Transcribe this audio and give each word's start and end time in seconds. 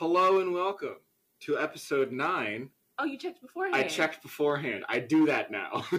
Hello 0.00 0.40
and 0.40 0.54
welcome 0.54 0.96
to 1.40 1.58
episode 1.58 2.10
nine. 2.10 2.70
Oh, 2.98 3.04
you 3.04 3.18
checked 3.18 3.42
beforehand. 3.42 3.76
I 3.76 3.82
checked 3.86 4.22
beforehand. 4.22 4.82
I 4.88 4.98
do 4.98 5.26
that 5.26 5.50
now 5.50 5.84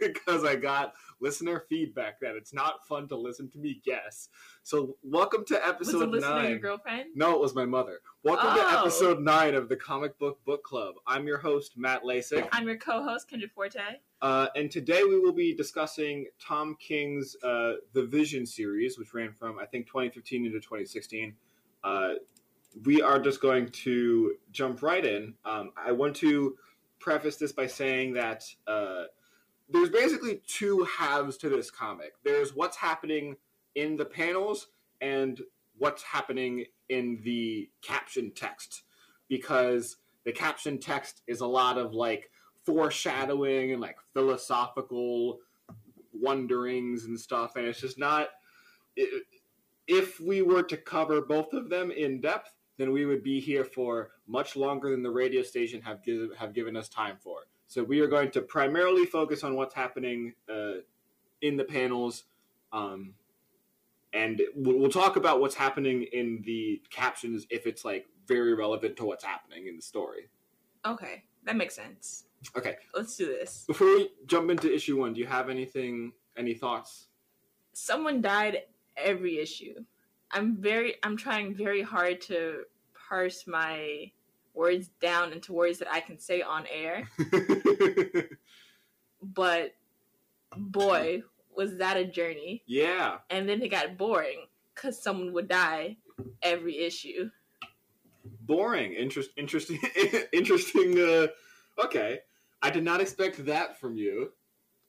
because 0.00 0.42
I 0.42 0.56
got 0.56 0.94
listener 1.20 1.62
feedback 1.68 2.18
that 2.20 2.34
it's 2.34 2.54
not 2.54 2.86
fun 2.88 3.08
to 3.08 3.14
listen 3.14 3.50
to 3.50 3.58
me 3.58 3.82
guess. 3.84 4.30
So, 4.62 4.96
welcome 5.02 5.44
to 5.48 5.52
Was 5.52 5.62
episode 5.66 6.08
listener 6.08 6.30
nine. 6.34 6.48
your 6.52 6.60
girlfriend? 6.60 7.10
No, 7.14 7.34
it 7.34 7.40
was 7.42 7.54
my 7.54 7.66
mother. 7.66 7.98
Welcome 8.24 8.54
to 8.54 8.62
Oh. 8.62 8.80
episode 8.80 9.20
nine 9.20 9.54
of 9.54 9.68
the 9.68 9.76
Comic 9.76 10.18
Book 10.18 10.42
Book 10.46 10.64
Club. 10.64 10.94
I'm 11.06 11.26
your 11.26 11.36
host, 11.36 11.74
Matt 11.76 12.04
Lasik. 12.04 12.48
I'm 12.52 12.66
your 12.66 12.78
co-host, 12.78 13.28
Kendra 13.30 13.50
Forte. 13.50 13.80
Uh, 14.22 14.46
and 14.56 14.70
today 14.70 15.04
we 15.04 15.20
will 15.20 15.34
be 15.34 15.54
discussing 15.54 16.24
Tom 16.40 16.74
King's 16.80 17.36
uh, 17.44 17.74
The 17.92 18.06
Vision 18.06 18.46
series, 18.46 18.98
which 18.98 19.12
ran 19.12 19.34
from, 19.34 19.58
I 19.58 19.66
think, 19.66 19.88
2015 19.88 20.46
into 20.46 20.58
2016. 20.58 21.34
Uh, 21.84 22.12
we 22.84 23.02
are 23.02 23.18
just 23.18 23.40
going 23.40 23.68
to 23.68 24.34
jump 24.50 24.82
right 24.82 25.04
in. 25.04 25.34
Um, 25.44 25.72
I 25.76 25.92
want 25.92 26.16
to 26.16 26.56
preface 26.98 27.36
this 27.36 27.52
by 27.52 27.66
saying 27.66 28.14
that 28.14 28.44
uh, 28.66 29.04
there's 29.68 29.90
basically 29.90 30.42
two 30.46 30.84
halves 30.84 31.36
to 31.38 31.48
this 31.48 31.70
comic 31.70 32.12
there's 32.24 32.54
what's 32.54 32.76
happening 32.76 33.36
in 33.74 33.96
the 33.96 34.04
panels 34.04 34.68
and 35.00 35.40
what's 35.78 36.02
happening 36.02 36.64
in 36.88 37.20
the 37.24 37.68
caption 37.82 38.30
text. 38.34 38.82
Because 39.28 39.96
the 40.24 40.32
caption 40.32 40.78
text 40.78 41.22
is 41.26 41.40
a 41.40 41.46
lot 41.46 41.78
of 41.78 41.94
like 41.94 42.30
foreshadowing 42.64 43.72
and 43.72 43.80
like 43.80 43.96
philosophical 44.14 45.40
wonderings 46.12 47.06
and 47.06 47.18
stuff 47.18 47.56
and 47.56 47.66
it's 47.66 47.80
just 47.80 47.98
not 47.98 48.28
i- 48.98 49.20
if 49.88 50.20
we 50.20 50.42
were 50.42 50.62
to 50.62 50.76
cover 50.76 51.20
both 51.20 51.52
of 51.52 51.68
them 51.70 51.90
in 51.90 52.20
depth 52.20 52.52
then 52.78 52.90
we 52.92 53.04
would 53.04 53.22
be 53.22 53.38
here 53.40 53.64
for 53.64 54.10
much 54.26 54.56
longer 54.56 54.90
than 54.90 55.02
the 55.02 55.10
radio 55.10 55.42
station 55.42 55.80
have 55.82 56.02
given 56.02 56.30
have 56.38 56.52
given 56.52 56.76
us 56.76 56.88
time 56.88 57.16
for 57.20 57.40
so 57.66 57.82
we 57.82 58.00
are 58.00 58.06
going 58.08 58.30
to 58.30 58.40
primarily 58.42 59.04
focus 59.06 59.42
on 59.44 59.54
what's 59.56 59.74
happening 59.74 60.34
uh, 60.50 60.74
in 61.40 61.56
the 61.56 61.64
panels 61.64 62.24
um, 62.72 63.14
and 64.14 64.40
we'll, 64.54 64.78
we'll 64.78 64.90
talk 64.90 65.16
about 65.16 65.40
what's 65.40 65.54
happening 65.54 66.04
in 66.12 66.42
the 66.44 66.80
captions 66.90 67.46
if 67.50 67.66
it's 67.66 67.84
like 67.84 68.06
very 68.26 68.54
relevant 68.54 68.96
to 68.96 69.04
what's 69.04 69.24
happening 69.24 69.66
in 69.66 69.76
the 69.76 69.82
story 69.82 70.28
Okay, 70.84 71.22
that 71.44 71.54
makes 71.56 71.74
sense. 71.76 72.24
okay 72.56 72.76
Let's 72.94 73.16
do 73.16 73.26
this. 73.26 73.64
before 73.66 73.86
we 73.86 74.10
jump 74.26 74.50
into 74.50 74.72
issue 74.72 74.98
one, 74.98 75.12
do 75.14 75.20
you 75.20 75.26
have 75.26 75.48
anything, 75.48 76.12
any 76.36 76.54
thoughts? 76.54 77.06
Someone 77.72 78.20
died 78.20 78.62
every 78.96 79.38
issue. 79.38 79.74
I'm 80.32 80.56
very, 80.56 80.94
I'm 81.02 81.16
trying 81.16 81.54
very 81.54 81.82
hard 81.82 82.20
to 82.22 82.62
parse 83.08 83.46
my 83.46 84.10
words 84.54 84.88
down 85.00 85.32
into 85.32 85.52
words 85.52 85.78
that 85.78 85.90
I 85.90 86.00
can 86.00 86.18
say 86.18 86.42
on 86.42 86.64
air. 86.72 87.08
But 89.22 89.74
boy, 90.56 91.22
was 91.56 91.76
that 91.78 91.96
a 91.96 92.04
journey! 92.04 92.62
yeah, 92.66 93.18
And 93.30 93.48
then 93.48 93.62
it 93.62 93.68
got 93.70 93.96
boring 93.96 94.46
because 94.74 95.00
someone 95.00 95.32
would 95.32 95.48
die 95.48 95.96
every 96.42 96.78
issue. 96.78 97.30
boring. 98.40 98.94
Interest, 98.94 99.30
interesting, 99.36 99.78
interesting. 100.32 100.98
Uh, 100.98 101.28
okay, 101.84 102.20
I 102.62 102.70
did 102.70 102.82
not 102.84 103.00
expect 103.00 103.44
that 103.46 103.78
from 103.78 103.96
you. 103.96 104.32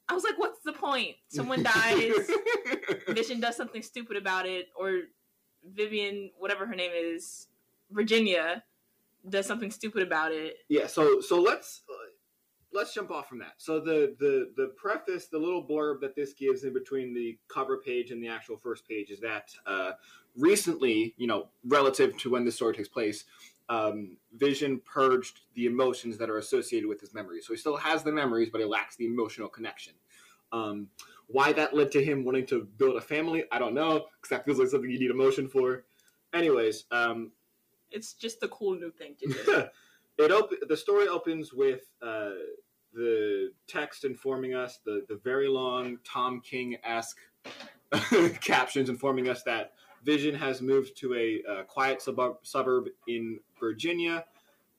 I 0.10 0.14
was 0.16 0.24
like, 0.24 0.38
what's 0.38 0.60
the 0.66 0.74
point? 0.74 1.16
Someone 1.30 1.64
dies. 1.64 2.30
Vision 3.10 3.40
does 3.40 3.56
something 3.56 3.82
stupid 3.82 4.18
about 4.18 4.48
it, 4.48 4.68
or 4.76 5.02
Vivian, 5.64 6.32
whatever 6.38 6.66
her 6.66 6.76
name 6.76 6.92
is, 6.94 7.48
Virginia, 7.92 8.64
does 9.28 9.46
something 9.46 9.72
stupid 9.72 10.04
about 10.04 10.32
it. 10.32 10.58
yeah. 10.70 10.88
So, 10.88 11.22
so 11.22 11.42
let's 11.42 11.82
uh, 11.90 12.10
let's 12.74 12.94
jump 12.94 13.12
off 13.12 13.30
from 13.30 13.40
that. 13.40 13.54
So 13.58 13.80
the 13.80 14.16
the 14.20 14.52
the 14.58 14.68
preface, 14.76 15.28
the 15.28 15.38
little 15.38 15.66
blurb 15.66 16.02
that 16.02 16.16
this 16.16 16.34
gives 16.34 16.64
in 16.64 16.74
between 16.74 17.14
the 17.14 17.38
cover 17.48 17.78
page 17.78 18.12
and 18.12 18.22
the 18.22 18.28
actual 18.28 18.58
first 18.58 18.88
page 18.88 19.10
is 19.12 19.20
that 19.22 19.54
uh, 19.66 19.92
recently, 20.38 21.14
you 21.18 21.28
know, 21.28 21.48
relative 21.66 22.18
to 22.20 22.30
when 22.30 22.44
this 22.44 22.56
story 22.56 22.74
takes 22.74 22.90
place, 22.90 23.26
um, 23.70 24.18
Vision 24.36 24.82
purged 24.84 25.42
the 25.56 25.66
emotions 25.66 26.18
that 26.18 26.30
are 26.30 26.38
associated 26.38 26.88
with 26.88 27.00
his 27.00 27.14
memories. 27.14 27.48
So 27.48 27.54
he 27.54 27.58
still 27.58 27.78
has 27.78 28.04
the 28.04 28.12
memories, 28.12 28.50
but 28.52 28.60
he 28.60 28.66
lacks 28.66 28.96
the 28.96 29.06
emotional 29.06 29.48
connection. 29.48 29.94
Um, 30.52 30.90
why 31.28 31.54
that 31.54 31.74
led 31.74 31.92
to 31.92 32.04
him 32.04 32.24
wanting 32.26 32.46
to 32.48 32.68
build 32.78 32.96
a 32.96 33.02
family, 33.02 33.44
I 33.52 33.60
don't 33.60 33.74
know, 33.74 34.06
because 34.22 34.30
that 34.30 34.46
feels 34.46 34.60
like 34.60 34.68
something 34.70 34.90
you 34.90 35.00
need 35.00 35.12
emotion 35.12 35.48
for. 35.48 35.86
Anyways, 36.34 36.86
um, 36.92 37.32
It's 37.92 38.14
just 38.14 38.42
a 38.44 38.48
cool 38.48 38.76
new 38.76 38.92
thing 38.92 39.16
to 39.20 39.28
do. 39.28 39.64
it 40.24 40.32
op- 40.32 40.52
the 40.68 40.78
story 40.78 41.08
opens 41.08 41.54
with 41.54 41.82
uh, 42.02 42.32
the 42.94 43.52
text 43.68 44.06
informing 44.06 44.54
us 44.54 44.80
the 44.86 45.04
the 45.08 45.20
very 45.24 45.48
long 45.48 45.98
Tom 46.04 46.42
King 46.42 46.78
esque 46.84 47.20
captions 48.42 48.90
informing 48.90 49.30
us 49.30 49.44
that 49.44 49.74
Vision 50.04 50.36
has 50.36 50.62
moved 50.62 50.98
to 50.98 51.14
a 51.16 51.42
uh, 51.50 51.64
quiet 51.64 52.02
suburb 52.02 52.38
suburb 52.44 52.90
in 53.08 53.40
Virginia, 53.60 54.26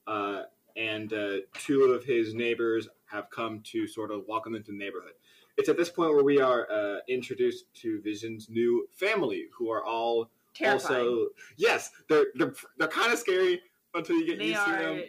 uh, 0.06 0.43
and 0.77 1.12
uh, 1.12 1.37
two 1.54 1.84
of 1.84 2.04
his 2.04 2.34
neighbors 2.34 2.88
have 3.06 3.31
come 3.31 3.60
to 3.62 3.87
sort 3.87 4.10
of 4.10 4.25
welcome 4.28 4.54
into 4.54 4.72
the 4.72 4.77
neighborhood. 4.77 5.12
It's 5.56 5.69
at 5.69 5.76
this 5.76 5.91
point 5.91 6.10
where 6.15 6.25
we 6.25 6.41
are 6.41 6.70
uh, 6.70 6.98
introduced 7.09 7.66
to 7.82 8.00
Vision's 8.03 8.48
new 8.50 8.88
family, 8.92 9.47
who 9.56 9.70
are 9.70 9.84
all 9.84 10.31
Terrifying. 10.54 11.06
also 11.06 11.26
yes, 11.56 11.91
they're 12.09 12.26
they're, 12.34 12.54
they're 12.78 12.88
kind 12.88 13.12
of 13.12 13.19
scary 13.19 13.60
until 13.94 14.16
you 14.16 14.26
get 14.26 14.38
they 14.38 14.47
used 14.47 14.65
to 14.65 14.70
them. 14.70 15.03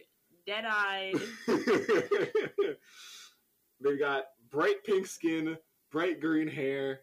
dead-eyed. 0.45 1.15
They've 3.81 3.99
got 3.99 4.25
bright 4.49 4.83
pink 4.83 5.07
skin, 5.07 5.57
bright 5.91 6.21
green 6.21 6.47
hair. 6.47 7.01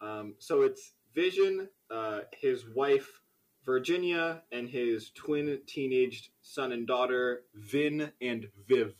Um, 0.00 0.34
so 0.38 0.62
it's 0.62 0.92
Vision, 1.14 1.68
uh, 1.90 2.20
his 2.32 2.64
wife 2.74 3.20
Virginia, 3.64 4.42
and 4.52 4.68
his 4.68 5.10
twin 5.10 5.60
teenaged 5.66 6.30
son 6.42 6.72
and 6.72 6.86
daughter 6.86 7.42
Vin 7.54 8.12
and 8.20 8.48
Viv. 8.68 8.94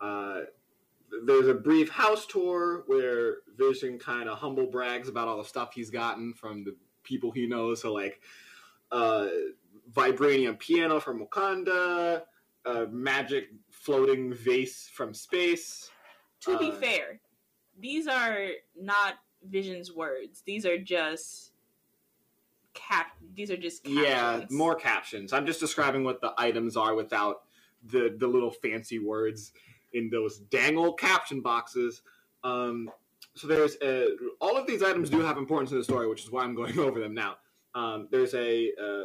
Uh, 0.00 0.40
there's 1.26 1.48
a 1.48 1.54
brief 1.54 1.90
house 1.90 2.26
tour 2.26 2.84
where 2.86 3.38
Vision 3.56 3.98
kind 3.98 4.28
of 4.28 4.38
humble 4.38 4.66
brags 4.66 5.08
about 5.08 5.28
all 5.28 5.38
the 5.38 5.44
stuff 5.44 5.72
he's 5.74 5.90
gotten 5.90 6.34
from 6.34 6.64
the 6.64 6.76
people 7.02 7.30
he 7.30 7.46
knows. 7.46 7.82
So 7.82 7.92
like, 7.92 8.20
uh, 8.90 9.28
vibranium 9.92 10.58
piano 10.58 11.00
from 11.00 11.24
Wakanda, 11.24 12.22
a 12.64 12.86
magic 12.86 13.48
floating 13.70 14.32
vase 14.32 14.88
from 14.92 15.12
space. 15.14 15.90
to 16.40 16.58
be 16.58 16.70
Uh, 16.70 16.76
fair, 16.76 17.20
these 17.78 18.06
are 18.06 18.48
not 18.76 19.14
Vision's 19.42 19.92
words. 19.92 20.42
These 20.42 20.64
are 20.66 20.78
just 20.78 21.52
cap. 22.72 23.12
These 23.34 23.50
are 23.50 23.56
just 23.56 23.84
captions. 23.84 24.06
Yeah, 24.06 24.44
more 24.50 24.74
captions. 24.74 25.32
I'm 25.32 25.46
just 25.46 25.60
describing 25.60 26.02
what 26.04 26.20
the 26.20 26.34
items 26.38 26.76
are 26.76 26.94
without 26.94 27.42
the 27.82 28.14
the 28.18 28.26
little 28.26 28.50
fancy 28.50 28.98
words 28.98 29.52
in 29.94 30.10
those 30.10 30.38
dang 30.38 30.76
old 30.76 30.98
caption 30.98 31.40
boxes. 31.40 32.02
Um, 32.42 32.90
so 33.34 33.46
there's 33.46 33.76
a, 33.82 34.16
all 34.40 34.56
of 34.56 34.66
these 34.66 34.82
items 34.82 35.10
do 35.10 35.20
have 35.20 35.38
importance 35.38 35.72
in 35.72 35.78
the 35.78 35.84
story, 35.84 36.06
which 36.06 36.22
is 36.22 36.30
why 36.30 36.44
I'm 36.44 36.54
going 36.54 36.78
over 36.86 37.00
them 37.00 37.14
now. 37.14 37.36
Um, 37.74 38.08
there's 38.10 38.34
a 38.34 38.70
uh, 38.80 39.04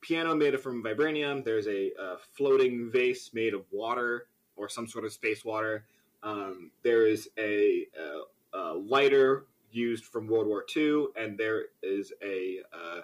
piano 0.00 0.34
made 0.34 0.58
from 0.60 0.82
vibranium. 0.82 1.44
There's 1.44 1.66
a, 1.66 1.90
uh 2.00 2.16
floating 2.34 2.90
vase 2.90 3.30
made 3.34 3.54
of 3.54 3.64
water 3.70 4.28
or 4.56 4.68
some 4.68 4.86
sort 4.86 5.04
of 5.04 5.12
space 5.12 5.44
water. 5.44 5.84
Um, 6.22 6.70
there 6.82 7.06
is 7.06 7.28
a, 7.38 7.86
uh 7.98 8.22
a 8.56 8.74
lighter 8.74 9.44
used 9.70 10.04
from 10.04 10.26
World 10.26 10.46
War 10.46 10.64
II, 10.74 11.06
and 11.16 11.36
there 11.36 11.66
is 11.82 12.12
a 12.22 12.60
uh, 12.72 13.00
a, 13.00 13.02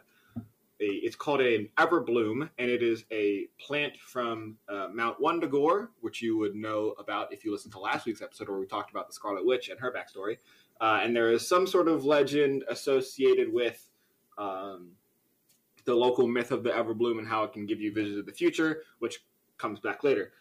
it's 0.84 1.16
called 1.16 1.40
an 1.40 1.68
everbloom, 1.78 2.48
and 2.58 2.70
it 2.70 2.82
is 2.82 3.04
a 3.12 3.46
plant 3.58 3.96
from 3.98 4.56
uh, 4.68 4.88
Mount 4.92 5.20
Wundagore, 5.20 5.88
which 6.00 6.22
you 6.22 6.36
would 6.38 6.54
know 6.54 6.94
about 6.98 7.32
if 7.32 7.44
you 7.44 7.52
listened 7.52 7.72
to 7.72 7.78
last 7.78 8.06
week's 8.06 8.22
episode 8.22 8.48
where 8.48 8.58
we 8.58 8.66
talked 8.66 8.90
about 8.90 9.06
the 9.06 9.12
Scarlet 9.12 9.44
Witch 9.44 9.68
and 9.68 9.78
her 9.80 9.92
backstory. 9.92 10.38
Uh, 10.80 11.00
and 11.02 11.14
there 11.14 11.30
is 11.30 11.46
some 11.46 11.66
sort 11.66 11.88
of 11.88 12.04
legend 12.04 12.64
associated 12.68 13.52
with 13.52 13.88
um, 14.38 14.90
the 15.84 15.94
local 15.94 16.26
myth 16.26 16.50
of 16.50 16.64
the 16.64 16.70
everbloom 16.70 17.18
and 17.18 17.28
how 17.28 17.44
it 17.44 17.52
can 17.52 17.66
give 17.66 17.80
you 17.80 17.92
visions 17.92 18.18
of 18.18 18.26
the 18.26 18.32
future, 18.32 18.82
which 18.98 19.24
comes 19.58 19.78
back 19.78 20.02
later. 20.02 20.32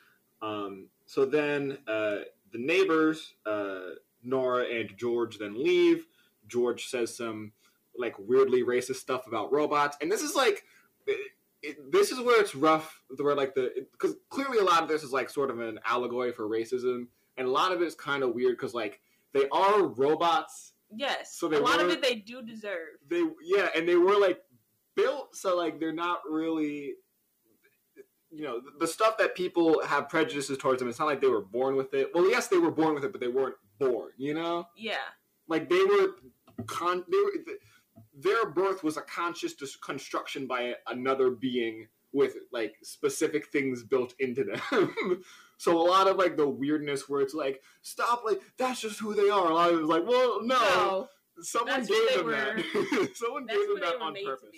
Um, 0.41 0.87
so 1.05 1.25
then 1.25 1.77
uh, 1.87 2.19
the 2.51 2.57
neighbors, 2.57 3.35
uh, 3.45 3.91
Nora 4.23 4.65
and 4.65 4.97
George, 4.97 5.37
then 5.37 5.61
leave. 5.61 6.07
George 6.47 6.87
says 6.87 7.15
some 7.15 7.51
like 7.97 8.15
weirdly 8.19 8.63
racist 8.63 8.95
stuff 8.95 9.27
about 9.27 9.51
robots, 9.51 9.97
and 10.01 10.11
this 10.11 10.21
is 10.21 10.35
like, 10.35 10.63
it, 11.07 11.31
it, 11.61 11.91
this 11.91 12.11
is 12.11 12.19
where 12.19 12.41
it's 12.41 12.55
rough. 12.55 13.01
Where 13.17 13.35
like 13.35 13.53
the 13.55 13.71
because 13.91 14.15
clearly 14.29 14.57
a 14.59 14.63
lot 14.63 14.81
of 14.83 14.89
this 14.89 15.03
is 15.03 15.11
like 15.11 15.29
sort 15.29 15.49
of 15.49 15.59
an 15.59 15.79
allegory 15.85 16.31
for 16.31 16.47
racism, 16.47 17.07
and 17.37 17.47
a 17.47 17.51
lot 17.51 17.71
of 17.71 17.81
it 17.81 17.85
is 17.85 17.95
kind 17.95 18.23
of 18.23 18.33
weird 18.33 18.57
because 18.57 18.73
like 18.73 18.99
they 19.33 19.47
are 19.49 19.83
robots. 19.83 20.73
Yes. 20.93 21.37
So 21.37 21.47
they 21.47 21.57
a 21.57 21.61
lot 21.61 21.79
of 21.79 21.89
it 21.89 22.01
they 22.01 22.15
do 22.15 22.41
deserve. 22.41 22.97
They 23.07 23.23
yeah, 23.43 23.69
and 23.75 23.87
they 23.87 23.95
were 23.95 24.19
like 24.19 24.41
built 24.95 25.35
so 25.35 25.55
like 25.55 25.79
they're 25.79 25.93
not 25.93 26.19
really. 26.29 26.93
You 28.33 28.43
know 28.43 28.61
the 28.79 28.87
stuff 28.87 29.17
that 29.17 29.35
people 29.35 29.81
have 29.85 30.07
prejudices 30.07 30.57
towards 30.57 30.79
them. 30.79 30.87
It's 30.87 30.99
not 30.99 31.05
like 31.05 31.19
they 31.19 31.27
were 31.27 31.41
born 31.41 31.75
with 31.75 31.93
it. 31.93 32.11
Well, 32.13 32.29
yes, 32.29 32.47
they 32.47 32.57
were 32.57 32.71
born 32.71 32.93
with 32.95 33.03
it, 33.03 33.11
but 33.11 33.19
they 33.19 33.27
weren't 33.27 33.55
born. 33.77 34.11
You 34.17 34.33
know, 34.33 34.67
Yeah. 34.77 34.95
like 35.49 35.69
they 35.69 35.83
were 35.83 36.15
con. 36.65 37.03
They 37.11 37.17
were, 37.17 37.31
their 38.21 38.45
birth 38.49 38.83
was 38.83 38.97
a 38.97 39.01
conscious 39.01 39.53
dis- 39.53 39.75
construction 39.75 40.47
by 40.47 40.75
another 40.87 41.31
being 41.31 41.87
with 42.13 42.35
like 42.51 42.75
specific 42.83 43.47
things 43.47 43.83
built 43.83 44.13
into 44.19 44.43
them. 44.43 45.23
so 45.57 45.77
a 45.77 45.81
lot 45.81 46.07
of 46.07 46.17
like 46.17 46.35
the 46.35 46.47
weirdness 46.47 47.07
where 47.07 47.21
it's 47.21 47.33
like, 47.33 47.61
stop, 47.81 48.23
like 48.25 48.41
that's 48.57 48.81
just 48.81 48.99
who 48.99 49.13
they 49.13 49.29
are. 49.29 49.49
A 49.49 49.53
lot 49.53 49.71
of 49.73 49.79
it's 49.79 49.87
like, 49.87 50.05
well, 50.05 50.41
no, 50.43 50.55
No. 50.59 51.07
someone 51.41 51.85
gave 51.85 52.09
them 52.15 52.25
were. 52.25 52.31
that. 52.33 53.09
someone 53.15 53.45
gave 53.45 53.67
them 53.67 53.79
that 53.79 53.95
on 54.01 54.13
purpose. 54.25 54.49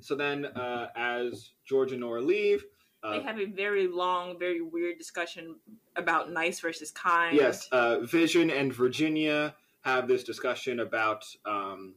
So 0.00 0.14
then, 0.14 0.46
uh, 0.46 0.88
as 0.96 1.50
George 1.64 1.92
and 1.92 2.00
Nora 2.00 2.20
leave, 2.22 2.64
uh, 3.02 3.12
They 3.12 3.22
have 3.22 3.38
a 3.38 3.46
very 3.46 3.86
long, 3.86 4.38
very 4.38 4.60
weird 4.60 4.98
discussion 4.98 5.56
about 5.96 6.32
nice 6.32 6.60
versus 6.60 6.90
kind. 6.90 7.36
yes, 7.36 7.68
uh, 7.72 8.00
Vision 8.00 8.50
and 8.50 8.72
Virginia 8.72 9.54
have 9.82 10.08
this 10.08 10.24
discussion 10.24 10.80
about, 10.80 11.24
um, 11.46 11.94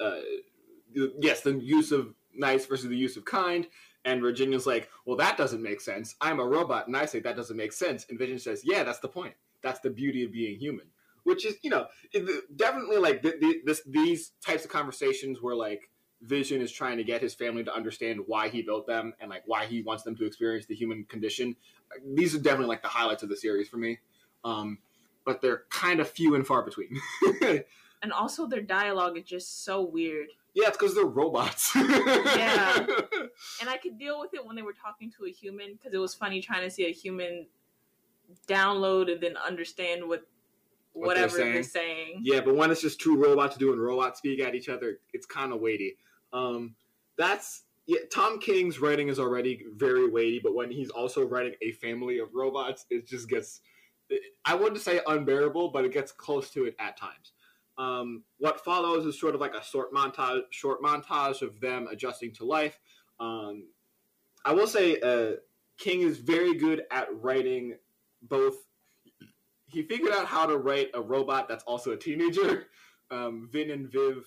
uh, 0.00 0.16
yes, 1.20 1.40
the 1.40 1.58
use 1.58 1.92
of 1.92 2.14
nice 2.34 2.66
versus 2.66 2.88
the 2.88 2.96
use 2.96 3.16
of 3.16 3.24
kind. 3.24 3.66
And 4.04 4.20
Virginia's 4.20 4.66
like, 4.66 4.90
well, 5.06 5.16
that 5.18 5.36
doesn't 5.36 5.62
make 5.62 5.80
sense. 5.80 6.16
I'm 6.20 6.40
a 6.40 6.44
robot. 6.44 6.86
And 6.86 6.96
I 6.96 7.06
say, 7.06 7.20
that 7.20 7.36
doesn't 7.36 7.56
make 7.56 7.72
sense. 7.72 8.06
And 8.08 8.18
Vision 8.18 8.38
says, 8.38 8.62
yeah, 8.64 8.82
that's 8.82 8.98
the 8.98 9.08
point. 9.08 9.34
That's 9.62 9.80
the 9.80 9.90
beauty 9.90 10.24
of 10.24 10.32
being 10.32 10.58
human. 10.58 10.86
Which 11.24 11.46
is, 11.46 11.54
you 11.62 11.70
know, 11.70 11.86
definitely 12.56 12.98
like 12.98 13.22
th- 13.22 13.38
th- 13.38 13.64
this, 13.64 13.82
these 13.86 14.32
types 14.44 14.64
of 14.64 14.72
conversations 14.72 15.40
where 15.40 15.54
like 15.54 15.88
Vision 16.22 16.60
is 16.60 16.72
trying 16.72 16.96
to 16.96 17.04
get 17.04 17.20
his 17.20 17.34
family 17.34 17.62
to 17.62 17.72
understand 17.72 18.20
why 18.26 18.48
he 18.48 18.62
built 18.62 18.88
them 18.88 19.12
and 19.20 19.30
like 19.30 19.42
why 19.46 19.66
he 19.66 19.82
wants 19.82 20.02
them 20.02 20.16
to 20.16 20.24
experience 20.24 20.66
the 20.66 20.74
human 20.74 21.04
condition. 21.04 21.54
These 22.14 22.34
are 22.34 22.40
definitely 22.40 22.66
like 22.66 22.82
the 22.82 22.88
highlights 22.88 23.22
of 23.22 23.28
the 23.28 23.36
series 23.36 23.68
for 23.68 23.76
me. 23.76 23.98
Um, 24.44 24.78
but 25.24 25.40
they're 25.40 25.64
kind 25.70 26.00
of 26.00 26.08
few 26.08 26.34
and 26.34 26.46
far 26.46 26.62
between. 26.62 27.00
And 28.04 28.12
also 28.12 28.48
their 28.48 28.60
dialogue 28.62 29.16
is 29.16 29.22
just 29.22 29.64
so 29.64 29.80
weird. 29.80 30.26
yeah, 30.54 30.66
it's 30.66 30.76
because 30.76 30.92
they're 30.96 31.04
robots. 31.04 31.70
Yeah. 31.76 32.84
And 33.60 33.70
I 33.70 33.76
could 33.76 33.96
deal 33.96 34.18
with 34.18 34.34
it 34.34 34.44
when 34.44 34.56
they 34.56 34.62
were 34.62 34.72
talking 34.72 35.08
to 35.18 35.26
a 35.26 35.30
human 35.30 35.74
because 35.74 35.94
it 35.94 35.98
was 35.98 36.12
funny 36.12 36.40
trying 36.40 36.62
to 36.62 36.70
see 36.70 36.84
a 36.86 36.92
human 36.92 37.46
download 38.48 39.10
and 39.10 39.20
then 39.22 39.36
understand 39.36 40.08
what, 40.08 40.26
What 40.94 41.06
whatever 41.06 41.36
they're 41.36 41.52
they're 41.52 41.62
saying. 41.62 42.22
Yeah, 42.24 42.40
but 42.40 42.56
when 42.56 42.72
it's 42.72 42.80
just 42.80 43.00
two 43.00 43.16
robots 43.16 43.56
doing 43.56 43.78
robot 43.78 44.16
speak 44.16 44.40
at 44.40 44.56
each 44.56 44.68
other, 44.68 44.98
it's 45.12 45.26
kind 45.26 45.52
of 45.52 45.60
weighty. 45.60 45.96
Um, 46.32 46.74
that's 47.16 47.62
yeah. 47.86 48.00
Tom 48.12 48.40
King's 48.40 48.80
writing 48.80 49.08
is 49.08 49.20
already 49.20 49.64
very 49.76 50.08
weighty, 50.10 50.40
but 50.42 50.54
when 50.56 50.70
he's 50.72 50.90
also 50.90 51.24
writing 51.24 51.54
a 51.62 51.70
family 51.72 52.18
of 52.18 52.28
robots, 52.34 52.84
it 52.90 53.06
just 53.06 53.28
gets. 53.28 53.60
I 54.44 54.54
wouldn't 54.54 54.80
say 54.80 55.00
unbearable, 55.06 55.70
but 55.70 55.84
it 55.84 55.92
gets 55.92 56.12
close 56.12 56.50
to 56.50 56.64
it 56.64 56.76
at 56.78 56.96
times. 56.96 57.32
Um, 57.78 58.22
what 58.38 58.64
follows 58.64 59.06
is 59.06 59.18
sort 59.18 59.34
of 59.34 59.40
like 59.40 59.54
a 59.54 59.62
short 59.64 59.92
montage, 59.92 60.42
short 60.50 60.82
montage 60.82 61.42
of 61.42 61.60
them 61.60 61.88
adjusting 61.90 62.32
to 62.34 62.44
life. 62.44 62.78
Um, 63.18 63.68
I 64.44 64.52
will 64.52 64.66
say, 64.66 65.00
uh, 65.00 65.36
King 65.78 66.02
is 66.02 66.18
very 66.18 66.54
good 66.54 66.82
at 66.90 67.08
writing 67.22 67.76
both 68.22 68.56
he 69.72 69.82
figured 69.82 70.12
out 70.12 70.26
how 70.26 70.46
to 70.46 70.58
write 70.58 70.90
a 70.94 71.00
robot 71.00 71.48
that's 71.48 71.64
also 71.64 71.92
a 71.92 71.96
teenager. 71.96 72.66
Um, 73.10 73.50
Vin 73.52 73.70
and 73.70 73.92
Viv, 73.92 74.24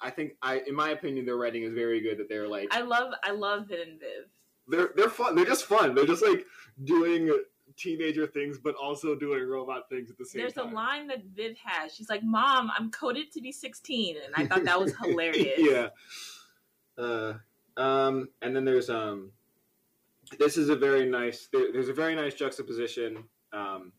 I 0.00 0.10
think, 0.10 0.32
I 0.42 0.60
in 0.66 0.74
my 0.74 0.88
opinion, 0.88 1.26
their 1.26 1.36
writing 1.36 1.62
is 1.62 1.72
very 1.72 2.00
good. 2.00 2.18
That 2.18 2.28
they're 2.28 2.48
like 2.48 2.66
I 2.72 2.80
love 2.80 3.12
I 3.22 3.30
love 3.30 3.68
Vin 3.68 3.78
and 3.82 4.00
Viv. 4.00 4.24
they're 4.66 4.90
they're 4.96 5.08
fun. 5.08 5.36
They're 5.36 5.44
just 5.44 5.64
fun. 5.66 5.94
They're 5.94 6.06
just 6.06 6.24
like 6.26 6.44
doing 6.82 7.30
teenager 7.76 8.26
things, 8.26 8.58
but 8.58 8.74
also 8.74 9.14
doing 9.14 9.46
robot 9.46 9.88
things 9.88 10.10
at 10.10 10.18
the 10.18 10.24
same 10.24 10.40
There's 10.40 10.54
time. 10.54 10.64
There's 10.64 10.72
a 10.72 10.76
line 10.76 11.06
that 11.08 11.24
Viv 11.34 11.56
has. 11.64 11.94
She's 11.94 12.08
like, 12.08 12.22
"Mom, 12.22 12.70
I'm 12.76 12.90
coded 12.90 13.30
to 13.32 13.40
be 13.40 13.52
16," 13.52 14.16
and 14.24 14.34
I 14.34 14.46
thought 14.46 14.64
that 14.64 14.80
was 14.80 14.94
hilarious. 15.02 15.58
yeah. 15.58 15.88
Uh, 16.98 17.34
um, 17.76 18.28
and 18.42 18.56
then 18.56 18.64
there's 18.64 18.88
um, 18.88 19.30
this 20.38 20.56
is 20.56 20.68
a 20.68 20.76
very 20.76 21.08
nice. 21.08 21.48
There, 21.52 21.72
there's 21.72 21.88
a 21.88 21.94
very 21.94 22.14
nice 22.14 22.34
juxtaposition. 22.34 23.24
Um, 23.52 23.92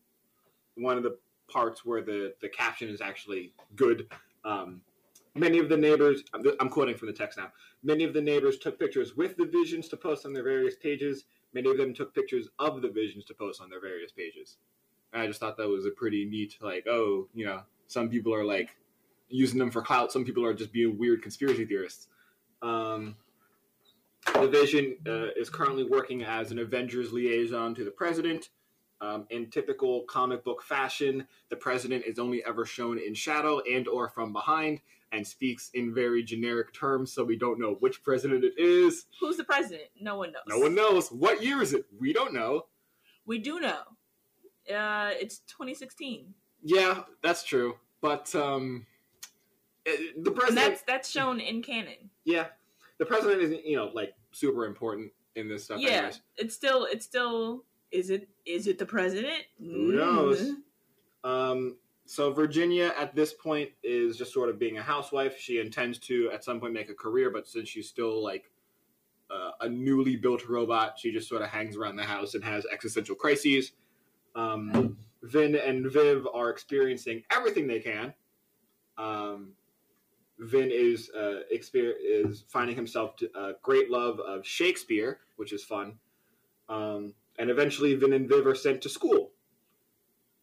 one 0.76 0.96
of 0.96 1.02
the 1.02 1.18
parts 1.50 1.84
where 1.84 2.02
the 2.02 2.34
the 2.40 2.48
caption 2.48 2.88
is 2.88 3.00
actually 3.00 3.52
good. 3.76 4.08
Um, 4.44 4.80
many 5.34 5.58
of 5.58 5.68
the 5.68 5.76
neighbors. 5.76 6.22
I'm, 6.34 6.42
I'm 6.60 6.68
quoting 6.68 6.96
from 6.96 7.08
the 7.08 7.14
text 7.14 7.38
now. 7.38 7.52
Many 7.82 8.04
of 8.04 8.12
the 8.12 8.20
neighbors 8.20 8.58
took 8.58 8.78
pictures 8.78 9.16
with 9.16 9.36
the 9.36 9.46
visions 9.46 9.88
to 9.88 9.96
post 9.96 10.26
on 10.26 10.32
their 10.32 10.42
various 10.42 10.74
pages. 10.76 11.24
Many 11.54 11.70
of 11.70 11.78
them 11.78 11.94
took 11.94 12.14
pictures 12.14 12.48
of 12.58 12.82
the 12.82 12.90
visions 12.90 13.24
to 13.26 13.34
post 13.34 13.60
on 13.60 13.70
their 13.70 13.80
various 13.80 14.12
pages. 14.12 14.56
And 15.12 15.22
I 15.22 15.26
just 15.26 15.40
thought 15.40 15.56
that 15.56 15.68
was 15.68 15.86
a 15.86 15.90
pretty 15.90 16.24
neat, 16.24 16.56
like, 16.60 16.86
oh, 16.88 17.28
you 17.34 17.46
know, 17.46 17.62
some 17.86 18.08
people 18.08 18.34
are 18.34 18.44
like 18.44 18.76
using 19.28 19.58
them 19.58 19.70
for 19.70 19.82
clout. 19.82 20.12
Some 20.12 20.24
people 20.24 20.44
are 20.44 20.54
just 20.54 20.72
being 20.72 20.98
weird 20.98 21.22
conspiracy 21.22 21.64
theorists. 21.64 22.08
Um, 22.62 23.16
the 24.34 24.48
Vision 24.48 24.96
uh, 25.06 25.28
is 25.36 25.48
currently 25.48 25.84
working 25.84 26.22
as 26.22 26.50
an 26.50 26.58
Avengers 26.58 27.12
liaison 27.12 27.74
to 27.74 27.84
the 27.84 27.90
president. 27.90 28.50
Um, 29.00 29.26
in 29.30 29.48
typical 29.48 30.02
comic 30.02 30.44
book 30.44 30.62
fashion, 30.62 31.26
the 31.50 31.56
president 31.56 32.04
is 32.04 32.18
only 32.18 32.44
ever 32.44 32.66
shown 32.66 32.98
in 32.98 33.14
shadow 33.14 33.60
and 33.60 33.86
or 33.86 34.08
from 34.08 34.32
behind, 34.32 34.80
and 35.12 35.26
speaks 35.26 35.70
in 35.74 35.94
very 35.94 36.22
generic 36.22 36.72
terms, 36.74 37.12
so 37.12 37.24
we 37.24 37.36
don't 37.36 37.58
know 37.58 37.76
which 37.80 38.02
president 38.02 38.44
it 38.44 38.54
is. 38.58 39.06
Who's 39.20 39.36
the 39.36 39.44
president? 39.44 39.88
No 40.00 40.16
one 40.18 40.32
knows. 40.32 40.42
No 40.46 40.58
one 40.58 40.74
knows. 40.74 41.08
What 41.10 41.42
year 41.42 41.62
is 41.62 41.72
it? 41.72 41.86
We 41.98 42.12
don't 42.12 42.34
know. 42.34 42.66
We 43.26 43.38
do 43.38 43.60
know. 43.60 43.80
Uh, 44.74 45.12
it's 45.18 45.38
2016, 45.48 46.34
Yeah, 46.62 47.02
that's 47.22 47.42
true. 47.42 47.76
But 48.00 48.34
um, 48.34 48.86
eh, 49.86 49.92
the 50.22 50.30
and 50.30 50.36
president. 50.36 50.54
that's 50.54 50.82
that's 50.82 51.10
shown 51.10 51.40
in 51.40 51.62
canon. 51.62 52.10
Yeah, 52.24 52.46
the 52.98 53.06
president 53.06 53.40
isn't 53.42 53.64
you 53.64 53.76
know 53.76 53.90
like 53.94 54.12
super 54.30 54.66
important 54.66 55.10
in 55.36 55.48
this 55.48 55.64
stuff. 55.64 55.80
yeah, 55.80 55.88
anyways. 55.90 56.20
it's 56.36 56.54
still 56.54 56.84
it's 56.84 57.04
still. 57.06 57.64
Is 57.90 58.10
it 58.10 58.28
is 58.44 58.66
it 58.66 58.78
the 58.78 58.84
president? 58.84 59.42
Who 59.58 59.92
knows? 59.92 60.52
Mm. 61.24 61.28
Um, 61.28 61.76
so 62.08 62.32
Virginia 62.32 62.94
at 62.98 63.14
this 63.14 63.34
point 63.34 63.68
is 63.82 64.16
just 64.16 64.32
sort 64.32 64.48
of 64.48 64.58
being 64.58 64.78
a 64.78 64.82
housewife. 64.82 65.38
She 65.38 65.60
intends 65.60 65.98
to 65.98 66.30
at 66.32 66.42
some 66.42 66.58
point 66.58 66.72
make 66.72 66.88
a 66.88 66.94
career, 66.94 67.30
but 67.30 67.46
since 67.46 67.68
she's 67.68 67.86
still 67.86 68.24
like 68.24 68.50
uh, 69.30 69.50
a 69.60 69.68
newly 69.68 70.16
built 70.16 70.48
robot, 70.48 70.98
she 70.98 71.12
just 71.12 71.28
sort 71.28 71.42
of 71.42 71.48
hangs 71.48 71.76
around 71.76 71.96
the 71.96 72.02
house 72.02 72.34
and 72.34 72.42
has 72.42 72.64
existential 72.72 73.14
crises. 73.14 73.72
Um, 74.34 74.96
Vin 75.22 75.54
and 75.54 75.92
Viv 75.92 76.26
are 76.32 76.48
experiencing 76.48 77.24
everything 77.30 77.66
they 77.66 77.80
can. 77.80 78.14
Um, 78.96 79.52
Vin 80.38 80.70
is 80.72 81.10
uh, 81.14 81.40
exper- 81.54 81.92
is 82.02 82.42
finding 82.48 82.74
himself 82.74 83.16
to, 83.16 83.30
uh, 83.38 83.52
great 83.60 83.90
love 83.90 84.18
of 84.20 84.46
Shakespeare, 84.46 85.18
which 85.36 85.52
is 85.52 85.62
fun. 85.62 85.98
Um, 86.70 87.12
and 87.38 87.50
eventually, 87.50 87.94
Vin 87.96 88.14
and 88.14 88.26
Viv 88.26 88.46
are 88.46 88.54
sent 88.54 88.80
to 88.80 88.88
school 88.88 89.32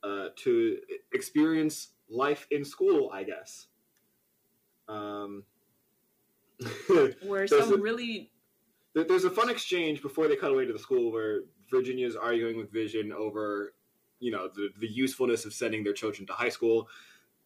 uh, 0.06 0.30
to 0.36 0.78
experience 1.14 1.90
life 2.10 2.48
in 2.52 2.64
school, 2.64 3.10
I 3.12 3.24
guess. 3.24 3.68
Um, 4.88 5.44
Where 7.26 7.48
some 7.48 7.74
it- 7.74 7.82
really 7.82 8.32
there- 8.94 9.04
there's 9.04 9.26
a 9.26 9.30
fun 9.32 9.50
exchange 9.50 10.02
before 10.02 10.28
they 10.28 10.36
cut 10.36 10.52
away 10.52 10.66
to 10.66 10.74
the 10.74 10.80
school 10.80 11.12
where 11.12 11.42
Virginia's 11.70 12.16
arguing 12.16 12.58
with 12.58 12.72
Vision 12.72 13.12
over, 13.12 13.74
you 14.20 14.32
know, 14.32 14.48
the, 14.48 14.70
the 14.80 14.88
usefulness 14.88 15.44
of 15.46 15.54
sending 15.54 15.84
their 15.84 15.94
children 15.94 16.26
to 16.28 16.34
high 16.34 16.50
school. 16.50 16.88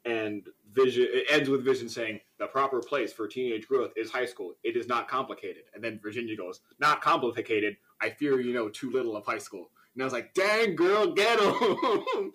And 0.06 0.48
Vision 0.74 1.08
it 1.10 1.26
ends 1.30 1.50
with 1.50 1.64
Vision 1.66 1.90
saying 1.90 2.20
the 2.38 2.48
proper 2.48 2.80
place 2.82 3.12
for 3.14 3.28
teenage 3.28 3.68
growth 3.68 3.92
is 3.96 4.12
high 4.12 4.26
school. 4.26 4.54
It 4.64 4.76
is 4.78 4.88
not 4.88 5.08
complicated. 5.08 5.64
And 5.74 5.84
then 5.84 6.00
Virginia 6.02 6.36
goes, 6.38 6.62
"Not 6.80 7.02
complicated. 7.02 7.78
I 8.02 8.10
fear 8.10 8.40
you 8.40 8.54
know 8.54 8.70
too 8.70 8.92
little 8.92 9.16
of 9.18 9.26
high 9.26 9.40
school." 9.40 9.72
And 9.94 10.04
I 10.04 10.06
was 10.06 10.14
like, 10.14 10.34
"Dang 10.34 10.76
girl, 10.76 11.14
get 11.14 11.40
him!" 11.40 12.34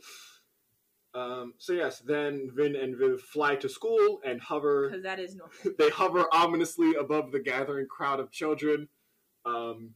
um, 1.14 1.54
so 1.58 1.73
yes, 1.73 2.00
then 2.00 2.50
Vin 2.54 2.76
and 2.76 2.96
Viv 2.96 3.20
fly 3.20 3.56
to 3.56 3.68
school 3.68 4.20
and 4.25 4.40
hover 4.40 4.88
because 4.88 5.02
that 5.04 5.20
is 5.20 5.34
normal. 5.34 5.54
they 5.78 5.90
hover 5.90 6.26
ominously 6.32 6.94
above 6.94 7.32
the 7.32 7.40
gathering 7.40 7.87
crowd 7.87 8.20
of 8.20 8.30
children. 8.30 8.88
Um, 9.46 9.90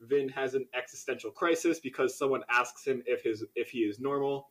Vin 0.00 0.28
has 0.30 0.54
an 0.54 0.66
existential 0.74 1.30
crisis 1.30 1.78
because 1.80 2.16
someone 2.16 2.42
asks 2.48 2.86
him 2.86 3.02
if 3.06 3.22
his 3.22 3.44
if 3.54 3.70
he 3.70 3.80
is 3.80 4.00
normal. 4.00 4.48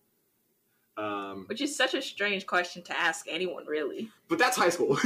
Um, 0.97 1.45
Which 1.47 1.61
is 1.61 1.77
such 1.77 1.93
a 1.93 2.01
strange 2.01 2.45
question 2.45 2.83
to 2.83 2.99
ask 2.99 3.25
anyone, 3.29 3.65
really. 3.65 4.09
but 4.27 4.37
that's 4.37 4.57
high 4.57 4.69
school. 4.69 4.95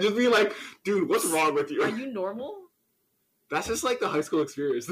just 0.00 0.16
be 0.16 0.26
like, 0.26 0.52
dude, 0.82 1.08
what's 1.08 1.24
wrong 1.26 1.54
with 1.54 1.70
you? 1.70 1.82
Are 1.82 1.88
you 1.88 2.12
normal? 2.12 2.56
That's 3.48 3.68
just 3.68 3.84
like 3.84 4.00
the 4.00 4.08
high 4.08 4.22
school 4.22 4.42
experience. 4.42 4.90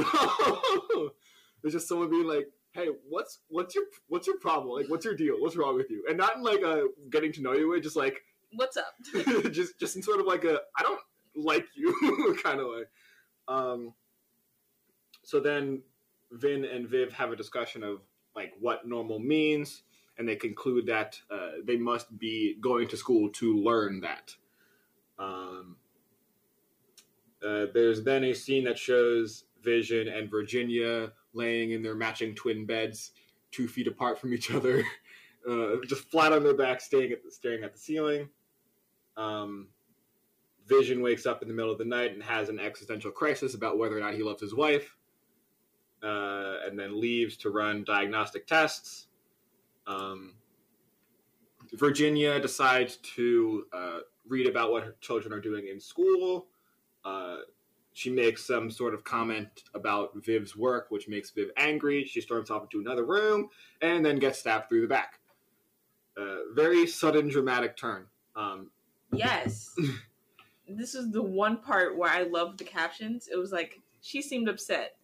There's 1.65 1.75
just 1.75 1.89
someone 1.89 2.11
being 2.11 2.29
like, 2.29 2.47
"Hey, 2.73 2.89
what's 3.09 3.41
what's 3.49 3.75
your 3.75 3.85
what's 4.07 4.29
your 4.29 4.39
problem? 4.39 4.77
Like, 4.79 4.89
what's 4.89 5.05
your 5.05 5.17
deal? 5.17 5.41
What's 5.41 5.57
wrong 5.57 5.75
with 5.75 5.91
you?" 5.91 6.05
And 6.09 6.17
not 6.17 6.37
in 6.37 6.45
like 6.45 6.61
a 6.61 6.89
getting 7.11 7.33
to 7.33 7.43
know 7.43 7.55
you 7.55 7.71
way, 7.71 7.81
just 7.81 7.97
like 7.97 8.23
What's 8.57 8.77
up? 8.77 8.95
just 9.53 9.79
just 9.79 9.97
in 9.97 10.03
sort 10.03 10.21
of 10.21 10.27
like 10.27 10.45
a 10.45 10.61
I 10.77 10.83
don't 10.83 11.01
like 11.35 11.67
you 11.75 12.37
kind 12.43 12.61
of 12.61 12.69
way. 12.69 12.83
Um, 13.49 13.95
so 15.23 15.41
then 15.41 15.83
Vin 16.31 16.65
and 16.65 16.89
Viv 16.89 17.13
have 17.13 17.33
a 17.33 17.37
discussion 17.37 17.83
of 17.83 18.01
like 18.37 18.53
what 18.61 18.87
normal 18.87 19.19
means, 19.19 19.83
and 20.19 20.29
they 20.29 20.37
conclude 20.37 20.87
that 20.87 21.19
uh, 21.31 21.53
they 21.65 21.77
must 21.77 22.17
be 22.19 22.57
going 22.61 22.89
to 22.89 22.97
school 22.97 23.31
to 23.31 23.57
learn 23.57 24.01
that. 24.01 24.35
Um, 25.19 25.77
uh, 27.45 27.67
there's 27.75 28.03
then 28.03 28.25
a 28.25 28.35
scene 28.35 28.65
that 28.65 28.79
shows 28.79 29.45
Vision 29.63 30.09
and 30.09 30.31
Virginia 30.31 31.13
laying 31.35 31.73
in 31.73 31.83
their 31.83 31.95
matching 31.95 32.35
twin 32.35 32.65
beds, 32.65 33.13
two 33.51 33.69
feet 33.69 33.87
apart 33.87 34.19
from 34.19 34.33
each 34.33 34.51
other, 34.51 34.85
uh, 35.49 35.77
just 35.87 36.11
flat 36.11 36.33
on 36.33 36.43
their 36.43 36.57
back, 36.57 36.81
staring 36.81 37.13
at 37.13 37.23
the, 37.23 37.31
staring 37.31 37.65
at 37.65 37.73
the 37.73 37.79
ceiling. 37.79 38.29
Um, 39.17 39.69
Vision 40.67 41.03
wakes 41.03 41.27
up 41.27 41.43
in 41.43 41.49
the 41.49 41.55
middle 41.55 41.71
of 41.71 41.79
the 41.79 41.85
night 41.85 42.13
and 42.13 42.23
has 42.23 42.49
an 42.49 42.59
existential 42.59 43.11
crisis 43.11 43.55
about 43.55 43.77
whether 43.77 43.97
or 43.97 44.01
not 44.01 44.15
he 44.15 44.23
loves 44.23 44.41
his 44.41 44.55
wife, 44.55 44.97
uh, 46.03 46.57
and 46.65 46.79
then 46.79 46.99
leaves 46.99 47.37
to 47.37 47.51
run 47.51 47.85
diagnostic 47.85 48.47
tests. 48.47 49.09
Um, 49.87 50.35
Virginia 51.75 52.41
decides 52.41 52.97
to 52.97 53.67
uh, 53.73 53.99
read 54.27 54.47
about 54.47 54.71
what 54.73 54.85
her 54.85 54.97
children 55.01 55.33
are 55.35 55.41
doing 55.41 55.69
in 55.69 55.81
school. 55.81 56.47
Uh, 57.05 57.39
she 57.95 58.11
makes 58.11 58.45
some 58.45 58.71
sort 58.71 58.93
of 58.93 59.05
comment 59.05 59.65
about 59.75 60.11
Viv's 60.17 60.57
work, 60.57 60.87
which 60.91 61.09
makes 61.09 61.31
Viv 61.31 61.49
angry. 61.57 62.05
She 62.05 62.21
storms 62.21 62.51
off 62.51 62.65
into 62.65 62.81
another 62.81 63.05
room 63.05 63.49
and 63.81 64.05
then 64.05 64.19
gets 64.19 64.41
stabbed 64.41 64.69
through 64.69 64.83
the 64.83 64.89
back. 64.89 65.21
Uh, 66.17 66.53
very 66.53 66.87
sudden, 66.87 67.29
dramatic 67.29 67.77
turn. 67.77 68.07
Um, 68.37 68.71
Yes. 69.17 69.75
this 70.69 70.95
is 70.95 71.11
the 71.13 71.23
one 71.23 71.59
part 71.59 71.97
where 71.97 72.11
I 72.11 72.23
loved 72.23 72.59
the 72.59 72.65
captions. 72.65 73.29
It 73.33 73.37
was 73.37 73.53
like 73.53 73.81
she 74.01 74.23
seemed 74.23 74.49
upset. 74.49 74.97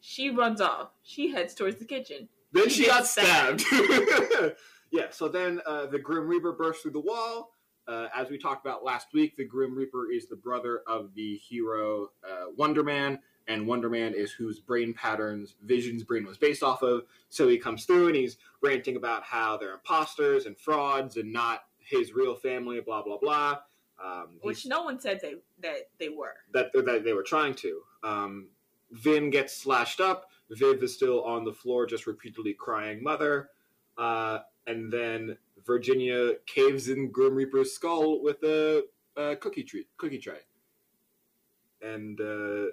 She 0.00 0.30
runs 0.30 0.60
off. 0.60 0.90
She 1.02 1.30
heads 1.30 1.54
towards 1.54 1.76
the 1.76 1.84
kitchen. 1.84 2.28
then 2.52 2.68
She 2.68 2.82
she 2.82 2.86
got 2.86 2.98
gets 2.98 3.10
stabbed. 3.10 3.64
yeah, 4.90 5.06
so 5.10 5.28
then 5.28 5.60
uh, 5.66 5.86
the 5.86 5.98
Grim 5.98 6.28
Reaper 6.28 6.52
bursts 6.52 6.82
through 6.82 6.92
the 6.92 7.00
wall. 7.00 7.52
Uh, 7.88 8.08
as 8.14 8.28
we 8.28 8.36
talked 8.36 8.64
about 8.64 8.84
last 8.84 9.08
week, 9.14 9.34
the 9.34 9.44
Grim 9.44 9.74
Reaper 9.74 10.12
is 10.12 10.26
the 10.26 10.36
brother 10.36 10.82
of 10.86 11.14
the 11.14 11.36
hero 11.36 12.10
uh, 12.22 12.50
Wonder 12.56 12.84
Man, 12.84 13.18
and 13.48 13.66
Wonder 13.66 13.88
Man 13.88 14.12
is 14.14 14.30
whose 14.30 14.60
brain 14.60 14.92
patterns 14.92 15.54
Vision's 15.64 16.04
brain 16.04 16.26
was 16.26 16.36
based 16.36 16.62
off 16.62 16.82
of. 16.82 17.04
So 17.30 17.48
he 17.48 17.56
comes 17.56 17.86
through 17.86 18.08
and 18.08 18.16
he's 18.16 18.36
ranting 18.60 18.96
about 18.96 19.22
how 19.22 19.56
they're 19.56 19.72
imposters 19.72 20.44
and 20.44 20.56
frauds 20.58 21.16
and 21.16 21.32
not 21.32 21.64
his 21.78 22.12
real 22.12 22.34
family, 22.34 22.80
blah 22.80 23.02
blah 23.02 23.16
blah. 23.16 23.58
Um, 24.04 24.38
Which 24.42 24.66
no 24.66 24.82
one 24.82 25.00
said 25.00 25.20
they 25.22 25.36
that 25.60 25.88
they 25.98 26.10
were. 26.10 26.34
that 26.52 26.70
that 26.74 27.04
they 27.04 27.14
were 27.14 27.22
trying 27.22 27.54
to. 27.54 27.80
Um, 28.04 28.48
Vin 28.92 29.30
gets 29.30 29.56
slashed 29.56 30.00
up. 30.00 30.30
Viv 30.50 30.82
is 30.82 30.94
still 30.94 31.22
on 31.24 31.44
the 31.44 31.52
floor, 31.52 31.86
just 31.86 32.06
repeatedly 32.06 32.52
crying 32.52 33.02
"mother," 33.02 33.48
uh, 33.96 34.40
and 34.66 34.92
then 34.92 35.38
Virginia 35.68 36.32
caves 36.46 36.88
in 36.88 37.12
Grim 37.12 37.34
Reaper's 37.34 37.72
skull 37.72 38.22
with 38.22 38.42
a, 38.42 38.84
a 39.16 39.36
cookie 39.36 39.62
treat, 39.62 39.86
cookie 39.98 40.18
tray, 40.18 40.40
and 41.82 42.18
uh, 42.20 42.72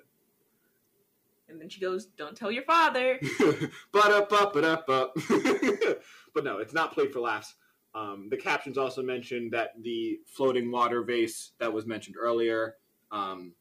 And 1.49 1.59
then 1.59 1.69
she 1.69 1.81
goes, 1.81 2.07
"Don't 2.17 2.35
tell 2.35 2.51
your 2.51 2.63
father." 2.63 3.19
but 3.91 4.11
up, 4.11 4.31
up, 4.31 4.55
up, 4.55 4.89
up. 4.89 5.17
But 6.33 6.43
no, 6.43 6.57
it's 6.57 6.73
not 6.73 6.93
played 6.93 7.13
for 7.13 7.21
laughs. 7.21 7.55
Um, 7.93 8.27
the 8.29 8.35
captions 8.35 8.77
also 8.77 9.01
mention 9.01 9.49
that 9.51 9.71
the 9.81 10.19
floating 10.25 10.69
water 10.69 11.01
vase 11.01 11.51
that 11.59 11.71
was 11.71 11.85
mentioned 11.85 12.17
earlier, 12.19 12.75
um, 13.11 13.53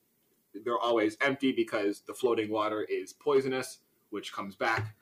they're 0.64 0.78
always 0.78 1.16
empty 1.20 1.52
because 1.52 2.00
the 2.00 2.14
floating 2.14 2.50
water 2.50 2.82
is 2.82 3.12
poisonous, 3.12 3.78
which 4.10 4.32
comes 4.32 4.56
back. 4.56 4.96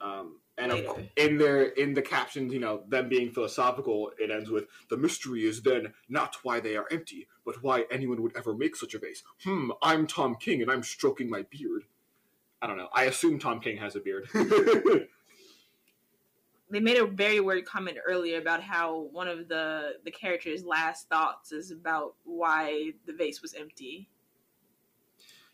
Um, 0.00 0.40
and 0.60 0.72
of, 0.72 0.98
in 1.16 1.38
their 1.38 1.62
in 1.62 1.94
the 1.94 2.02
captions, 2.02 2.52
you 2.52 2.60
know, 2.60 2.82
them 2.88 3.08
being 3.08 3.32
philosophical, 3.32 4.12
it 4.18 4.30
ends 4.30 4.50
with 4.50 4.64
the 4.88 4.96
mystery 4.96 5.46
is 5.46 5.62
then 5.62 5.94
not 6.08 6.36
why 6.42 6.60
they 6.60 6.76
are 6.76 6.86
empty, 6.90 7.26
but 7.44 7.62
why 7.62 7.84
anyone 7.90 8.22
would 8.22 8.36
ever 8.36 8.54
make 8.54 8.76
such 8.76 8.94
a 8.94 8.98
vase. 8.98 9.22
Hmm, 9.44 9.70
I'm 9.82 10.06
Tom 10.06 10.36
King 10.36 10.62
and 10.62 10.70
I'm 10.70 10.82
stroking 10.82 11.30
my 11.30 11.42
beard. 11.50 11.84
I 12.62 12.66
don't 12.66 12.76
know. 12.76 12.88
I 12.94 13.04
assume 13.04 13.38
Tom 13.38 13.60
King 13.60 13.78
has 13.78 13.96
a 13.96 14.00
beard. 14.00 14.28
they 16.70 16.80
made 16.80 16.98
a 16.98 17.06
very 17.06 17.40
weird 17.40 17.64
comment 17.64 17.96
earlier 18.06 18.38
about 18.38 18.62
how 18.62 19.08
one 19.12 19.28
of 19.28 19.48
the 19.48 19.94
the 20.04 20.10
characters' 20.10 20.64
last 20.64 21.08
thoughts 21.08 21.52
is 21.52 21.70
about 21.70 22.14
why 22.24 22.92
the 23.06 23.12
vase 23.14 23.40
was 23.40 23.54
empty. 23.54 24.08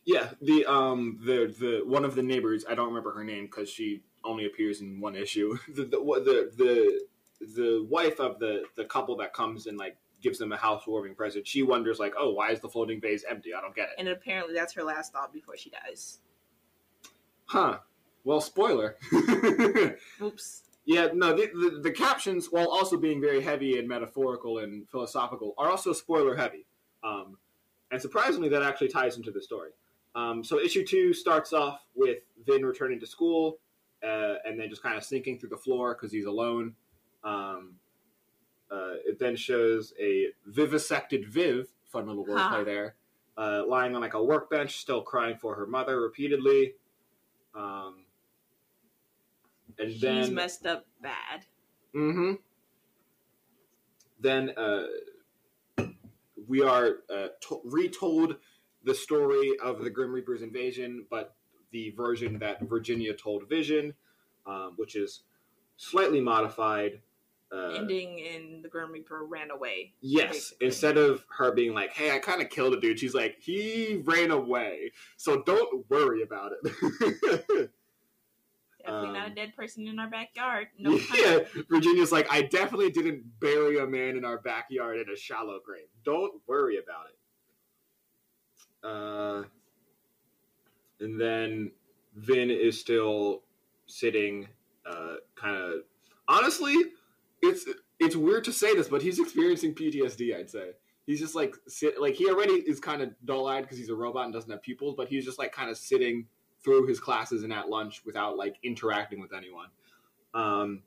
yeah, 0.04 0.30
the 0.40 0.64
um 0.66 1.18
the 1.24 1.54
the 1.58 1.82
one 1.84 2.04
of 2.04 2.14
the 2.14 2.22
neighbors, 2.22 2.64
I 2.68 2.74
don't 2.74 2.88
remember 2.88 3.12
her 3.12 3.24
name 3.24 3.46
because 3.46 3.68
she 3.68 4.02
only 4.26 4.46
appears 4.46 4.80
in 4.80 5.00
one 5.00 5.16
issue. 5.16 5.56
The 5.68 5.84
the 5.84 5.98
the 5.98 6.50
the, 6.56 7.00
the 7.54 7.86
wife 7.88 8.20
of 8.20 8.38
the 8.38 8.64
the 8.76 8.84
couple 8.84 9.16
that 9.16 9.32
comes 9.32 9.66
and 9.66 9.78
like 9.78 9.96
gives 10.22 10.38
them 10.38 10.52
a 10.52 10.56
housewarming 10.56 11.14
present. 11.14 11.46
She 11.46 11.62
wonders 11.62 11.98
like, 11.98 12.14
"Oh, 12.18 12.32
why 12.32 12.50
is 12.50 12.60
the 12.60 12.68
floating 12.68 13.00
vase 13.00 13.24
empty? 13.28 13.54
I 13.54 13.60
don't 13.60 13.74
get 13.74 13.88
it." 13.90 13.94
And 13.98 14.08
apparently, 14.08 14.54
that's 14.54 14.74
her 14.74 14.82
last 14.82 15.12
thought 15.12 15.32
before 15.32 15.56
she 15.56 15.70
dies. 15.70 16.18
Huh. 17.46 17.78
Well, 18.24 18.40
spoiler. 18.40 18.96
Oops. 20.22 20.62
Yeah, 20.84 21.08
no, 21.12 21.34
the, 21.36 21.46
the, 21.46 21.80
the 21.82 21.90
captions, 21.90 22.46
while 22.50 22.68
also 22.68 22.96
being 22.96 23.20
very 23.20 23.40
heavy 23.40 23.78
and 23.78 23.88
metaphorical 23.88 24.58
and 24.58 24.88
philosophical, 24.88 25.54
are 25.58 25.68
also 25.68 25.92
spoiler 25.92 26.36
heavy. 26.36 26.64
Um, 27.02 27.38
and 27.90 28.00
surprisingly, 28.00 28.48
that 28.48 28.62
actually 28.62 28.88
ties 28.88 29.16
into 29.16 29.30
the 29.30 29.42
story. 29.42 29.70
Um, 30.14 30.42
so, 30.42 30.58
issue 30.60 30.84
two 30.84 31.12
starts 31.12 31.52
off 31.52 31.84
with 31.94 32.18
Vin 32.46 32.64
returning 32.64 32.98
to 33.00 33.06
school 33.06 33.58
uh, 34.06 34.34
and 34.44 34.58
then 34.58 34.68
just 34.68 34.82
kind 34.82 34.96
of 34.96 35.04
sinking 35.04 35.38
through 35.38 35.48
the 35.48 35.56
floor 35.56 35.94
because 35.94 36.12
he's 36.12 36.26
alone. 36.26 36.74
Um, 37.24 37.74
uh, 38.70 38.94
it 39.04 39.18
then 39.18 39.36
shows 39.36 39.92
a 40.00 40.28
vivisected 40.46 41.26
Viv, 41.26 41.68
fun 41.84 42.06
little 42.06 42.24
wordplay 42.24 42.36
Ha. 42.36 42.64
there, 42.64 42.94
uh, 43.36 43.62
lying 43.66 43.94
on 43.94 44.00
like 44.00 44.14
a 44.14 44.22
workbench, 44.22 44.78
still 44.78 45.02
crying 45.02 45.36
for 45.36 45.54
her 45.54 45.66
mother 45.66 46.00
repeatedly. 46.00 46.74
Um, 47.54 48.04
and 49.78 49.92
She's 49.92 50.00
then 50.00 50.34
messed 50.34 50.66
up 50.66 50.86
bad. 51.00 51.46
Mm-hmm. 51.94 52.34
Then 54.20 54.50
uh, 54.56 54.84
we 56.48 56.62
are 56.62 56.98
uh, 57.12 57.28
to- 57.48 57.60
retold 57.64 58.36
the 58.84 58.94
story 58.94 59.52
of 59.62 59.82
the 59.82 59.90
Grim 59.90 60.12
Reaper's 60.12 60.42
invasion, 60.42 61.06
but 61.10 61.35
the 61.72 61.90
version 61.90 62.38
that 62.38 62.60
Virginia 62.62 63.12
told 63.14 63.48
Vision, 63.48 63.94
um, 64.46 64.74
which 64.76 64.96
is 64.96 65.22
slightly 65.76 66.20
modified. 66.20 67.00
Uh, 67.52 67.74
Ending 67.76 68.18
in 68.18 68.60
the 68.62 68.68
Grim 68.68 68.90
Reaper 68.90 69.24
ran 69.24 69.50
away. 69.52 69.92
yes, 70.00 70.32
basically. 70.32 70.66
instead 70.66 70.96
of 70.98 71.24
her 71.38 71.52
being 71.52 71.74
like, 71.74 71.92
"Hey, 71.92 72.10
I 72.10 72.18
kind 72.18 72.42
of 72.42 72.50
killed 72.50 72.74
a 72.74 72.80
dude," 72.80 72.98
she's 72.98 73.14
like, 73.14 73.36
"He 73.38 74.02
ran 74.04 74.32
away, 74.32 74.92
so 75.16 75.42
don't 75.42 75.88
worry 75.88 76.22
about 76.22 76.52
it." 76.52 77.70
Definitely 78.84 79.12
not 79.18 79.22
a 79.24 79.30
Um, 79.30 79.34
dead 79.34 79.56
person 79.56 79.86
in 79.88 79.98
our 79.98 80.08
backyard. 80.08 80.68
No. 80.78 80.92
yeah, 81.14 81.38
Virginia's 81.68 82.12
like, 82.12 82.26
I 82.30 82.42
definitely 82.42 82.90
didn't 82.90 83.24
bury 83.40 83.78
a 83.80 83.86
man 83.86 84.16
in 84.16 84.24
our 84.24 84.38
backyard 84.38 84.98
in 84.98 85.08
a 85.12 85.16
shallow 85.16 85.58
grave. 85.64 85.86
Don't 86.04 86.40
worry 86.46 86.78
about 86.78 87.06
it. 87.08 87.18
Uh, 88.88 89.42
and 91.00 91.20
then 91.20 91.70
Vin 92.14 92.50
is 92.50 92.78
still 92.78 93.42
sitting, 93.86 94.48
uh, 94.88 95.16
kind 95.34 95.56
of. 95.56 95.72
Honestly, 96.28 96.74
it's 97.42 97.66
it's 97.98 98.16
weird 98.16 98.44
to 98.44 98.52
say 98.52 98.74
this, 98.74 98.88
but 98.88 99.02
he's 99.02 99.18
experiencing 99.18 99.74
PTSD. 99.74 100.36
I'd 100.36 100.50
say 100.50 100.72
he's 101.06 101.20
just 101.20 101.34
like 101.34 101.54
sit 101.68 102.00
like 102.00 102.14
he 102.14 102.28
already 102.28 102.54
is 102.54 102.80
kind 102.80 103.00
of 103.02 103.10
dull 103.24 103.46
eyed 103.46 103.62
because 103.62 103.78
he's 103.78 103.90
a 103.90 103.94
robot 103.94 104.24
and 104.24 104.34
doesn't 104.34 104.50
have 104.50 104.62
pupils, 104.62 104.94
but 104.96 105.08
he's 105.08 105.24
just 105.24 105.38
like 105.38 105.52
kind 105.52 105.70
of 105.70 105.78
sitting 105.78 106.26
through 106.62 106.86
his 106.86 106.98
classes 106.98 107.42
and 107.42 107.52
at 107.52 107.68
lunch 107.68 108.02
without 108.04 108.36
like 108.36 108.56
interacting 108.62 109.20
with 109.20 109.32
anyone. 109.32 109.68
Um, 110.34 110.82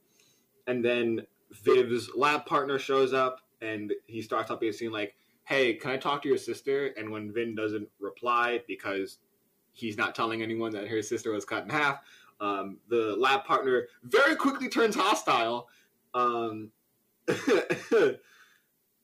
and 0.68 0.84
then 0.84 1.25
Viv's 1.63 2.12
lab 2.16 2.46
partner 2.46 2.78
shows 2.78 3.13
up 3.13 3.42
and 3.62 3.94
he 4.06 4.22
starts 4.22 4.51
up 4.51 4.62
being 4.62 4.74
like, 4.92 5.16
"Hey, 5.46 5.74
can 5.74 5.92
I 5.92 5.98
talk 5.98 6.22
to 6.24 6.28
your 6.28 6.38
sister?" 6.38 6.88
And 6.98 7.10
when 7.10 7.32
Vin 7.32 7.56
doesn't 7.56 7.89
reply 8.00 8.62
because 8.68 9.18
he's 9.79 9.98
not 9.98 10.15
telling 10.15 10.41
anyone 10.41 10.71
that 10.74 10.88
his 10.88 11.07
sister 11.07 11.31
was 11.31 11.45
cut 11.45 11.63
in 11.63 11.69
half, 11.69 12.01
um, 12.41 12.77
the 12.89 13.15
lab 13.17 13.43
partner 13.43 13.88
very 14.03 14.36
quickly 14.36 14.69
turns 14.69 14.95
hostile. 14.95 15.67
Um, 16.13 16.71
uh, 17.27 18.13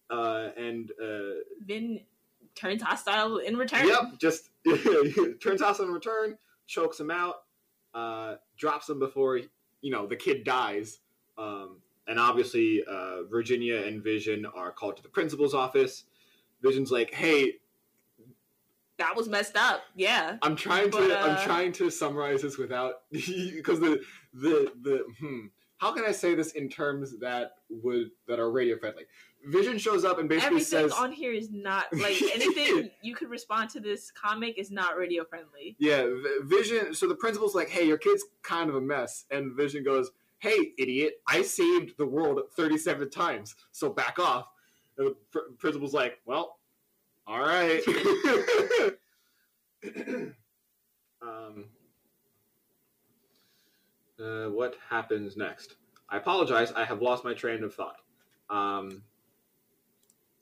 and 0.10 0.91
uh, 1.01 1.41
Vin 1.65 2.01
turns 2.55 2.82
hostile 2.82 3.38
in 3.38 3.58
return. 3.58 3.88
Yep, 3.88 4.20
just 4.20 4.50
turns 5.41 5.62
hostile 5.62 5.86
in 5.86 5.91
return, 5.91 6.38
chokes 6.65 7.00
him 7.00 7.12
out, 7.12 7.44
uh, 7.94 8.36
drops 8.58 8.89
him 8.89 9.00
before 9.00 9.39
you 9.82 9.91
know 9.91 10.08
the 10.08 10.15
kid 10.15 10.44
dies. 10.44 11.00
Um, 11.38 11.77
and 12.08 12.20
obviously, 12.20 12.84
uh, 12.88 13.24
Virginia 13.29 13.82
and 13.82 14.03
Vision 14.03 14.46
are 14.46 14.72
called 14.72 14.98
to 14.98 15.03
the 15.03 15.10
principal's 15.10 15.53
office. 15.53 16.05
Vision's 16.62 16.91
like, 16.91 17.13
"Hey, 17.13 17.60
that 18.98 19.16
was 19.16 19.28
messed 19.28 19.58
up. 19.58 19.82
Yeah. 19.96 20.38
I'm 20.42 20.56
trying 20.56 20.92
to 20.92 20.98
But, 20.98 21.12
I'm 21.12 21.38
uh, 21.38 21.44
trying 21.44 21.72
to 21.74 21.90
summarize 21.90 22.42
this 22.42 22.58
without 22.58 23.02
because 23.12 23.80
the 23.80 24.02
the 24.34 24.72
the 24.82 25.06
hmm, 25.20 25.48
how 25.78 25.94
can 25.94 26.06
I 26.06 26.12
say 26.12 26.36
this 26.36 26.54
in 26.54 26.70
terms 26.70 27.18
that 27.20 27.52
would 27.70 28.12
that 28.28 28.40
are 28.40 28.52
radio 28.52 28.78
friendly? 28.78 29.04
Vision 29.48 29.78
shows 29.78 30.04
up 30.06 30.18
and 30.18 30.28
basically 30.28 30.48
Everything 30.48 30.90
says 30.90 30.92
on 30.92 31.12
here 31.12 31.32
is 31.32 31.52
not 31.52 31.86
like 31.94 32.20
anything 32.34 32.90
you 33.02 33.16
could 33.16 33.30
respond 33.30 33.70
to 33.72 33.80
this 33.80 34.12
comic 34.12 34.58
is 34.58 34.72
not 34.72 34.98
radio 34.98 35.24
friendly. 35.24 35.75
Yeah, 35.78 36.08
Vision. 36.44 36.94
So 36.94 37.08
the 37.08 37.16
principal's 37.16 37.54
like, 37.54 37.70
"Hey, 37.70 37.86
your 37.86 37.98
kid's 37.98 38.25
kind 38.42 38.70
of 38.70 38.75
a 38.75 38.82
mess," 38.82 39.25
and 39.30 39.56
Vision 39.56 39.84
goes, 39.84 40.12
"Hey, 40.40 40.74
idiot! 40.78 41.22
I 41.28 41.44
saved 41.44 41.98
the 41.98 42.08
world 42.08 42.40
37 42.56 43.10
times, 43.12 43.56
so 43.72 43.90
back 43.90 44.18
off." 44.18 44.50
And 44.98 45.08
the 45.10 45.16
pr- 45.32 45.52
principal's 45.60 45.94
like, 45.94 46.20
"Well, 46.25 46.58
all 47.27 47.39
right." 47.39 47.82
um, 51.22 51.65
uh, 54.20 54.50
what 54.50 54.75
happens 54.89 55.38
next? 55.38 55.75
I 56.10 56.17
apologize. 56.17 56.72
I 56.75 56.86
have 56.86 57.01
lost 57.01 57.24
my 57.24 57.34
train 57.34 57.63
of 57.63 57.74
thought. 57.74 57.98
Um, 58.50 59.03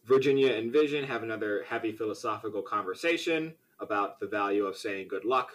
Virginia 0.05 0.53
and 0.53 0.71
Vision 0.71 1.03
have 1.05 1.23
another 1.23 1.63
heavy 1.67 1.91
philosophical 1.91 2.61
conversation 2.61 3.53
about 3.79 4.19
the 4.19 4.27
value 4.27 4.65
of 4.65 4.75
saying 4.75 5.07
good 5.07 5.25
luck. 5.25 5.51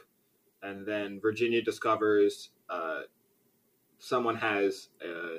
And 0.63 0.87
then 0.87 1.21
Virginia 1.21 1.63
discovers 1.63 2.51
uh, 2.71 3.03
someone 3.99 4.37
has 4.37 4.89
uh, 5.05 5.39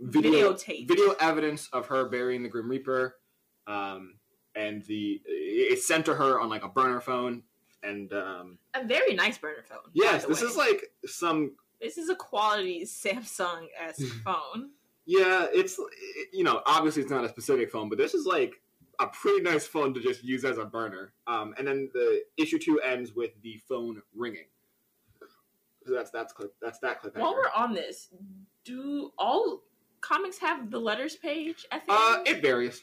video, 0.00 0.54
Videotape. 0.54 0.88
video 0.88 1.14
evidence 1.20 1.68
of 1.72 1.86
her 1.86 2.08
burying 2.08 2.42
the 2.42 2.48
Grim 2.48 2.68
Reaper. 2.68 3.16
Um, 3.66 4.14
and 4.58 4.82
the 4.84 5.20
it's 5.24 5.86
sent 5.86 6.04
to 6.06 6.14
her 6.14 6.40
on 6.40 6.48
like 6.48 6.64
a 6.64 6.68
burner 6.68 7.00
phone. 7.00 7.42
And 7.84 8.12
um, 8.12 8.58
A 8.74 8.84
very 8.84 9.14
nice 9.14 9.38
burner 9.38 9.64
phone. 9.68 9.78
yes, 9.92 10.24
this 10.24 10.42
way. 10.42 10.48
is 10.48 10.56
like 10.56 10.90
some 11.06 11.52
this 11.80 11.96
is 11.96 12.08
a 12.08 12.16
quality 12.16 12.82
Samsung 12.84 13.68
S 13.80 14.02
phone. 14.24 14.70
Yeah, 15.06 15.46
it's 15.52 15.78
you 16.32 16.42
know 16.44 16.60
obviously 16.66 17.02
it's 17.02 17.10
not 17.10 17.24
a 17.24 17.28
specific 17.28 17.70
phone, 17.70 17.88
but 17.88 17.98
this 17.98 18.14
is 18.14 18.26
like 18.26 18.60
a 18.98 19.06
pretty 19.06 19.42
nice 19.42 19.64
phone 19.64 19.94
to 19.94 20.00
just 20.00 20.24
use 20.24 20.44
as 20.44 20.58
a 20.58 20.64
burner. 20.64 21.12
Um, 21.28 21.54
and 21.56 21.68
then 21.68 21.88
the 21.94 22.22
issue 22.36 22.58
two 22.58 22.80
ends 22.80 23.14
with 23.14 23.30
the 23.42 23.60
phone 23.68 24.02
ringing. 24.14 24.46
So 25.86 25.94
that's 25.94 26.10
that's 26.10 26.32
clip 26.32 26.52
that's 26.60 26.80
that 26.80 27.00
clip. 27.00 27.16
While 27.16 27.34
we're 27.34 27.50
on 27.56 27.72
this, 27.72 28.08
do 28.64 29.12
all 29.16 29.62
comics 30.00 30.38
have 30.38 30.70
the 30.70 30.78
letters 30.80 31.16
page 31.16 31.64
at 31.70 31.86
the 31.86 31.92
uh, 31.92 32.14
end? 32.18 32.28
it 32.28 32.42
varies. 32.42 32.82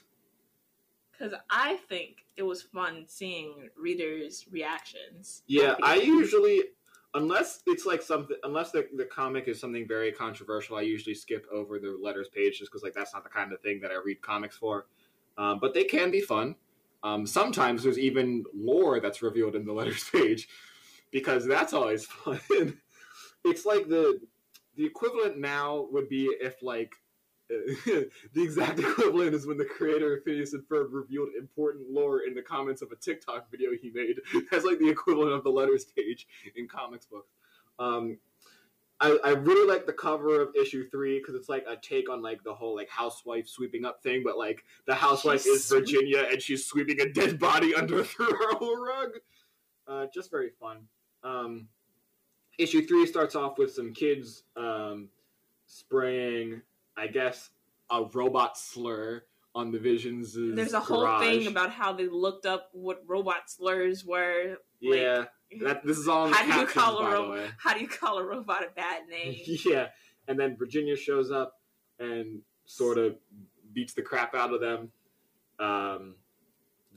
Because 1.17 1.33
I 1.49 1.77
think 1.87 2.25
it 2.35 2.43
was 2.43 2.61
fun 2.61 3.05
seeing 3.07 3.69
readers' 3.77 4.45
reactions. 4.51 5.43
Yeah, 5.47 5.75
I 5.81 5.95
usually 5.95 6.63
unless 7.15 7.61
it's 7.65 7.85
like 7.85 8.01
something 8.01 8.35
unless 8.43 8.71
the, 8.71 8.87
the 8.95 9.05
comic 9.05 9.47
is 9.47 9.59
something 9.59 9.87
very 9.87 10.11
controversial, 10.11 10.77
I 10.77 10.81
usually 10.81 11.15
skip 11.15 11.45
over 11.51 11.79
the 11.79 11.97
letters 12.01 12.27
page 12.29 12.59
just 12.59 12.71
because 12.71 12.83
like 12.83 12.93
that's 12.93 13.13
not 13.13 13.23
the 13.23 13.29
kind 13.29 13.51
of 13.53 13.61
thing 13.61 13.79
that 13.81 13.91
I 13.91 13.95
read 14.03 14.21
comics 14.21 14.57
for. 14.57 14.85
Um, 15.37 15.59
but 15.59 15.73
they 15.73 15.85
can 15.85 16.11
be 16.11 16.21
fun. 16.21 16.55
Um, 17.03 17.25
sometimes 17.25 17.83
there's 17.83 17.99
even 17.99 18.43
lore 18.53 18.99
that's 18.99 19.21
revealed 19.21 19.55
in 19.55 19.65
the 19.65 19.73
letters 19.79 20.09
page 20.09 20.47
because 21.11 21.45
that's 21.45 21.73
always 21.73 22.05
fun. 22.05 22.39
it's 23.43 23.65
like 23.65 23.87
the 23.87 24.19
the 24.75 24.85
equivalent 24.85 25.37
now 25.37 25.87
would 25.91 26.09
be 26.09 26.25
if 26.41 26.61
like 26.61 26.95
the 27.49 28.09
exact 28.35 28.79
equivalent 28.79 29.35
is 29.35 29.45
when 29.45 29.57
the 29.57 29.65
creator 29.65 30.15
of 30.15 30.23
Phineas 30.23 30.53
and 30.53 30.63
Ferb 30.63 30.87
revealed 30.91 31.29
important 31.37 31.89
lore 31.89 32.21
in 32.27 32.33
the 32.33 32.41
comments 32.41 32.81
of 32.81 32.91
a 32.91 32.95
TikTok 32.95 33.49
video 33.51 33.71
he 33.79 33.91
made. 33.91 34.19
That's 34.51 34.65
like 34.65 34.79
the 34.79 34.89
equivalent 34.89 35.33
of 35.33 35.43
the 35.43 35.51
letters 35.51 35.85
page 35.85 36.27
in 36.55 36.67
comics 36.67 37.05
books. 37.05 37.33
Um, 37.77 38.17
I, 38.99 39.17
I 39.23 39.29
really 39.31 39.69
like 39.69 39.85
the 39.85 39.93
cover 39.93 40.41
of 40.41 40.55
issue 40.55 40.89
three 40.89 41.19
because 41.19 41.35
it's 41.35 41.49
like 41.49 41.65
a 41.67 41.75
take 41.75 42.09
on 42.09 42.21
like 42.21 42.43
the 42.43 42.53
whole 42.53 42.75
like 42.75 42.89
housewife 42.89 43.47
sweeping 43.47 43.85
up 43.85 44.01
thing, 44.01 44.23
but 44.23 44.37
like 44.37 44.63
the 44.87 44.95
housewife 44.95 45.43
She's 45.43 45.65
is 45.65 45.69
Virginia 45.69 46.25
and 46.31 46.41
she's 46.41 46.65
sweeping 46.65 47.01
a 47.01 47.11
dead 47.11 47.37
body 47.37 47.75
under 47.75 47.99
a 47.99 48.03
throw 48.05 48.27
rug. 48.29 49.09
Uh, 49.87 50.05
just 50.13 50.31
very 50.31 50.49
fun. 50.59 50.77
Um, 51.23 51.67
issue 52.57 52.85
three 52.87 53.05
starts 53.05 53.35
off 53.35 53.57
with 53.57 53.73
some 53.73 53.93
kids 53.93 54.43
um, 54.55 55.09
spraying, 55.65 56.61
I 56.97 57.07
guess, 57.07 57.49
a 57.89 58.03
robot 58.13 58.57
slur 58.57 59.23
on 59.53 59.71
the 59.71 59.79
Visions. 59.79 60.35
There's 60.37 60.73
a 60.73 60.79
whole 60.79 61.19
thing 61.19 61.47
about 61.47 61.71
how 61.71 61.93
they 61.93 62.07
looked 62.07 62.45
up 62.45 62.69
what 62.73 63.03
robot 63.07 63.49
slurs 63.49 64.03
were. 64.05 64.57
like, 64.81 64.99
yeah. 64.99 65.25
That 65.61 65.85
this 65.85 65.97
is 65.97 66.07
all 66.07 66.27
How 66.27 66.43
do 66.43 66.59
you 66.61 66.67
call 66.67 66.97
a 66.99 67.03
by 67.03 67.11
ro- 67.13 67.47
How 67.57 67.73
do 67.73 67.79
you 67.79 67.87
call 67.87 68.17
a 68.17 68.23
robot 68.25 68.63
a 68.63 68.69
bad 68.75 69.07
name? 69.09 69.35
yeah, 69.65 69.87
and 70.27 70.37
then 70.39 70.57
Virginia 70.57 70.95
shows 70.95 71.31
up 71.31 71.59
and 71.99 72.41
sort 72.65 72.97
of 72.97 73.15
beats 73.71 73.93
the 73.93 74.01
crap 74.01 74.33
out 74.35 74.53
of 74.53 74.59
them. 74.59 74.91
Um, 75.59 76.15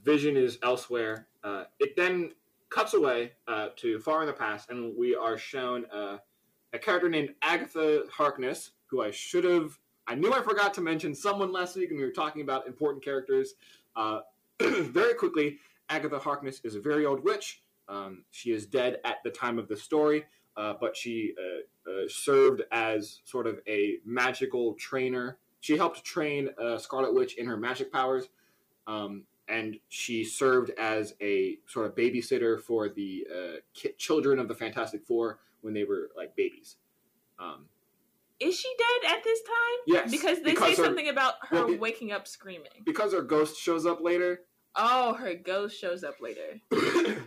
Vision 0.03 0.37
is 0.37 0.59
elsewhere. 0.63 1.27
Uh, 1.45 1.65
it 1.79 1.95
then 1.97 2.33
cuts 2.71 2.95
away 2.95 3.33
uh, 3.47 3.69
to 3.77 3.99
far 4.01 4.23
in 4.23 4.27
the 4.27 4.33
past, 4.33 4.71
and 4.71 4.95
we 4.99 5.15
are 5.15 5.37
shown 5.39 5.85
uh, 5.93 6.17
a 6.73 6.79
character 6.79 7.09
named 7.09 7.31
Agatha 7.43 8.05
Harkness, 8.11 8.73
who 8.87 9.03
I 9.03 9.11
should 9.11 9.45
have. 9.45 9.79
I 10.09 10.15
knew 10.15 10.33
I 10.33 10.41
forgot 10.41 10.73
to 10.75 10.81
mention 10.81 11.15
someone 11.15 11.53
last 11.53 11.77
week, 11.77 11.91
and 11.91 11.99
we 11.99 12.05
were 12.05 12.11
talking 12.11 12.41
about 12.41 12.67
important 12.67 13.05
characters. 13.05 13.55
Uh, 13.95 14.21
very 14.61 15.13
quickly, 15.13 15.59
Agatha 15.91 16.19
Harkness 16.19 16.63
is 16.65 16.75
a 16.75 16.81
very 16.81 17.05
old 17.05 17.23
witch. 17.23 17.63
Um, 17.91 18.25
she 18.31 18.53
is 18.53 18.65
dead 18.65 19.01
at 19.05 19.17
the 19.23 19.31
time 19.31 19.59
of 19.59 19.69
the 19.69 19.77
story, 19.77 20.25
uh, 20.57 20.75
but 20.81 20.97
she 20.97 21.35
uh, 21.39 21.91
uh, 21.91 22.09
served 22.09 22.63
as 22.73 23.21
sort 23.25 23.47
of 23.47 23.61
a 23.69 23.99
magical 24.07 24.73
trainer. 24.75 25.37
She 25.61 25.77
helped 25.77 26.03
train 26.05 26.49
Scarlet 26.79 27.15
Witch 27.15 27.37
in 27.37 27.47
her 27.47 27.59
magic 27.59 27.93
powers, 27.93 28.29
um, 28.87 29.25
and 29.49 29.79
she 29.89 30.25
served 30.25 30.71
as 30.79 31.15
a 31.21 31.59
sort 31.67 31.85
of 31.85 31.95
babysitter 31.95 32.59
for 32.61 32.89
the 32.89 33.27
uh, 33.31 33.57
ki- 33.75 33.93
children 33.99 34.39
of 34.39 34.49
the 34.49 34.55
Fantastic 34.55 35.05
Four 35.05 35.41
when 35.61 35.75
they 35.75 35.85
were 35.85 36.11
like 36.17 36.35
babies. 36.35 36.77
Um, 37.39 37.67
Is 38.41 38.59
she 38.59 38.69
dead 38.79 39.13
at 39.17 39.25
this 39.25 39.41
time? 39.43 39.55
yes, 39.87 40.11
Because 40.11 40.39
they 40.43 40.51
because 40.51 40.77
say 40.77 40.83
her- 40.83 40.85
something 40.85 41.09
about 41.09 41.35
her 41.49 41.67
well, 41.67 41.77
waking 41.79 42.13
up 42.13 42.29
screaming. 42.29 42.71
because 42.85 43.13
her 43.13 43.23
ghost 43.23 43.59
shows 43.61 43.85
up 43.87 44.01
later. 44.01 44.43
Oh, 44.77 45.15
her 45.15 45.35
ghost 45.35 45.79
shows 45.81 46.05
up 46.05 46.17
later. 46.21 46.61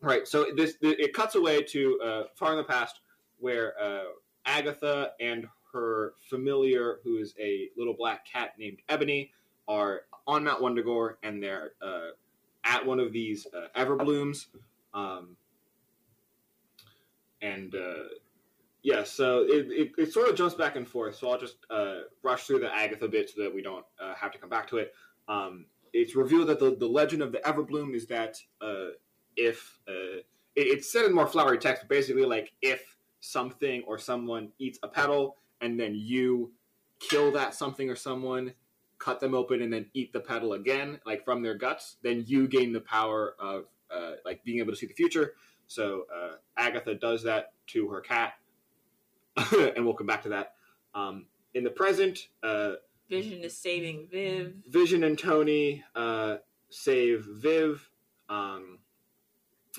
right. 0.00 0.26
So 0.26 0.46
this 0.56 0.76
it 0.80 1.12
cuts 1.12 1.34
away 1.34 1.62
to 1.64 2.00
uh, 2.02 2.22
far 2.34 2.52
in 2.52 2.56
the 2.56 2.64
past 2.64 3.00
where 3.38 3.74
uh, 3.80 4.04
Agatha 4.46 5.10
and 5.20 5.46
her 5.72 6.14
familiar, 6.30 7.00
who 7.04 7.18
is 7.18 7.34
a 7.38 7.68
little 7.76 7.94
black 7.94 8.24
cat 8.26 8.52
named 8.58 8.78
Ebony, 8.88 9.32
are 9.68 10.02
on 10.26 10.44
Mount 10.44 10.62
Wundagore, 10.62 11.14
and 11.22 11.42
they're 11.42 11.72
uh, 11.82 12.08
at 12.64 12.84
one 12.84 12.98
of 12.98 13.12
these 13.12 13.46
uh, 13.54 13.66
Everblooms. 13.78 14.46
Um, 14.94 15.36
and 17.42 17.74
uh, 17.74 18.04
yeah, 18.82 19.04
so 19.04 19.42
it, 19.42 19.66
it, 19.70 19.92
it 19.98 20.12
sort 20.12 20.28
of 20.28 20.36
jumps 20.36 20.54
back 20.54 20.76
and 20.76 20.88
forth. 20.88 21.16
So 21.16 21.30
I'll 21.30 21.38
just 21.38 21.56
uh, 21.68 22.00
rush 22.22 22.44
through 22.44 22.60
the 22.60 22.74
Agatha 22.74 23.08
bit 23.08 23.30
so 23.30 23.42
that 23.42 23.54
we 23.54 23.62
don't 23.62 23.84
uh, 24.00 24.14
have 24.14 24.32
to 24.32 24.38
come 24.38 24.48
back 24.48 24.68
to 24.68 24.78
it. 24.78 24.94
Um, 25.28 25.66
it's 25.92 26.14
revealed 26.14 26.48
that 26.48 26.60
the, 26.60 26.76
the 26.76 26.86
legend 26.86 27.22
of 27.22 27.32
the 27.32 27.38
Everbloom 27.38 27.94
is 27.94 28.06
that 28.06 28.40
uh, 28.60 28.90
if 29.36 29.78
uh, 29.88 30.22
it, 30.56 30.66
it's 30.66 30.90
said 30.90 31.04
in 31.04 31.14
more 31.14 31.26
flowery 31.26 31.58
text, 31.58 31.82
but 31.82 31.88
basically 31.88 32.24
like 32.24 32.52
if 32.62 32.96
something 33.20 33.82
or 33.86 33.98
someone 33.98 34.50
eats 34.58 34.78
a 34.82 34.88
petal 34.88 35.36
and 35.60 35.78
then 35.78 35.94
you 35.94 36.52
kill 37.00 37.30
that 37.32 37.54
something 37.54 37.90
or 37.90 37.96
someone, 37.96 38.52
cut 38.98 39.20
them 39.20 39.34
open 39.34 39.62
and 39.62 39.72
then 39.72 39.86
eat 39.94 40.12
the 40.12 40.20
petal 40.20 40.54
again, 40.54 41.00
like 41.04 41.24
from 41.24 41.42
their 41.42 41.54
guts, 41.54 41.96
then 42.02 42.24
you 42.26 42.46
gain 42.46 42.72
the 42.72 42.80
power 42.80 43.34
of 43.38 43.64
uh, 43.90 44.12
like 44.24 44.42
being 44.44 44.58
able 44.58 44.72
to 44.72 44.76
see 44.76 44.86
the 44.86 44.94
future. 44.94 45.34
So 45.66 46.06
uh, 46.14 46.36
Agatha 46.56 46.94
does 46.94 47.22
that 47.24 47.52
to 47.68 47.88
her 47.88 48.00
cat, 48.00 48.34
and 49.76 49.84
we'll 49.84 49.94
come 49.94 50.06
back 50.06 50.22
to 50.22 50.30
that. 50.30 50.54
Um, 50.94 51.26
in 51.54 51.64
the 51.64 51.70
present, 51.70 52.28
uh, 52.42 52.72
Vision 53.08 53.42
is 53.42 53.56
saving 53.56 54.06
Viv. 54.10 54.54
Vision 54.68 55.02
and 55.04 55.18
Tony 55.18 55.82
uh, 55.96 56.36
save 56.68 57.26
Viv, 57.28 57.90
um, 58.28 58.78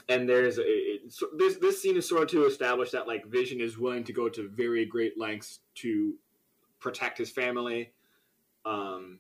and 0.10 0.28
there's 0.28 0.58
a, 0.58 0.64
it, 0.66 1.02
so 1.14 1.28
this 1.38 1.56
this 1.58 1.82
scene 1.82 1.96
is 1.96 2.08
sort 2.08 2.24
of 2.24 2.30
to 2.30 2.46
establish 2.46 2.92
that 2.92 3.08
like 3.08 3.26
Vision 3.26 3.62
is 3.62 3.78
willing 3.78 4.04
to 4.04 4.14
go 4.14 4.28
to 4.28 4.50
very 4.50 4.86
great 4.86 5.18
lengths 5.18 5.60
to 5.76 6.16
protect 6.80 7.18
his 7.18 7.32
family. 7.32 7.94
Um, 8.66 9.20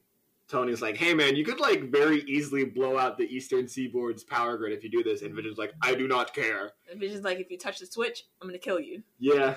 Tony's 0.52 0.82
like, 0.82 0.98
"Hey 0.98 1.14
man, 1.14 1.36
you 1.36 1.46
could 1.46 1.60
like 1.60 1.90
very 1.90 2.24
easily 2.24 2.66
blow 2.66 2.98
out 2.98 3.18
the 3.18 3.24
Eastern 3.24 3.68
Seaboard's 3.68 4.24
power 4.24 4.58
grid 4.58 4.74
if 4.74 4.84
you 4.84 4.90
do 4.90 5.02
this," 5.02 5.22
and 5.22 5.34
Vision's 5.34 5.58
like, 5.58 5.74
"I 5.82 5.96
do 5.96 6.08
not 6.08 6.34
care." 6.34 6.74
And 6.90 7.00
Vision's 7.00 7.24
like, 7.24 7.40
if 7.40 7.50
you 7.50 7.58
touch 7.58 7.80
the 7.80 7.86
switch, 7.86 8.26
I'm 8.42 8.48
gonna 8.48 8.60
kill 8.60 8.80
you. 8.80 9.02
Yeah. 9.18 9.56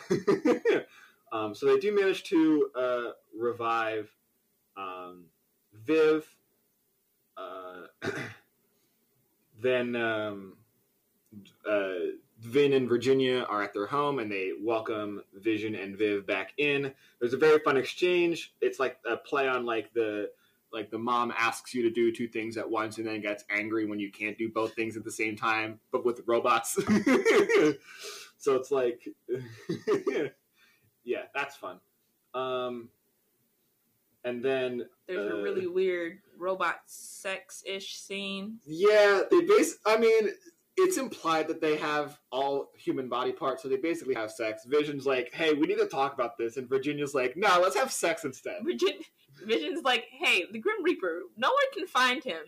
um, 1.33 1.55
so 1.55 1.67
they 1.67 1.81
do 1.81 1.95
manage 1.95 2.23
to 2.25 2.71
uh, 2.77 3.11
revive 3.37 4.09
um, 4.77 5.25
Viv. 5.73 6.27
Uh, 7.37 7.89
then 9.61 9.97
um, 9.97 10.57
uh, 11.69 11.95
Vin 12.41 12.73
and 12.73 12.89
Virginia 12.89 13.45
are 13.49 13.63
at 13.63 13.73
their 13.73 13.87
home 13.87 14.21
and 14.21 14.31
they 14.31 14.53
welcome 14.61 15.23
Vision 15.35 15.75
and 15.75 15.97
Viv 15.97 16.27
back 16.27 16.53
in. 16.59 16.93
There's 17.19 17.33
a 17.33 17.39
very 17.39 17.59
fun 17.61 17.77
exchange. 17.77 18.55
It's 18.61 18.79
like 18.79 18.99
a 19.11 19.17
play 19.17 19.49
on 19.49 19.65
like 19.65 19.93
the 19.95 20.31
like 20.75 20.91
the 20.91 20.99
mom 20.99 21.33
asks 21.39 21.73
you 21.73 21.83
to 21.83 21.91
do 21.91 22.13
two 22.13 22.29
things 22.29 22.57
at 22.57 22.69
once 22.69 22.99
and 22.99 23.07
then 23.07 23.21
gets 23.21 23.45
angry 23.49 23.87
when 23.87 23.99
you 23.99 24.11
can't 24.11 24.37
do 24.37 24.51
both 24.51 24.75
things 24.75 24.97
at 24.97 25.05
the 25.05 25.11
same 25.11 25.37
time, 25.37 25.79
but 25.93 26.05
with 26.05 26.21
robots. 26.27 26.75
so 28.39 28.55
it's 28.57 28.71
like, 28.71 29.09
yeah, 31.05 31.23
that's 31.35 31.57
fun. 31.57 31.79
Um, 32.35 32.89
and 34.25 34.43
then 34.43 34.87
There's 35.07 35.31
uh, 35.31 35.37
a 35.37 35.43
really 35.43 35.67
weird 35.67 36.19
robot 36.37 36.81
sex 36.87 37.63
ish 37.67 37.97
scene. 37.99 38.59
Yeah, 38.67 39.23
they 39.31 39.43
base. 39.43 39.79
I 39.87 39.97
mean, 39.97 40.31
it's 40.77 40.97
implied 40.97 41.49
that 41.49 41.61
they 41.61 41.77
have 41.77 42.19
all 42.33 42.73
human 42.77 43.09
body 43.09 43.33
parts, 43.33 43.63
so 43.63 43.69
they 43.69 43.77
basically 43.77 44.15
have 44.15 44.31
sex. 44.31 44.65
Vision's 44.67 45.07
like, 45.07 45.33
"Hey, 45.33 45.53
we 45.53 45.67
need 45.67 45.79
to 45.79 45.87
talk 45.87 46.15
about 46.15 46.37
this," 46.39 46.57
and 46.57 46.69
Virginia's 46.69 47.15
like, 47.15 47.37
"No, 47.37 47.61
let's 47.61 47.77
have 47.77 47.93
sex 47.93 48.25
instead." 48.25 48.65
Virgin- 48.65 49.05
Vision's 49.47 49.83
like, 49.85 50.05
hey, 50.11 50.45
the 50.51 50.59
Grim 50.59 50.83
Reaper, 50.83 51.23
no 51.37 51.49
one 51.49 51.73
can 51.73 51.87
find 51.87 52.23
him. 52.23 52.43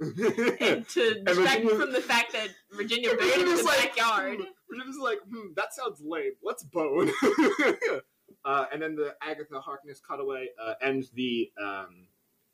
And 0.60 0.88
to 0.88 1.22
distract 1.22 1.62
Virginia- 1.62 1.76
from 1.78 1.92
the 1.92 2.00
fact 2.00 2.32
that 2.32 2.48
Virginia 2.72 3.10
And 3.10 3.18
buried 3.18 3.34
him 3.34 3.48
in 3.48 3.56
the 3.56 3.62
like, 3.62 3.96
backyard. 3.96 4.38
Virginia's 4.68 4.98
like, 4.98 5.18
"Hmm, 5.30 5.52
that 5.56 5.74
sounds 5.74 6.00
lame. 6.02 6.32
Let's 6.42 6.62
bone." 6.64 7.10
uh, 8.44 8.66
and 8.72 8.82
then 8.82 8.96
the 8.96 9.14
Agatha 9.22 9.60
Harkness 9.60 10.00
cutaway 10.00 10.48
uh, 10.60 10.74
ends 10.82 11.10
the 11.10 11.50
um, 11.62 12.08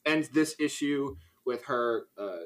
ends 0.05 0.29
this 0.29 0.55
issue 0.59 1.17
with 1.47 1.65
her 1.65 2.05
uh, 2.19 2.37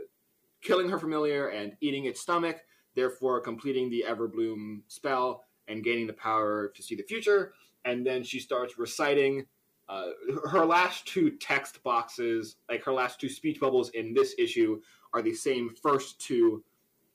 killing 0.62 0.88
her 0.88 0.98
familiar 0.98 1.48
and 1.48 1.72
eating 1.80 2.04
its 2.04 2.20
stomach, 2.20 2.58
therefore 2.94 3.40
completing 3.40 3.90
the 3.90 4.04
Everbloom 4.08 4.82
spell 4.88 5.44
and 5.68 5.82
gaining 5.82 6.06
the 6.06 6.12
power 6.12 6.72
to 6.74 6.82
see 6.82 6.94
the 6.94 7.02
future. 7.02 7.52
And 7.84 8.06
then 8.06 8.22
she 8.22 8.38
starts 8.40 8.78
reciting 8.78 9.46
uh, 9.88 10.06
her 10.50 10.64
last 10.64 11.06
two 11.06 11.30
text 11.30 11.82
boxes, 11.82 12.56
like 12.70 12.82
her 12.84 12.92
last 12.92 13.20
two 13.20 13.28
speech 13.28 13.60
bubbles 13.60 13.90
in 13.90 14.14
this 14.14 14.34
issue, 14.38 14.80
are 15.12 15.22
the 15.22 15.34
same 15.34 15.74
first 15.82 16.20
two 16.20 16.64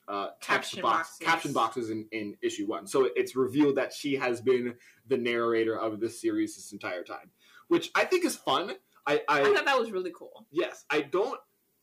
uh, 0.08 0.28
text 0.40 0.72
Caption 0.72 0.82
box 0.82 1.08
boxes. 1.08 1.26
caption 1.26 1.52
boxes 1.52 1.90
in, 1.90 2.06
in 2.12 2.36
issue 2.42 2.66
one. 2.66 2.86
So 2.86 3.08
it's 3.14 3.36
revealed 3.36 3.76
that 3.76 3.92
she 3.92 4.16
has 4.16 4.40
been 4.40 4.74
the 5.08 5.16
narrator 5.16 5.78
of 5.78 6.00
this 6.00 6.20
series 6.20 6.56
this 6.56 6.72
entire 6.72 7.04
time, 7.04 7.30
which 7.68 7.90
I 7.94 8.04
think 8.04 8.24
is 8.24 8.34
fun. 8.36 8.72
I, 9.06 9.22
I 9.28 9.40
I 9.40 9.44
thought 9.54 9.64
that 9.64 9.78
was 9.78 9.90
really 9.92 10.12
cool. 10.14 10.46
yes, 10.50 10.84
I 10.90 11.02
don't 11.02 11.38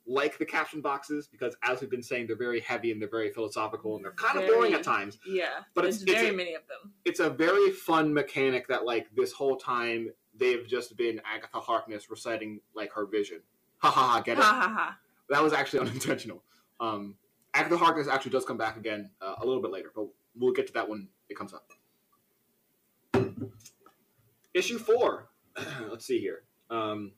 like 0.10 0.38
the 0.38 0.46
caption 0.46 0.80
boxes 0.82 1.28
because, 1.28 1.56
as 1.64 1.82
we've 1.82 1.90
been 1.90 2.02
saying, 2.04 2.28
they're 2.28 2.38
very 2.38 2.62
heavy 2.62 2.92
and 2.94 3.02
they're 3.02 3.10
very 3.10 3.30
philosophical 3.32 3.96
and 3.98 4.06
they're 4.06 4.14
kind 4.14 4.40
of 4.40 4.48
boring 4.48 4.74
at 4.74 4.82
times. 4.84 5.20
Yeah, 5.28 5.48
But 5.74 5.84
it's- 5.86 6.02
it's 6.02 6.12
very 6.12 6.30
a- 6.30 6.34
many 6.34 6.54
of 6.54 6.62
them. 6.68 6.94
It's 7.04 7.20
a 7.20 7.30
very 7.30 7.72
fun 7.72 8.14
mechanic 8.14 8.68
that, 8.70 8.86
like, 8.86 9.14
this 9.16 9.34
whole 9.34 9.58
time 9.58 10.10
they've 10.38 10.66
just 10.68 10.96
been 10.98 11.22
Agatha 11.26 11.60
Harkness 11.60 12.10
reciting 12.10 12.60
like 12.76 12.92
her 12.94 13.06
vision. 13.06 13.40
Ha 13.80 13.90
ha 13.92 14.08
ha! 14.08 14.22
Get 14.22 14.38
it? 14.38 14.44
ha 14.44 14.54
ha. 14.54 14.74
ha! 14.76 14.98
That 15.30 15.44
was 15.44 15.54
actually 15.54 15.80
unintentional. 15.88 16.44
Um, 16.80 17.16
Agatha 17.54 17.78
Harkness 17.78 18.08
actually 18.08 18.32
does 18.32 18.46
come 18.46 18.58
back 18.58 18.78
again 18.78 19.10
uh, 19.22 19.36
a 19.42 19.46
little 19.46 19.62
bit 19.62 19.72
later, 19.72 19.92
but 19.96 20.08
we'll 20.36 20.54
get 20.54 20.68
to 20.68 20.74
that 20.74 20.88
when 20.88 21.08
it 21.30 21.38
comes 21.38 21.54
up. 21.54 21.72
Issue 24.54 24.78
four. 24.80 25.30
Let's 25.90 26.06
see 26.06 26.20
here. 26.20 26.44
Um, 26.70 27.12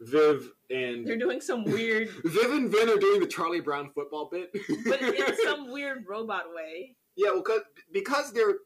Viv 0.00 0.50
and 0.70 1.06
They're 1.06 1.16
doing 1.18 1.40
some 1.40 1.64
weird, 1.64 2.08
Viv 2.24 2.50
and 2.52 2.70
Vin 2.70 2.88
are 2.88 2.96
doing 2.96 3.20
the 3.20 3.26
Charlie 3.26 3.60
Brown 3.60 3.90
football 3.94 4.28
bit. 4.30 4.50
but 4.86 5.00
in 5.02 5.36
some 5.44 5.70
weird 5.70 6.04
robot 6.08 6.44
way. 6.54 6.96
yeah, 7.16 7.30
well, 7.30 7.42
cause, 7.42 7.60
because 7.92 8.32
they're 8.32 8.56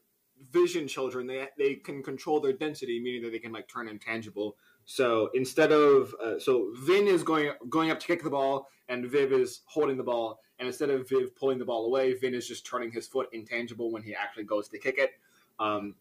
vision 0.51 0.87
children, 0.87 1.27
they 1.27 1.47
they 1.57 1.75
can 1.75 2.03
control 2.03 2.39
their 2.39 2.53
density, 2.53 2.99
meaning 2.99 3.23
that 3.23 3.31
they 3.31 3.39
can 3.39 3.51
like 3.51 3.67
turn 3.67 3.87
intangible. 3.87 4.55
So 4.85 5.29
instead 5.33 5.71
of 5.71 6.13
uh, 6.23 6.39
so 6.39 6.71
Vin 6.77 7.07
is 7.07 7.23
going 7.23 7.51
going 7.69 7.91
up 7.91 7.99
to 7.99 8.07
kick 8.07 8.23
the 8.23 8.29
ball, 8.29 8.69
and 8.89 9.05
Viv 9.05 9.33
is 9.33 9.61
holding 9.65 9.97
the 9.97 10.03
ball, 10.03 10.39
and 10.59 10.67
instead 10.67 10.89
of 10.89 11.09
Viv 11.09 11.35
pulling 11.35 11.57
the 11.57 11.65
ball 11.65 11.85
away, 11.85 12.13
Vin 12.13 12.33
is 12.33 12.47
just 12.47 12.65
turning 12.65 12.91
his 12.91 13.07
foot 13.07 13.27
intangible 13.33 13.91
when 13.91 14.03
he 14.03 14.13
actually 14.13 14.43
goes 14.43 14.67
to 14.69 14.77
kick 14.77 14.97
it. 14.97 15.11
Um, 15.59 15.95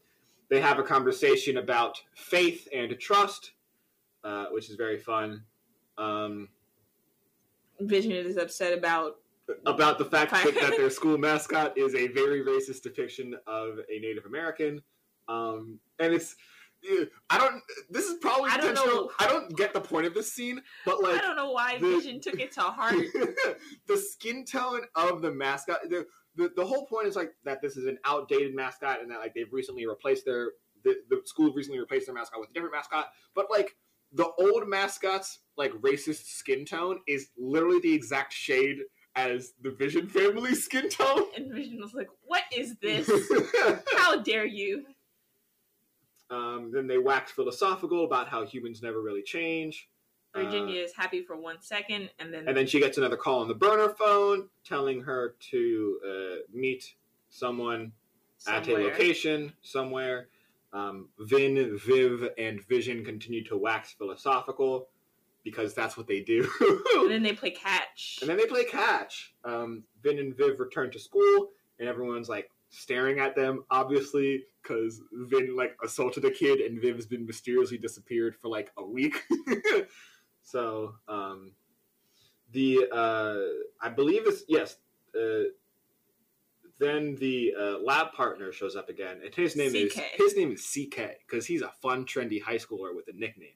they 0.48 0.60
have 0.60 0.78
a 0.78 0.82
conversation 0.82 1.56
about 1.56 2.00
faith 2.14 2.68
and 2.72 2.98
trust, 2.98 3.52
uh, 4.22 4.46
which 4.50 4.68
is 4.68 4.76
very 4.76 4.98
fun. 4.98 5.42
Um, 5.96 6.48
Vision 7.80 8.12
is 8.12 8.36
upset 8.36 8.76
about 8.76 9.16
about 9.66 9.98
the 9.98 10.04
fact 10.04 10.32
that, 10.32 10.54
that 10.54 10.76
their 10.76 10.90
school 10.90 11.18
mascot 11.18 11.76
is 11.76 11.94
a 11.94 12.08
very 12.08 12.42
racist 12.42 12.82
depiction 12.82 13.34
of 13.46 13.78
a 13.90 13.98
Native 14.00 14.26
American, 14.26 14.82
um, 15.28 15.78
and 15.98 16.14
it's. 16.14 16.34
I 17.30 17.38
don't. 17.38 17.62
This 17.88 18.04
is 18.04 18.18
probably 18.20 18.50
I 18.50 18.58
don't 18.58 18.70
intentional. 18.70 19.04
know. 19.06 19.10
I 19.18 19.26
don't 19.26 19.56
get 19.56 19.72
the 19.72 19.80
point 19.80 20.06
of 20.06 20.12
this 20.12 20.30
scene, 20.30 20.60
but 20.84 21.02
like 21.02 21.14
I 21.14 21.22
don't 21.22 21.36
know 21.36 21.50
why 21.50 21.78
the- 21.78 21.96
Vision 21.96 22.20
took 22.20 22.38
it 22.38 22.52
to 22.52 22.60
heart. 22.60 22.94
the 23.86 23.96
skin 23.96 24.44
tone 24.44 24.82
of 24.94 25.22
the 25.22 25.32
mascot. 25.32 25.78
The, 25.88 26.06
the 26.36 26.50
the 26.54 26.66
whole 26.66 26.84
point 26.84 27.06
is 27.06 27.16
like 27.16 27.32
that 27.44 27.62
this 27.62 27.78
is 27.78 27.86
an 27.86 27.96
outdated 28.04 28.54
mascot, 28.54 29.00
and 29.00 29.10
that 29.10 29.18
like 29.18 29.32
they've 29.34 29.50
recently 29.50 29.86
replaced 29.86 30.26
their 30.26 30.50
the, 30.84 30.96
the 31.08 31.22
school 31.24 31.52
recently 31.54 31.80
replaced 31.80 32.06
their 32.06 32.14
mascot 32.14 32.38
with 32.38 32.50
a 32.50 32.52
different 32.52 32.74
mascot. 32.74 33.06
But 33.34 33.46
like 33.50 33.76
the 34.12 34.30
old 34.38 34.68
mascot's 34.68 35.40
like 35.56 35.72
racist 35.72 36.26
skin 36.26 36.64
tone 36.64 37.00
is 37.08 37.28
literally 37.36 37.80
the 37.80 37.92
exact 37.92 38.32
shade 38.32 38.78
as 39.16 39.52
the 39.62 39.70
Vision 39.70 40.06
family 40.08 40.54
skin 40.54 40.88
tone. 40.88 41.24
And 41.36 41.52
Vision 41.52 41.80
was 41.80 41.94
like, 41.94 42.08
"What 42.26 42.42
is 42.54 42.76
this? 42.82 43.10
How 43.96 44.20
dare 44.22 44.46
you?" 44.46 44.84
um, 46.30 46.70
then 46.72 46.86
they 46.86 46.98
wax 46.98 47.32
philosophical 47.32 48.04
about 48.04 48.28
how 48.28 48.44
humans 48.44 48.82
never 48.82 49.00
really 49.00 49.22
change. 49.22 49.88
Uh, 50.34 50.42
Virginia 50.42 50.80
is 50.80 50.92
happy 50.96 51.22
for 51.22 51.36
one 51.36 51.60
second, 51.60 52.10
and 52.18 52.32
then, 52.32 52.48
And 52.48 52.56
then 52.56 52.66
she 52.66 52.80
gets 52.80 52.98
another 52.98 53.16
call 53.16 53.40
on 53.40 53.48
the 53.48 53.54
burner 53.54 53.90
phone 53.90 54.48
telling 54.64 55.02
her 55.02 55.34
to 55.50 56.00
uh, 56.04 56.34
meet 56.52 56.94
someone 57.30 57.92
at 58.48 58.66
a 58.68 58.72
location 58.72 59.52
somewhere. 59.62 60.28
Um, 60.72 61.08
Vin, 61.20 61.78
Viv, 61.86 62.28
and 62.36 62.60
Vision 62.64 63.04
continue 63.04 63.44
to 63.44 63.56
wax 63.56 63.92
philosophical 63.92 64.88
because 65.44 65.74
that's 65.74 65.96
what 65.96 66.06
they 66.06 66.20
do. 66.20 66.48
and 66.96 67.10
then 67.10 67.22
they 67.22 67.34
play 67.34 67.50
catch. 67.50 68.18
and 68.20 68.28
then 68.28 68.36
they 68.36 68.46
play 68.46 68.64
catch. 68.64 69.34
Um, 69.44 69.84
Vin 70.02 70.18
and 70.18 70.36
Viv 70.36 70.58
return 70.58 70.90
to 70.92 70.98
school, 70.98 71.50
and 71.78 71.88
everyone's 71.88 72.28
like 72.28 72.50
staring 72.70 73.20
at 73.20 73.36
them, 73.36 73.64
obviously, 73.70 74.44
because 74.62 75.02
Vin 75.12 75.54
like 75.54 75.76
assaulted 75.84 76.24
a 76.24 76.30
kid, 76.30 76.60
and 76.60 76.80
Viv's 76.80 77.06
been 77.06 77.26
mysteriously 77.26 77.78
disappeared 77.78 78.34
for 78.40 78.48
like 78.48 78.72
a 78.76 78.84
week. 78.84 79.22
so, 80.42 80.94
um, 81.06 81.52
the 82.52 82.86
uh, 82.90 83.84
I 83.84 83.90
believe 83.90 84.22
it's 84.26 84.44
yes. 84.48 84.76
Uh, 85.14 85.50
then 86.80 87.14
the 87.20 87.54
uh, 87.58 87.78
lab 87.78 88.12
partner 88.12 88.50
shows 88.50 88.74
up 88.74 88.88
again, 88.88 89.20
and 89.24 89.32
his 89.32 89.54
name 89.54 89.74
is 89.74 89.96
his 90.14 90.36
name 90.36 90.52
is 90.52 90.66
CK 90.66 91.18
because 91.26 91.46
he's 91.46 91.62
a 91.62 91.70
fun, 91.80 92.04
trendy 92.04 92.42
high 92.42 92.56
schooler 92.56 92.94
with 92.94 93.06
a 93.08 93.12
nickname. 93.12 93.54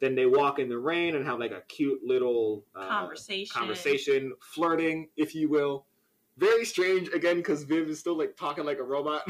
Then 0.00 0.14
they 0.14 0.26
walk 0.26 0.58
in 0.58 0.68
the 0.68 0.78
rain 0.78 1.16
and 1.16 1.24
have 1.26 1.38
like 1.38 1.52
a 1.52 1.62
cute 1.68 2.00
little 2.04 2.64
uh, 2.74 2.86
conversation. 2.88 3.52
conversation, 3.58 4.32
flirting, 4.40 5.08
if 5.16 5.34
you 5.34 5.48
will. 5.48 5.86
Very 6.36 6.66
strange 6.66 7.08
again 7.08 7.36
because 7.36 7.62
Viv 7.62 7.88
is 7.88 7.98
still 7.98 8.16
like 8.16 8.36
talking 8.36 8.64
like 8.64 8.78
a 8.78 8.82
robot. 8.82 9.22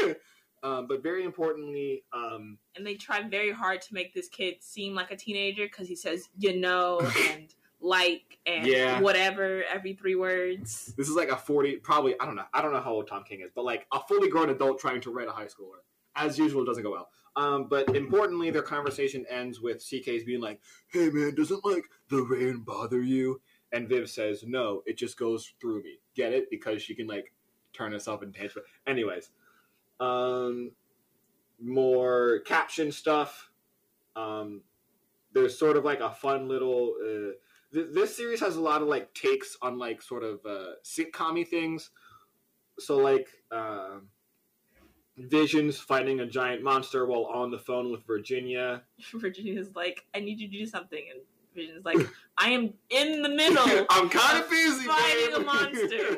um, 0.64 0.88
but 0.88 1.00
very 1.00 1.24
importantly, 1.24 2.02
um, 2.12 2.58
and 2.76 2.84
they 2.84 2.94
try 2.94 3.22
very 3.22 3.52
hard 3.52 3.80
to 3.82 3.94
make 3.94 4.12
this 4.14 4.28
kid 4.28 4.56
seem 4.60 4.94
like 4.94 5.12
a 5.12 5.16
teenager 5.16 5.66
because 5.66 5.86
he 5.86 5.94
says 5.94 6.28
you 6.38 6.58
know 6.58 7.00
and 7.30 7.54
like 7.80 8.38
and 8.46 8.66
Yeah. 8.66 9.00
whatever 9.00 9.62
every 9.72 9.92
three 9.94 10.16
words. 10.16 10.92
this 10.96 11.08
is 11.08 11.14
like 11.14 11.28
a 11.28 11.36
forty, 11.36 11.76
probably 11.76 12.18
I 12.20 12.26
don't 12.26 12.34
know, 12.34 12.46
I 12.52 12.62
don't 12.62 12.72
know 12.72 12.80
how 12.80 12.94
old 12.94 13.06
Tom 13.06 13.22
King 13.22 13.42
is, 13.42 13.50
but 13.54 13.64
like 13.64 13.86
a 13.92 14.00
fully 14.00 14.28
grown 14.28 14.50
adult 14.50 14.80
trying 14.80 15.00
to 15.02 15.12
write 15.12 15.28
a 15.28 15.32
high 15.32 15.46
schooler. 15.46 15.78
As 16.16 16.36
usual, 16.36 16.62
it 16.62 16.66
doesn't 16.66 16.82
go 16.82 16.90
well. 16.90 17.08
Um, 17.36 17.68
but 17.68 17.94
importantly, 17.94 18.50
their 18.50 18.62
conversation 18.62 19.24
ends 19.28 19.60
with 19.60 19.78
CK's 19.78 20.24
being 20.24 20.40
like, 20.40 20.60
"Hey 20.88 21.10
man, 21.10 21.34
doesn't 21.34 21.64
like 21.64 21.84
the 22.08 22.22
rain 22.22 22.58
bother 22.58 23.00
you?" 23.02 23.40
And 23.72 23.88
Viv 23.88 24.10
says, 24.10 24.44
"No, 24.44 24.82
it 24.86 24.98
just 24.98 25.16
goes 25.16 25.52
through 25.60 25.82
me. 25.82 26.00
Get 26.14 26.32
it? 26.32 26.50
Because 26.50 26.82
she 26.82 26.94
can 26.94 27.06
like 27.06 27.32
turn 27.72 27.92
herself 27.92 28.22
into 28.22 28.38
tangible." 28.38 28.62
Anyways, 28.86 29.30
um, 30.00 30.72
more 31.60 32.40
caption 32.40 32.90
stuff. 32.90 33.50
Um, 34.16 34.62
there's 35.32 35.56
sort 35.58 35.76
of 35.76 35.84
like 35.84 36.00
a 36.00 36.10
fun 36.10 36.48
little. 36.48 36.94
Uh, 37.00 37.32
th- 37.72 37.94
this 37.94 38.16
series 38.16 38.40
has 38.40 38.56
a 38.56 38.60
lot 38.60 38.82
of 38.82 38.88
like 38.88 39.14
takes 39.14 39.56
on 39.62 39.78
like 39.78 40.02
sort 40.02 40.24
of 40.24 40.44
uh, 40.44 40.72
things. 41.48 41.90
So 42.78 42.96
like. 42.96 43.28
um 43.52 44.08
Vision's 45.28 45.78
fighting 45.78 46.20
a 46.20 46.26
giant 46.26 46.62
monster 46.62 47.06
while 47.06 47.26
on 47.26 47.50
the 47.50 47.58
phone 47.58 47.90
with 47.90 48.06
Virginia. 48.06 48.82
Virginia's 49.14 49.74
like, 49.74 50.04
I 50.14 50.20
need 50.20 50.40
you 50.40 50.48
to 50.48 50.58
do 50.58 50.66
something, 50.66 51.02
and 51.10 51.20
Vision's 51.54 51.84
like, 51.84 51.98
I 52.38 52.50
am 52.50 52.72
in 52.90 53.22
the 53.22 53.28
middle. 53.28 53.86
I'm 53.90 54.08
kind 54.08 54.42
of 54.42 54.48
busy. 54.48 54.86
fighting 54.86 55.30
babe. 55.30 55.36
a 55.36 55.40
monster. 55.44 56.16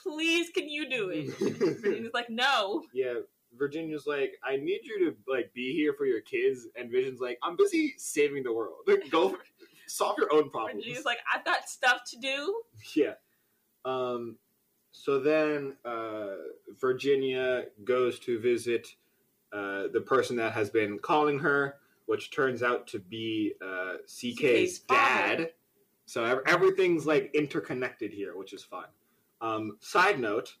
Please, 0.00 0.50
can 0.50 0.68
you 0.68 0.88
do 0.88 1.10
it? 1.10 1.36
Vision's 1.80 2.14
like, 2.14 2.30
no. 2.30 2.84
yeah, 2.92 3.14
Virginia's 3.56 4.06
like, 4.06 4.32
I 4.44 4.56
need 4.56 4.80
you 4.84 4.98
to 5.10 5.16
like 5.32 5.52
be 5.54 5.72
here 5.74 5.92
for 5.92 6.06
your 6.06 6.20
kids, 6.20 6.66
and 6.76 6.90
Vision's 6.90 7.20
like, 7.20 7.38
I'm 7.42 7.56
busy 7.56 7.94
saving 7.98 8.42
the 8.42 8.52
world. 8.52 8.76
Like, 8.86 9.10
go 9.10 9.36
solve 9.86 10.16
your 10.18 10.32
own 10.32 10.50
problems. 10.50 10.76
Virginia's 10.84 11.04
like, 11.04 11.18
I've 11.32 11.44
got 11.44 11.68
stuff 11.68 12.02
to 12.10 12.18
do. 12.18 12.62
Yeah. 12.94 13.14
Um. 13.84 14.36
So 14.92 15.20
then, 15.20 15.76
uh, 15.84 16.34
Virginia 16.80 17.64
goes 17.84 18.18
to 18.20 18.38
visit 18.40 18.88
uh, 19.52 19.84
the 19.92 20.00
person 20.00 20.36
that 20.36 20.52
has 20.52 20.70
been 20.70 20.98
calling 20.98 21.38
her, 21.38 21.76
which 22.06 22.30
turns 22.30 22.62
out 22.62 22.86
to 22.88 22.98
be 22.98 23.54
uh, 23.62 23.96
CK's, 24.06 24.38
CK's 24.38 24.78
father. 24.78 25.36
dad. 25.36 25.50
So 26.06 26.24
ev- 26.24 26.40
everything's 26.46 27.06
like 27.06 27.30
interconnected 27.34 28.12
here, 28.12 28.36
which 28.36 28.52
is 28.52 28.64
fun. 28.64 28.86
Um, 29.40 29.76
side 29.80 30.18
note. 30.18 30.54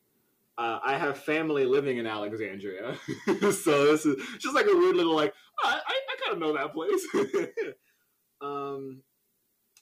Uh, 0.56 0.80
I 0.84 0.98
have 0.98 1.18
family 1.18 1.64
living 1.64 1.98
in 1.98 2.06
Alexandria, 2.06 2.96
so 3.40 3.86
this 3.92 4.04
is 4.04 4.16
just 4.40 4.56
like 4.56 4.66
a 4.66 4.76
weird 4.76 4.96
little 4.96 5.14
like 5.14 5.32
I, 5.62 5.78
I, 5.86 5.94
I 5.94 6.16
kind 6.20 6.32
of 6.32 6.40
know 6.40 6.52
that 6.52 6.74
place. 6.74 7.06
um, 8.40 9.00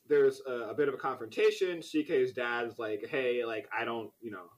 there's 0.09 0.41
a, 0.47 0.71
a 0.71 0.75
bit 0.75 0.89
of 0.89 0.95
a 0.95 0.99
confrontation. 0.99 1.79
CK's 1.79 2.33
dad's 2.33 2.79
like, 2.79 3.07
"Hey, 3.09 3.45
like 3.45 3.69
I 3.77 3.85
don't, 3.85 4.11
you 4.21 4.31
know, 4.31 4.51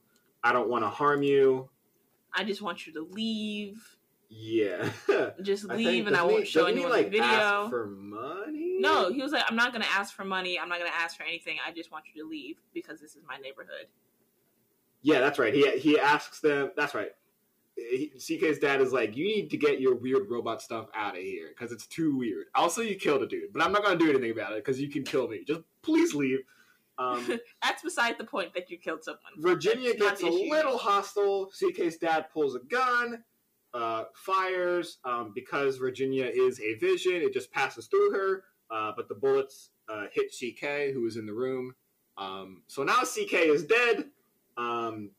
I 0.43 0.51
don't 0.53 0.69
want 0.69 0.83
to 0.83 0.89
harm 0.89 1.23
you." 1.23 1.69
I 2.33 2.43
just 2.43 2.61
want 2.61 2.85
you 2.85 2.93
to 2.93 3.07
leave. 3.11 3.97
Yeah, 4.31 4.87
Just 5.41 5.67
I 5.71 5.75
leave, 5.75 5.87
think- 5.87 6.07
and 6.09 6.15
I 6.15 6.21
won't 6.23 6.41
he- 6.43 6.45
show 6.45 6.65
anyone 6.65 6.91
the 6.91 6.97
like, 6.97 7.09
video. 7.09 7.23
ask 7.23 7.69
for 7.71 7.87
money. 7.87 8.77
No, 8.79 9.11
he 9.11 9.23
was 9.23 9.31
like, 9.31 9.43
I'm 9.49 9.55
not 9.55 9.73
gonna 9.73 9.87
ask 9.91 10.13
for 10.13 10.23
money. 10.23 10.59
I'm 10.59 10.69
not 10.69 10.77
gonna 10.77 10.91
ask 10.93 11.17
for 11.17 11.23
anything. 11.23 11.57
I 11.67 11.71
just 11.71 11.91
want 11.91 12.05
you 12.13 12.21
to 12.23 12.29
leave 12.29 12.57
because 12.71 13.01
this 13.01 13.15
is 13.15 13.23
my 13.27 13.37
neighborhood. 13.37 13.87
Yeah, 15.01 15.19
that's 15.19 15.39
right. 15.39 15.53
He 15.53 15.67
he 15.79 15.99
asks 15.99 16.41
them. 16.41 16.69
That's 16.77 16.93
right. 16.93 17.09
He, 17.91 18.11
CK's 18.17 18.59
dad 18.59 18.81
is 18.81 18.91
like, 18.91 19.15
"You 19.15 19.25
need 19.25 19.49
to 19.51 19.57
get 19.57 19.79
your 19.79 19.95
weird 19.95 20.29
robot 20.29 20.61
stuff 20.61 20.87
out 20.93 21.15
of 21.15 21.21
here 21.21 21.49
because 21.49 21.71
it's 21.71 21.87
too 21.87 22.17
weird." 22.17 22.47
Also, 22.55 22.81
you 22.81 22.95
killed 22.95 23.23
a 23.23 23.27
dude, 23.27 23.53
but 23.53 23.63
I'm 23.63 23.71
not 23.71 23.83
gonna 23.83 23.97
do 23.97 24.09
anything 24.09 24.31
about 24.31 24.53
it 24.53 24.63
because 24.63 24.79
you 24.79 24.89
can 24.89 25.03
kill 25.03 25.27
me. 25.27 25.43
Just 25.45 25.61
please 25.81 26.13
leave. 26.13 26.39
Um, 26.99 27.39
That's 27.63 27.81
beside 27.81 28.17
the 28.17 28.25
point 28.25 28.53
that 28.53 28.69
you 28.69 28.77
killed 28.77 29.03
someone. 29.03 29.21
Virginia 29.37 29.93
That's 29.97 30.21
gets 30.21 30.23
a 30.23 30.29
little 30.29 30.77
hostile. 30.77 31.49
CK's 31.51 31.97
dad 31.97 32.25
pulls 32.31 32.55
a 32.55 32.59
gun, 32.59 33.23
uh, 33.73 34.03
fires. 34.13 34.99
Um, 35.05 35.31
because 35.33 35.77
Virginia 35.77 36.25
is 36.25 36.59
a 36.59 36.75
vision, 36.75 37.15
it 37.15 37.33
just 37.33 37.51
passes 37.51 37.87
through 37.87 38.11
her. 38.11 38.43
Uh, 38.69 38.91
but 38.95 39.07
the 39.07 39.15
bullets 39.15 39.71
uh, 39.91 40.05
hit 40.11 40.31
CK, 40.31 40.93
who 40.93 41.07
is 41.07 41.17
in 41.17 41.25
the 41.25 41.33
room. 41.33 41.73
Um, 42.17 42.63
so 42.67 42.83
now 42.83 43.01
CK 43.01 43.33
is 43.33 43.65
dead. 43.65 44.05
Um, 44.57 45.11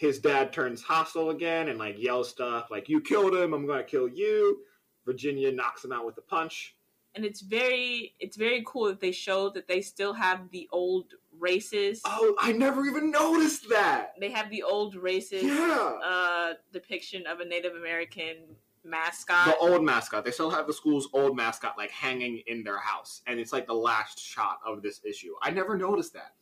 his 0.00 0.18
dad 0.18 0.50
turns 0.50 0.82
hostile 0.82 1.28
again 1.28 1.68
and 1.68 1.78
like 1.78 1.98
yells 1.98 2.30
stuff 2.30 2.70
like 2.70 2.88
"You 2.88 3.00
killed 3.02 3.34
him. 3.34 3.52
I'm 3.52 3.66
gonna 3.66 3.84
kill 3.84 4.08
you." 4.08 4.62
Virginia 5.04 5.52
knocks 5.52 5.84
him 5.84 5.92
out 5.92 6.06
with 6.06 6.16
a 6.18 6.22
punch. 6.22 6.74
and 7.14 7.24
it's 7.24 7.40
very 7.40 8.14
it's 8.20 8.36
very 8.36 8.62
cool 8.66 8.86
that 8.86 9.00
they 9.00 9.12
showed 9.12 9.52
that 9.54 9.66
they 9.68 9.80
still 9.82 10.12
have 10.14 10.48
the 10.52 10.68
old 10.72 11.06
races. 11.38 12.00
Oh, 12.04 12.34
I 12.38 12.52
never 12.52 12.86
even 12.86 13.10
noticed 13.10 13.68
that. 13.68 14.14
They 14.20 14.30
have 14.30 14.48
the 14.48 14.62
old 14.62 14.94
races 14.94 15.42
Yeah. 15.42 15.98
uh, 16.04 16.54
depiction 16.72 17.26
of 17.26 17.40
a 17.40 17.44
Native 17.44 17.74
American 17.74 18.36
mascot. 18.84 19.46
the 19.46 19.56
old 19.58 19.82
mascot. 19.84 20.24
They 20.24 20.30
still 20.30 20.50
have 20.50 20.66
the 20.66 20.72
school's 20.72 21.08
old 21.12 21.36
mascot 21.36 21.74
like 21.76 21.90
hanging 21.90 22.42
in 22.46 22.62
their 22.64 22.78
house, 22.78 23.20
and 23.26 23.38
it's 23.40 23.52
like 23.52 23.66
the 23.66 23.74
last 23.74 24.18
shot 24.20 24.60
of 24.64 24.80
this 24.80 25.00
issue. 25.04 25.34
I 25.42 25.50
never 25.50 25.76
noticed 25.76 26.12
that. 26.14 26.32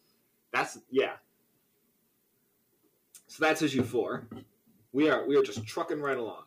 That's 0.52 0.78
yeah. 0.90 1.14
So 3.28 3.44
that's 3.44 3.62
issue 3.62 3.82
four. 3.84 4.26
We 4.92 5.08
are 5.10 5.26
we 5.26 5.36
are 5.36 5.42
just 5.42 5.64
trucking 5.66 6.00
right 6.00 6.16
along, 6.16 6.44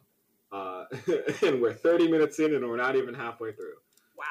uh, 0.52 0.86
and 1.44 1.62
we're 1.62 1.74
thirty 1.74 2.10
minutes 2.12 2.40
in, 2.40 2.54
and 2.56 2.68
we're 2.68 2.76
not 2.78 2.96
even 2.96 3.14
halfway 3.14 3.52
through. 3.54 3.76
wow, 4.18 4.26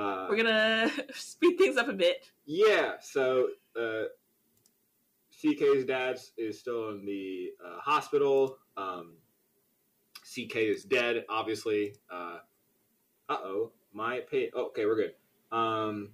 Uh, 0.00 0.26
we're 0.30 0.36
gonna 0.36 0.90
speed 1.14 1.56
things 1.58 1.76
up 1.76 1.88
a 1.88 1.92
bit. 1.92 2.26
yeah. 2.46 2.94
So 3.02 3.48
uh, 3.78 4.04
CK's 5.32 5.84
dad 5.84 6.18
is 6.38 6.58
still 6.58 6.88
in 6.90 7.04
the 7.04 7.50
uh, 7.64 7.78
hospital. 7.80 8.56
Um, 8.78 9.16
CK 10.22 10.56
is 10.56 10.84
dead, 10.84 11.24
obviously. 11.28 11.94
Uh 12.10 12.38
oh, 13.28 13.72
my 13.92 14.20
pay. 14.20 14.50
Oh, 14.54 14.66
okay, 14.68 14.86
we're 14.86 14.96
good. 14.96 15.12
Um, 15.56 16.10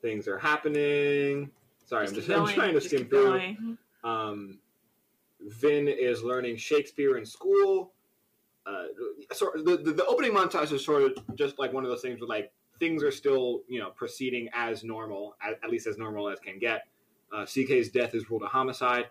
things 0.00 0.26
are 0.26 0.38
happening. 0.38 1.50
Sorry, 1.84 2.06
I'm 2.06 2.14
Just 2.14 2.26
just 2.26 2.38
I'm 2.38 2.46
trying 2.54 2.74
to 2.74 2.80
just 2.80 2.88
skim 2.88 3.08
through. 3.08 3.76
Um, 4.02 4.58
Vin 5.40 5.88
is 5.88 6.22
learning 6.22 6.56
Shakespeare 6.56 7.18
in 7.18 7.26
school. 7.26 7.92
Uh, 8.66 8.84
so 9.32 9.50
the, 9.56 9.76
the 9.76 9.92
the 9.92 10.06
opening 10.06 10.32
montage 10.32 10.72
is 10.72 10.84
sort 10.84 11.02
of 11.02 11.36
just 11.36 11.58
like 11.58 11.72
one 11.72 11.84
of 11.84 11.90
those 11.90 12.00
things 12.00 12.20
where 12.20 12.28
like 12.28 12.52
things 12.78 13.02
are 13.02 13.10
still 13.10 13.62
you 13.68 13.78
know 13.78 13.90
proceeding 13.90 14.48
as 14.54 14.84
normal, 14.84 15.36
at, 15.46 15.58
at 15.62 15.70
least 15.70 15.86
as 15.86 15.98
normal 15.98 16.28
as 16.28 16.38
can 16.40 16.58
get. 16.58 16.86
Uh, 17.32 17.42
CK's 17.42 17.90
death 17.90 18.14
is 18.14 18.30
ruled 18.30 18.42
a 18.42 18.46
homicide. 18.46 19.06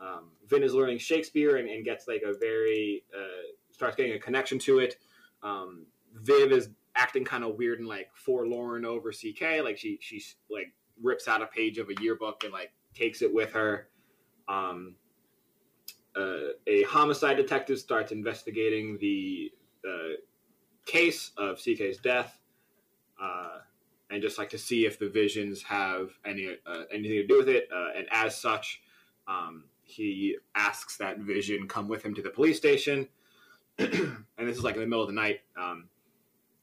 Um, 0.00 0.30
Vin 0.48 0.62
is 0.62 0.74
learning 0.74 0.98
Shakespeare 0.98 1.56
and, 1.56 1.68
and 1.68 1.84
gets 1.84 2.06
like 2.06 2.22
a 2.22 2.36
very 2.38 3.02
uh, 3.14 3.52
starts 3.70 3.96
getting 3.96 4.12
a 4.12 4.18
connection 4.18 4.58
to 4.60 4.78
it. 4.78 4.96
Um, 5.42 5.86
Viv 6.14 6.52
is 6.52 6.70
acting 6.94 7.24
kind 7.24 7.44
of 7.44 7.56
weird 7.56 7.78
and 7.78 7.88
like 7.88 8.08
forlorn 8.14 8.84
over 8.84 9.12
CK. 9.12 9.62
Like 9.62 9.76
she 9.78 9.98
she's 10.00 10.36
like 10.50 10.72
rips 11.02 11.28
out 11.28 11.42
a 11.42 11.46
page 11.46 11.78
of 11.78 11.88
a 11.88 12.02
yearbook 12.02 12.44
and 12.44 12.52
like 12.52 12.72
takes 12.94 13.22
it 13.22 13.32
with 13.32 13.52
her. 13.52 13.88
Um, 14.48 14.94
uh, 16.16 16.52
a 16.66 16.82
homicide 16.84 17.36
detective 17.36 17.78
starts 17.78 18.10
investigating 18.10 18.96
the 19.00 19.52
uh, 19.86 20.14
case 20.86 21.32
of 21.36 21.58
CK's 21.58 21.98
death, 21.98 22.40
uh, 23.20 23.58
and 24.10 24.22
just 24.22 24.38
like 24.38 24.48
to 24.50 24.58
see 24.58 24.86
if 24.86 24.98
the 24.98 25.08
visions 25.08 25.62
have 25.62 26.10
any 26.24 26.56
uh, 26.66 26.82
anything 26.92 27.18
to 27.18 27.26
do 27.26 27.38
with 27.38 27.48
it. 27.48 27.68
Uh, 27.74 27.98
and 27.98 28.06
as 28.10 28.40
such, 28.40 28.80
um, 29.28 29.64
he 29.82 30.36
asks 30.54 30.96
that 30.96 31.18
vision 31.18 31.68
come 31.68 31.88
with 31.88 32.02
him 32.02 32.14
to 32.14 32.22
the 32.22 32.30
police 32.30 32.56
station. 32.56 33.08
and 33.78 34.24
this 34.38 34.56
is 34.56 34.64
like 34.64 34.74
in 34.74 34.80
the 34.80 34.86
middle 34.86 35.02
of 35.02 35.08
the 35.08 35.14
night. 35.14 35.40
Um, 35.60 35.88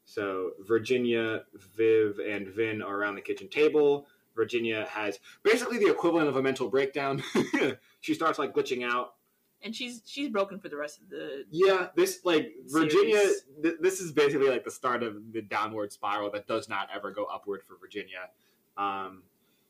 so 0.06 0.52
Virginia, 0.62 1.44
Viv, 1.78 2.20
and 2.20 2.48
Vin 2.48 2.82
are 2.82 2.96
around 2.96 3.16
the 3.16 3.22
kitchen 3.22 3.48
table. 3.50 4.08
Virginia 4.36 4.86
has 4.90 5.20
basically 5.44 5.78
the 5.78 5.90
equivalent 5.90 6.28
of 6.28 6.36
a 6.36 6.42
mental 6.42 6.70
breakdown. 6.70 7.22
she 8.02 8.14
starts 8.14 8.40
like 8.40 8.54
glitching 8.54 8.84
out. 8.90 9.16
And 9.62 9.74
she's 9.74 10.02
she's 10.06 10.30
broken 10.30 10.60
for 10.60 10.68
the 10.68 10.76
rest 10.76 11.00
of 11.02 11.10
the. 11.10 11.46
Yeah, 11.50 11.88
this 11.96 12.20
like 12.26 12.54
Virginia. 12.66 13.22
Th- 13.62 13.76
this 13.80 14.02
is 14.02 14.12
basically 14.12 14.50
like 14.50 14.66
the 14.66 14.72
start 14.72 15.04
of 15.04 15.32
the 15.32 15.42
downward 15.42 15.94
spiral 15.94 16.30
that 16.32 16.48
does 16.48 16.68
not 16.68 16.90
ever 16.94 17.12
go 17.12 17.26
upward 17.26 17.64
for 17.64 17.78
Virginia. 17.80 18.30
Um, 18.76 19.24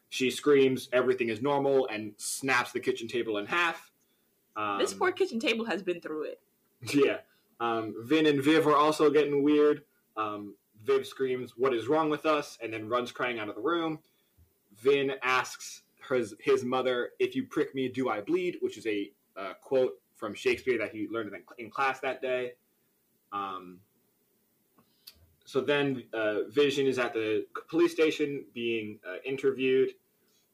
she 0.09 0.31
screams, 0.31 0.89
"Everything 0.93 1.29
is 1.29 1.43
normal," 1.43 1.87
and 1.91 2.13
snaps 2.17 2.71
the 2.71 2.79
kitchen 2.79 3.07
table 3.07 3.37
in 3.37 3.45
half. 3.45 3.91
Um, 4.55 4.79
this 4.79 4.93
poor 4.95 5.11
kitchen 5.11 5.39
table 5.39 5.65
has 5.65 5.83
been 5.83 6.01
through 6.01 6.23
it. 6.23 6.39
Yeah. 6.93 7.17
Um, 7.59 7.93
Vin 7.99 8.25
and 8.25 8.43
Viv 8.43 8.67
are 8.67 8.75
also 8.75 9.09
getting 9.09 9.41
weird. 9.43 9.83
Um, 10.17 10.55
Viv 10.83 11.05
screams, 11.07 11.53
What 11.55 11.73
is 11.73 11.87
wrong 11.87 12.09
with 12.09 12.25
us? 12.25 12.57
and 12.61 12.73
then 12.73 12.89
runs 12.89 13.11
crying 13.11 13.39
out 13.39 13.47
of 13.47 13.55
the 13.55 13.61
room. 13.61 13.99
Vin 14.83 15.13
asks 15.23 15.83
his, 16.09 16.35
his 16.39 16.63
mother, 16.63 17.11
If 17.19 17.35
you 17.35 17.45
prick 17.45 17.73
me, 17.73 17.87
do 17.87 18.09
I 18.09 18.21
bleed? 18.21 18.57
which 18.61 18.77
is 18.77 18.85
a 18.85 19.11
uh, 19.37 19.53
quote 19.61 19.93
from 20.15 20.33
Shakespeare 20.35 20.77
that 20.77 20.91
he 20.91 21.07
learned 21.09 21.33
in, 21.33 21.65
in 21.65 21.71
class 21.71 21.99
that 22.01 22.21
day. 22.21 22.51
Um, 23.31 23.79
so 25.45 25.59
then 25.61 26.03
uh, 26.13 26.43
Vision 26.49 26.85
is 26.87 26.99
at 26.99 27.13
the 27.13 27.45
police 27.69 27.91
station 27.91 28.45
being 28.53 28.99
uh, 29.07 29.15
interviewed, 29.25 29.89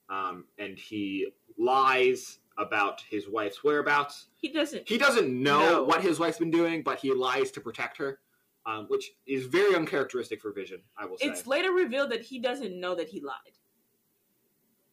um, 0.10 0.46
and 0.58 0.78
he 0.78 1.28
lies 1.58 2.40
about 2.58 3.02
his 3.10 3.30
wife's 3.30 3.64
whereabouts 3.64 4.28
He 4.38 4.52
doesn't. 4.52 4.88
he 4.88 4.98
doesn't 4.98 5.30
know 5.32 5.60
No. 5.60 5.84
what 5.84 6.02
his 6.02 6.20
wife's 6.20 6.40
been 6.40 6.52
doing, 6.52 6.82
but 6.84 7.00
he 7.00 7.14
lies 7.14 7.52
to 7.52 7.62
protect 7.62 7.98
her, 7.98 8.20
um, 8.66 8.86
which 8.88 9.12
is 9.28 9.46
very 9.46 9.76
uncharacteristic 9.76 10.42
for 10.42 10.52
Vision. 10.52 10.82
I 10.98 11.06
will 11.06 11.18
say. 11.18 11.28
It's 11.28 11.46
later 11.48 11.72
revealed 11.72 12.12
that 12.12 12.22
he 12.22 12.40
doesn't 12.40 12.78
know 12.78 12.96
that 12.96 13.08
he 13.10 13.22
lied. 13.22 13.56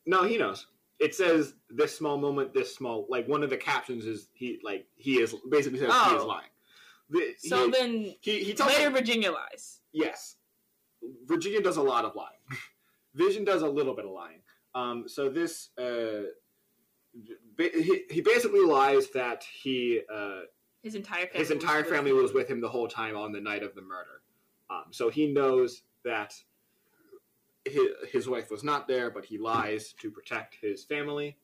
No, 0.07 0.23
he 0.23 0.38
knows. 0.38 0.66
It 0.99 1.14
says 1.14 1.55
this 1.69 1.95
small 1.97 2.16
moment, 2.16 2.55
this 2.55 2.75
small. 2.75 3.07
Like 3.11 3.29
one 3.29 3.42
of 3.42 3.51
the 3.51 3.57
captions 3.57 4.07
is 4.07 4.29
he 4.33 4.59
like 4.64 4.87
he 4.97 5.21
is 5.21 5.35
basically 5.51 5.79
says 5.79 5.92
he 5.92 6.14
is 6.16 6.23
Oh. 6.23 6.27
lying. 6.27 6.49
The- 7.11 7.35
So 7.38 7.66
he, 7.66 7.71
then 7.71 8.14
he 8.21 8.45
he 8.45 8.55
tells 8.55 8.73
later 8.73 8.90
Virginia 8.90 9.31
lies. 9.31 9.81
yes, 9.92 10.37
Virginia 11.27 11.61
does 11.61 11.77
a 11.77 11.83
lot 11.83 12.05
of 12.05 12.14
lying. 12.16 12.38
Vision 13.14 13.45
does 13.45 13.62
a 13.62 13.69
little 13.69 13.95
bit 13.95 14.05
of 14.05 14.11
lying. 14.11 14.40
Um, 14.75 15.09
so 15.09 15.29
this 15.29 15.71
uh, 15.79 16.29
he, 17.59 18.03
he 18.11 18.21
basically 18.21 18.61
lies 18.61 19.09
that 19.11 19.42
he 19.45 20.01
uh, 20.12 20.40
His 20.83 20.95
entire 20.95 21.27
family. 21.27 21.38
his 21.38 21.51
entire 21.51 21.77
was 21.83 21.85
with 21.87 21.95
family 21.97 22.11
him. 22.11 22.16
was 22.23 22.33
with 22.35 22.49
him 22.51 22.61
the 22.61 22.69
whole 22.69 22.88
time 22.88 23.16
on 23.16 23.33
the 23.33 23.40
night 23.40 23.62
of 23.62 23.75
the 23.75 23.83
murder. 23.83 24.23
Um, 24.69 24.85
so 24.90 25.09
he 25.11 25.27
knows 25.29 25.83
that 26.05 26.35
his, 27.66 28.12
his 28.12 28.29
wife 28.29 28.50
was 28.50 28.64
not 28.64 28.88
there, 28.88 29.11
but 29.11 29.24
he 29.24 29.38
lies 29.38 29.94
to 30.00 30.11
protect 30.11 30.57
his 30.61 30.85
family. 30.85 31.37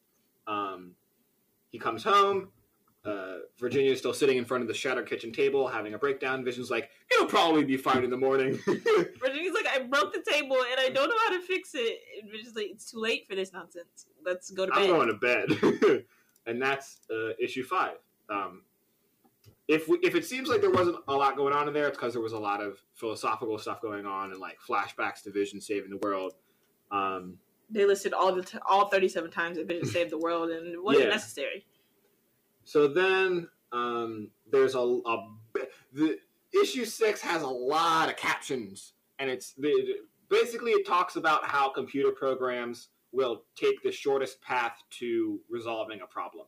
Um, 0.46 0.92
he 1.68 1.78
comes 1.78 2.02
home. 2.04 2.48
Uh, 3.04 3.38
Virginia 3.58 3.90
is 3.90 3.98
still 3.98 4.14
sitting 4.14 4.38
in 4.38 4.44
front 4.44 4.62
of 4.62 4.68
the 4.68 4.74
shattered 4.74 5.08
kitchen 5.08 5.32
table 5.32 5.66
having 5.66 5.94
a 5.94 5.98
breakdown. 5.98 6.44
Vision's 6.44 6.70
like, 6.70 6.90
it'll 7.10 7.26
probably 7.26 7.64
be 7.64 7.76
fine 7.76 8.04
in 8.04 8.10
the 8.10 8.16
morning. 8.16 8.52
Virginia's 8.66 9.54
like, 9.54 9.66
I 9.68 9.80
broke 9.88 10.12
the 10.14 10.22
table 10.30 10.56
and 10.56 10.78
I 10.78 10.88
don't 10.88 11.08
know 11.08 11.16
how 11.26 11.30
to 11.30 11.40
fix 11.40 11.70
it. 11.74 11.98
And 12.20 12.30
Vision's 12.30 12.54
like, 12.54 12.66
it's 12.70 12.90
too 12.90 13.00
late 13.00 13.26
for 13.28 13.34
this 13.34 13.52
nonsense. 13.52 14.06
Let's 14.24 14.50
go 14.52 14.66
to 14.66 14.72
bed. 14.72 14.80
I'm 14.82 14.86
going 14.86 15.08
to 15.08 15.14
bed. 15.14 16.04
and 16.46 16.62
that's 16.62 17.00
uh, 17.10 17.32
issue 17.40 17.64
five. 17.64 17.96
Um, 18.30 18.62
if 19.72 19.88
we, 19.88 19.96
if 20.02 20.14
it 20.14 20.26
seems 20.26 20.48
like 20.50 20.60
there 20.60 20.70
wasn't 20.70 20.96
a 21.08 21.14
lot 21.14 21.34
going 21.34 21.54
on 21.54 21.66
in 21.66 21.72
there, 21.72 21.88
it's 21.88 21.96
because 21.96 22.12
there 22.12 22.20
was 22.20 22.34
a 22.34 22.38
lot 22.38 22.62
of 22.62 22.78
philosophical 22.94 23.56
stuff 23.58 23.80
going 23.80 24.04
on 24.04 24.30
and 24.30 24.38
like 24.38 24.58
flashbacks 24.60 25.22
to 25.22 25.30
Vision 25.30 25.60
saving 25.62 25.88
the 25.88 25.96
world. 25.96 26.34
Um, 26.90 27.38
they 27.70 27.86
listed 27.86 28.12
all 28.12 28.34
the 28.34 28.42
t- 28.42 28.58
all 28.68 28.88
37 28.88 29.30
times 29.30 29.56
that 29.56 29.66
Vision 29.66 29.86
saved 29.86 30.10
the 30.10 30.18
world 30.18 30.50
and 30.50 30.66
it 30.74 30.82
wasn't 30.84 31.06
Yeah. 31.06 31.10
necessary. 31.14 31.64
So 32.64 32.86
then 32.86 33.48
um, 33.72 34.30
there's 34.50 34.74
a, 34.74 34.78
a 34.80 35.28
the 35.94 36.18
issue 36.52 36.84
six 36.84 37.22
has 37.22 37.40
a 37.42 37.46
lot 37.48 38.10
of 38.10 38.16
captions, 38.16 38.92
and 39.18 39.30
it's 39.30 39.54
the, 39.54 39.72
basically 40.28 40.72
it 40.72 40.86
talks 40.86 41.16
about 41.16 41.46
how 41.46 41.70
computer 41.70 42.10
programs 42.12 42.88
will 43.10 43.42
take 43.56 43.82
the 43.82 43.90
shortest 43.90 44.40
path 44.42 44.82
to 44.90 45.40
resolving 45.48 46.02
a 46.02 46.06
problem. 46.06 46.46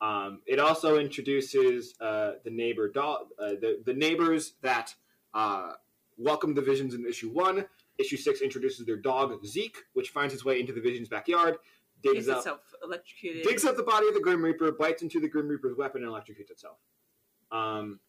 Um, 0.00 0.40
it 0.46 0.58
also 0.58 0.98
introduces 0.98 1.94
uh, 2.00 2.32
the 2.44 2.50
neighbor 2.50 2.88
dog, 2.88 3.26
uh, 3.38 3.50
the 3.60 3.82
the 3.84 3.92
neighbors 3.92 4.54
that 4.62 4.94
uh, 5.34 5.72
welcome 6.16 6.54
the 6.54 6.62
visions 6.62 6.94
in 6.94 7.06
issue 7.06 7.30
one. 7.30 7.66
Issue 7.98 8.16
six 8.16 8.40
introduces 8.40 8.86
their 8.86 8.96
dog 8.96 9.44
Zeke, 9.44 9.76
which 9.92 10.08
finds 10.08 10.32
its 10.32 10.42
way 10.44 10.58
into 10.58 10.72
the 10.72 10.80
vision's 10.80 11.08
backyard, 11.08 11.58
digs 12.02 12.28
up 12.28 12.38
itself 12.38 12.60
electrocuted. 12.82 13.42
digs 13.42 13.64
up 13.64 13.76
the 13.76 13.82
body 13.82 14.08
of 14.08 14.14
the 14.14 14.20
Grim 14.20 14.42
Reaper, 14.42 14.72
bites 14.72 15.02
into 15.02 15.20
the 15.20 15.28
Grim 15.28 15.48
Reaper's 15.48 15.76
weapon, 15.76 16.02
and 16.02 16.10
electrocutes 16.10 16.50
itself. 16.50 16.78
Um, 17.52 18.00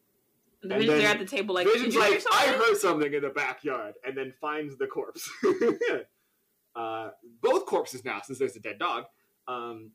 and 0.62 0.72
the 0.72 0.76
and 0.76 0.84
Vision's 0.84 1.02
then 1.02 1.12
at 1.12 1.20
the 1.20 1.26
table 1.26 1.56
like, 1.56 1.68
Vision's 1.68 1.96
like, 1.96 2.14
I 2.14 2.20
something?" 2.20 2.54
heard 2.54 2.78
something 2.78 3.14
in 3.14 3.22
the 3.22 3.30
backyard, 3.30 3.96
and 4.06 4.18
then 4.18 4.34
finds 4.40 4.78
the 4.78 4.88
corpse. 4.88 5.30
uh, 6.76 7.10
both 7.42 7.66
corpses 7.66 8.06
now, 8.06 8.22
since 8.24 8.40
there's 8.40 8.56
a 8.56 8.60
dead 8.60 8.80
dog. 8.80 9.06
Um, 9.48 9.92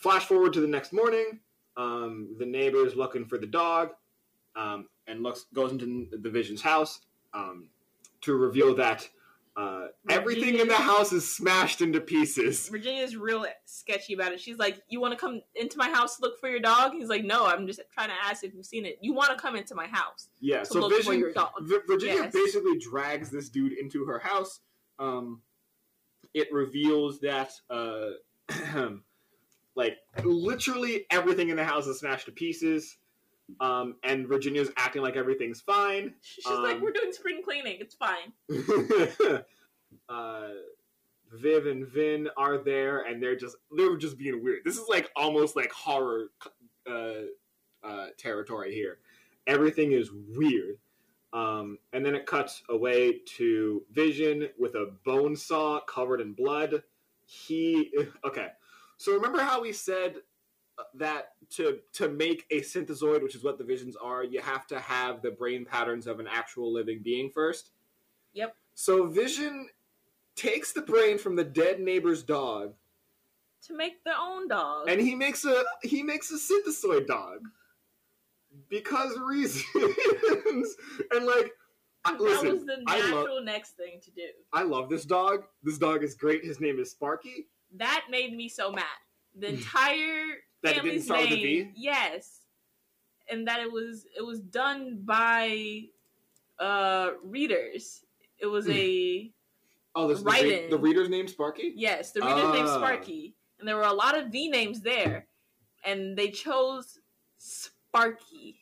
flash 0.00 0.24
forward 0.26 0.52
to 0.54 0.60
the 0.60 0.66
next 0.66 0.92
morning. 0.92 1.40
Um, 1.76 2.34
the 2.38 2.46
neighbor 2.46 2.86
is 2.86 2.96
looking 2.96 3.24
for 3.26 3.38
the 3.38 3.46
dog, 3.46 3.90
um, 4.56 4.88
and 5.06 5.22
looks 5.22 5.46
goes 5.54 5.72
into 5.72 6.06
the 6.10 6.30
Vision's 6.30 6.60
house 6.62 7.00
um, 7.32 7.68
to 8.22 8.34
reveal 8.34 8.74
that 8.74 9.08
uh, 9.56 9.88
everything 10.08 10.58
in 10.58 10.68
the 10.68 10.74
house 10.74 11.12
is 11.12 11.28
smashed 11.36 11.80
into 11.80 12.00
pieces. 12.00 12.68
Virginia's 12.68 13.16
real 13.16 13.44
sketchy 13.66 14.14
about 14.14 14.32
it. 14.32 14.40
She's 14.40 14.58
like, 14.58 14.80
"You 14.88 15.00
want 15.00 15.12
to 15.12 15.18
come 15.18 15.40
into 15.54 15.76
my 15.78 15.88
house 15.90 16.16
to 16.16 16.22
look 16.22 16.38
for 16.40 16.48
your 16.48 16.60
dog?" 16.60 16.92
He's 16.92 17.08
like, 17.08 17.24
"No, 17.24 17.46
I'm 17.46 17.66
just 17.66 17.80
trying 17.92 18.08
to 18.08 18.14
ask 18.24 18.42
if 18.44 18.52
you've 18.54 18.66
seen 18.66 18.84
it. 18.86 18.98
You 19.00 19.12
want 19.14 19.30
to 19.30 19.36
come 19.36 19.56
into 19.56 19.74
my 19.74 19.86
house 19.86 20.28
Yeah, 20.40 20.60
to 20.60 20.66
so 20.66 20.80
look 20.80 20.92
for 20.92 20.96
Vision, 20.98 21.18
your 21.20 21.32
dog?" 21.32 21.50
Vi- 21.60 21.78
Virginia 21.86 22.22
Yes. 22.24 22.32
basically 22.32 22.78
drags 22.78 23.30
this 23.30 23.48
dude 23.48 23.72
into 23.72 24.04
her 24.06 24.18
house. 24.18 24.60
Um, 24.98 25.42
it 26.34 26.48
reveals 26.52 27.20
that, 27.20 27.52
uh, 27.70 28.10
like, 29.80 30.24
literally 30.24 31.06
everything 31.10 31.48
in 31.48 31.56
the 31.56 31.64
house 31.64 31.86
is 31.86 31.98
smashed 31.98 32.26
to 32.26 32.32
pieces. 32.32 32.96
Um, 33.60 33.96
and 34.04 34.28
Virginia's 34.28 34.70
acting 34.76 35.02
like 35.02 35.16
everything's 35.16 35.60
fine. 35.60 36.14
She's 36.22 36.46
like, 36.46 36.76
Um, 36.76 36.82
"We're 36.82 36.92
doing 36.92 37.12
spring 37.12 37.42
cleaning. 37.42 37.78
It's 37.80 37.96
fine." 37.96 38.32
uh, 40.08 40.48
Viv 41.32 41.66
and 41.66 41.86
Vin 41.88 42.28
are 42.36 42.58
there, 42.58 43.00
and 43.00 43.22
they're 43.22 43.36
just 43.36 43.56
they're 43.76 43.96
just 43.96 44.18
being 44.18 44.42
weird. 44.42 44.60
This 44.64 44.76
is 44.76 44.88
like 44.88 45.10
almost 45.16 45.56
like 45.56 45.72
horror 45.72 46.30
uh, 46.88 47.12
uh, 47.82 48.06
territory 48.18 48.74
here. 48.74 48.98
Everything 49.46 49.92
is 49.92 50.10
weird. 50.12 50.78
Um, 51.32 51.78
and 51.92 52.04
then 52.04 52.16
it 52.16 52.26
cuts 52.26 52.62
away 52.68 53.20
to 53.36 53.82
Vision 53.92 54.48
with 54.58 54.74
a 54.74 54.92
bone 55.04 55.36
saw 55.36 55.80
covered 55.80 56.20
in 56.20 56.32
blood. 56.32 56.82
He 57.24 57.92
okay. 58.24 58.48
So 59.00 59.14
remember 59.14 59.40
how 59.40 59.62
we 59.62 59.72
said 59.72 60.16
uh, 60.78 60.82
that 60.96 61.28
to 61.52 61.78
to 61.94 62.10
make 62.10 62.44
a 62.50 62.60
synthezoid, 62.60 63.22
which 63.22 63.34
is 63.34 63.42
what 63.42 63.56
the 63.56 63.64
visions 63.64 63.96
are, 63.96 64.22
you 64.22 64.42
have 64.42 64.66
to 64.66 64.78
have 64.78 65.22
the 65.22 65.30
brain 65.30 65.64
patterns 65.64 66.06
of 66.06 66.20
an 66.20 66.26
actual 66.30 66.70
living 66.70 67.00
being 67.02 67.30
first. 67.30 67.70
Yep. 68.34 68.54
So 68.74 69.06
Vision 69.06 69.70
takes 70.36 70.74
the 70.74 70.82
brain 70.82 71.16
from 71.16 71.34
the 71.34 71.44
dead 71.44 71.80
neighbor's 71.80 72.22
dog, 72.22 72.74
To 73.68 73.74
make 73.74 74.04
their 74.04 74.18
own 74.20 74.48
dog. 74.48 74.90
and 74.90 75.00
he 75.00 75.14
makes 75.14 75.46
a 75.46 75.64
he 75.82 76.02
makes 76.02 76.30
a 76.30 76.34
synthezoid 76.34 77.06
dog 77.06 77.38
because 78.68 79.18
reasons. 79.18 79.64
and 81.12 81.24
like, 81.24 81.52
I, 82.04 82.12
that 82.12 82.20
listen, 82.20 82.52
was 82.52 82.66
the 82.66 82.82
natural 82.86 83.42
next 83.42 83.78
thing 83.78 83.98
to 84.02 84.10
do. 84.10 84.28
I 84.52 84.62
love 84.62 84.90
this 84.90 85.06
dog. 85.06 85.44
This 85.62 85.78
dog 85.78 86.04
is 86.04 86.14
great. 86.14 86.44
His 86.44 86.60
name 86.60 86.78
is 86.78 86.90
Sparky. 86.90 87.46
That 87.76 88.06
made 88.10 88.36
me 88.36 88.48
so 88.48 88.72
mad. 88.72 88.84
The 89.38 89.48
entire 89.48 90.24
That 90.62 90.76
family's 90.76 91.04
start 91.04 91.22
with 91.22 91.30
a 91.32 91.42
name, 91.42 91.72
yes, 91.76 92.40
and 93.30 93.46
that 93.46 93.60
it 93.60 93.70
was 93.70 94.06
it 94.16 94.22
was 94.22 94.40
done 94.40 94.98
by 95.04 95.84
uh 96.58 97.12
readers. 97.22 98.04
It 98.38 98.46
was 98.46 98.68
a 98.68 99.32
Oh, 99.94 100.06
this 100.08 100.20
the, 100.20 100.24
Right 100.24 100.42
read- 100.44 100.64
in. 100.64 100.70
the 100.70 100.78
reader's 100.78 101.08
name 101.08 101.26
Sparky. 101.28 101.72
yes, 101.76 102.12
the 102.12 102.20
reader's 102.20 102.52
named 102.52 102.68
Ah. 102.68 102.76
Sparky, 102.78 103.34
and 103.58 103.66
there 103.68 103.76
were 103.76 103.82
a 103.82 103.92
lot 103.92 104.16
of 104.16 104.28
V 104.28 104.48
names 104.48 104.80
there, 104.80 105.26
and 105.84 106.16
they 106.16 106.30
chose 106.30 106.98
Sparky. 107.38 108.60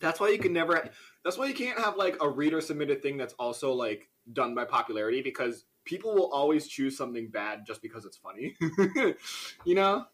That's 0.00 0.20
why 0.20 0.28
you 0.30 0.38
can 0.38 0.52
never. 0.52 0.88
That's 1.24 1.38
why 1.38 1.46
you 1.46 1.54
can't 1.54 1.78
have 1.78 1.96
like 1.96 2.16
a 2.22 2.28
reader 2.28 2.60
submitted 2.60 3.02
thing 3.02 3.16
that's 3.16 3.34
also 3.34 3.72
like 3.72 4.08
done 4.32 4.54
by 4.54 4.64
popularity 4.64 5.22
because 5.22 5.64
people 5.84 6.14
will 6.14 6.30
always 6.32 6.66
choose 6.66 6.96
something 6.96 7.28
bad 7.28 7.66
just 7.66 7.82
because 7.82 8.04
it's 8.04 8.16
funny. 8.16 8.56
you 9.64 9.74
know. 9.74 10.06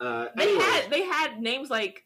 Uh, 0.00 0.26
They 0.36 0.44
anyway. 0.50 0.62
had 0.64 0.90
they 0.90 1.02
had 1.02 1.40
names 1.40 1.70
like 1.70 2.04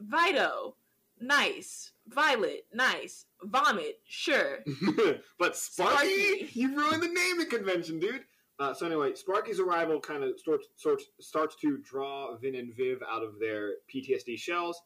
Vito, 0.00 0.74
nice, 1.20 1.92
Violet, 2.08 2.66
nice, 2.74 3.26
Vomit, 3.44 4.00
sure. 4.04 4.58
but 5.38 5.56
Sparky, 5.56 6.38
Sparky. 6.46 6.48
you 6.54 6.76
ruined 6.76 7.02
the 7.02 7.08
naming 7.08 7.48
convention, 7.48 8.00
dude. 8.00 8.24
Uh, 8.58 8.74
so 8.74 8.86
anyway, 8.86 9.14
Sparky's 9.14 9.60
arrival 9.60 10.00
kind 10.00 10.22
of 10.24 10.38
starts, 10.38 10.66
starts 10.76 11.04
starts 11.20 11.56
to 11.56 11.78
draw 11.78 12.36
Vin 12.38 12.54
and 12.56 12.74
Viv 12.74 12.98
out 13.08 13.22
of 13.22 13.38
their 13.40 13.74
PTSD 13.92 14.36
shells, 14.38 14.80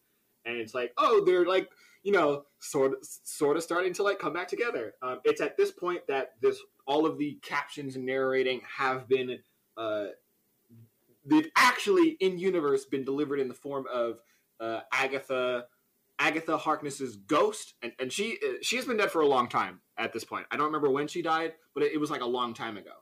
and 0.44 0.56
it's 0.56 0.74
like, 0.74 0.92
oh, 0.98 1.22
they're 1.24 1.46
like, 1.46 1.70
you 2.02 2.12
know, 2.12 2.44
sort 2.58 2.92
of 2.92 2.98
sort 3.02 3.56
of 3.56 3.62
starting 3.62 3.92
to 3.94 4.02
like 4.02 4.18
come 4.18 4.32
back 4.34 4.48
together. 4.48 4.94
Um, 5.02 5.20
it's 5.24 5.40
at 5.40 5.56
this 5.56 5.70
point 5.72 6.06
that 6.08 6.34
this 6.42 6.58
all 6.86 7.06
of 7.06 7.18
the 7.18 7.38
captions 7.42 7.96
and 7.96 8.06
narrating 8.06 8.60
have 8.78 9.08
been 9.08 9.38
uh, 9.76 10.06
they've 11.24 11.50
actually 11.56 12.16
in 12.20 12.38
universe 12.38 12.84
been 12.84 13.04
delivered 13.04 13.40
in 13.40 13.48
the 13.48 13.54
form 13.54 13.84
of 13.92 14.18
uh, 14.60 14.80
Agatha 14.92 15.66
Agatha 16.18 16.56
Harkness's 16.56 17.16
ghost, 17.16 17.74
and, 17.82 17.92
and 17.98 18.10
she 18.12 18.38
uh, 18.42 18.54
she 18.62 18.76
has 18.76 18.86
been 18.86 18.96
dead 18.96 19.10
for 19.10 19.20
a 19.20 19.26
long 19.26 19.48
time 19.48 19.80
at 19.98 20.12
this 20.12 20.24
point. 20.24 20.46
I 20.50 20.56
don't 20.56 20.66
remember 20.66 20.90
when 20.90 21.08
she 21.08 21.22
died, 21.22 21.52
but 21.74 21.82
it, 21.82 21.92
it 21.92 21.98
was 21.98 22.10
like 22.10 22.22
a 22.22 22.26
long 22.26 22.54
time 22.54 22.76
ago 22.76 22.92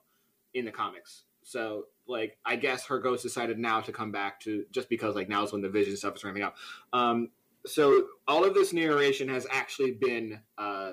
in 0.53 0.65
the 0.65 0.73
comics. 0.73 1.25
So 1.45 1.85
like 2.09 2.39
I 2.45 2.57
guess 2.57 2.87
her 2.87 2.99
ghost 2.99 3.23
decided 3.23 3.59
now 3.59 3.81
to 3.83 3.93
come 3.93 4.11
back 4.11 4.41
to 4.41 4.65
just 4.73 4.89
because 4.89 5.15
like 5.15 5.29
now 5.29 5.45
is 5.45 5.53
when 5.53 5.63
the 5.63 5.69
vision 5.69 5.97
stuff 5.97 6.17
is 6.17 6.25
ramping 6.25 6.43
up. 6.43 6.57
Um, 6.93 7.31
so 7.67 8.07
all 8.27 8.45
of 8.45 8.55
this 8.55 8.73
narration 8.73 9.29
has 9.29 9.47
actually 9.51 9.93
been 9.93 10.41
uh, 10.59 10.93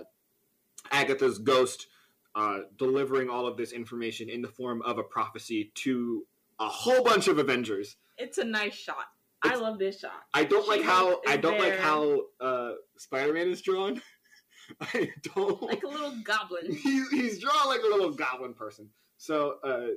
Agatha's 0.92 1.40
ghost 1.40 1.88
uh, 2.36 2.60
delivering 2.78 3.30
all 3.30 3.48
of 3.48 3.58
this 3.58 3.72
information 3.72 4.30
in 4.30 4.42
the 4.42 4.48
form 4.48 4.82
of 4.84 4.98
a 4.98 5.04
prophecy 5.04 5.72
to 5.76 6.26
a 6.60 6.68
whole 6.68 7.04
bunch 7.04 7.28
of 7.28 7.40
Avengers. 7.40 7.98
It's 8.18 8.38
a 8.38 8.44
nice 8.44 8.74
shot. 8.74 9.08
I 9.44 9.56
love 9.56 9.80
this 9.80 10.00
shot. 10.00 10.24
I 10.34 10.44
don't 10.44 10.68
like 10.68 10.84
how 10.84 11.20
I 11.28 11.36
don't 11.36 11.60
like 11.60 11.80
how 11.80 12.22
uh, 12.40 12.74
Spider-Man 12.98 13.50
is 13.50 13.62
drawn. 13.62 14.00
I 14.82 15.10
don't 15.36 15.62
Like 15.64 15.84
a 15.84 15.88
little 15.88 16.16
goblin. 16.24 16.72
he's, 16.84 17.10
he's 17.10 17.40
drawn 17.40 17.68
like 17.68 17.82
a 17.82 17.88
little 17.88 18.12
goblin 18.12 18.54
person. 18.54 18.88
So 19.18 19.56
uh, 19.64 19.88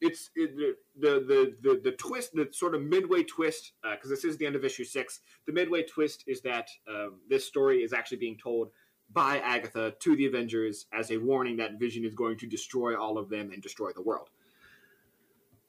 it's 0.00 0.30
it, 0.34 0.56
the, 0.98 1.24
the 1.28 1.54
the 1.62 1.80
the 1.84 1.92
twist, 1.92 2.32
the 2.34 2.48
sort 2.52 2.74
of 2.74 2.82
midway 2.82 3.22
twist, 3.22 3.72
because 3.82 4.10
this 4.10 4.24
is 4.24 4.36
the 4.36 4.46
end 4.46 4.56
of 4.56 4.64
issue 4.64 4.84
six. 4.84 5.20
The 5.46 5.52
midway 5.52 5.82
twist 5.82 6.24
is 6.26 6.40
that 6.42 6.68
um, 6.88 7.20
this 7.28 7.44
story 7.44 7.82
is 7.82 7.92
actually 7.92 8.18
being 8.18 8.38
told 8.42 8.70
by 9.14 9.38
Agatha 9.38 9.94
to 10.00 10.16
the 10.16 10.26
Avengers 10.26 10.86
as 10.92 11.10
a 11.10 11.16
warning 11.16 11.56
that 11.58 11.78
Vision 11.78 12.04
is 12.04 12.14
going 12.14 12.36
to 12.38 12.46
destroy 12.46 13.00
all 13.00 13.16
of 13.16 13.30
them 13.30 13.50
and 13.52 13.62
destroy 13.62 13.90
the 13.92 14.02
world. 14.02 14.28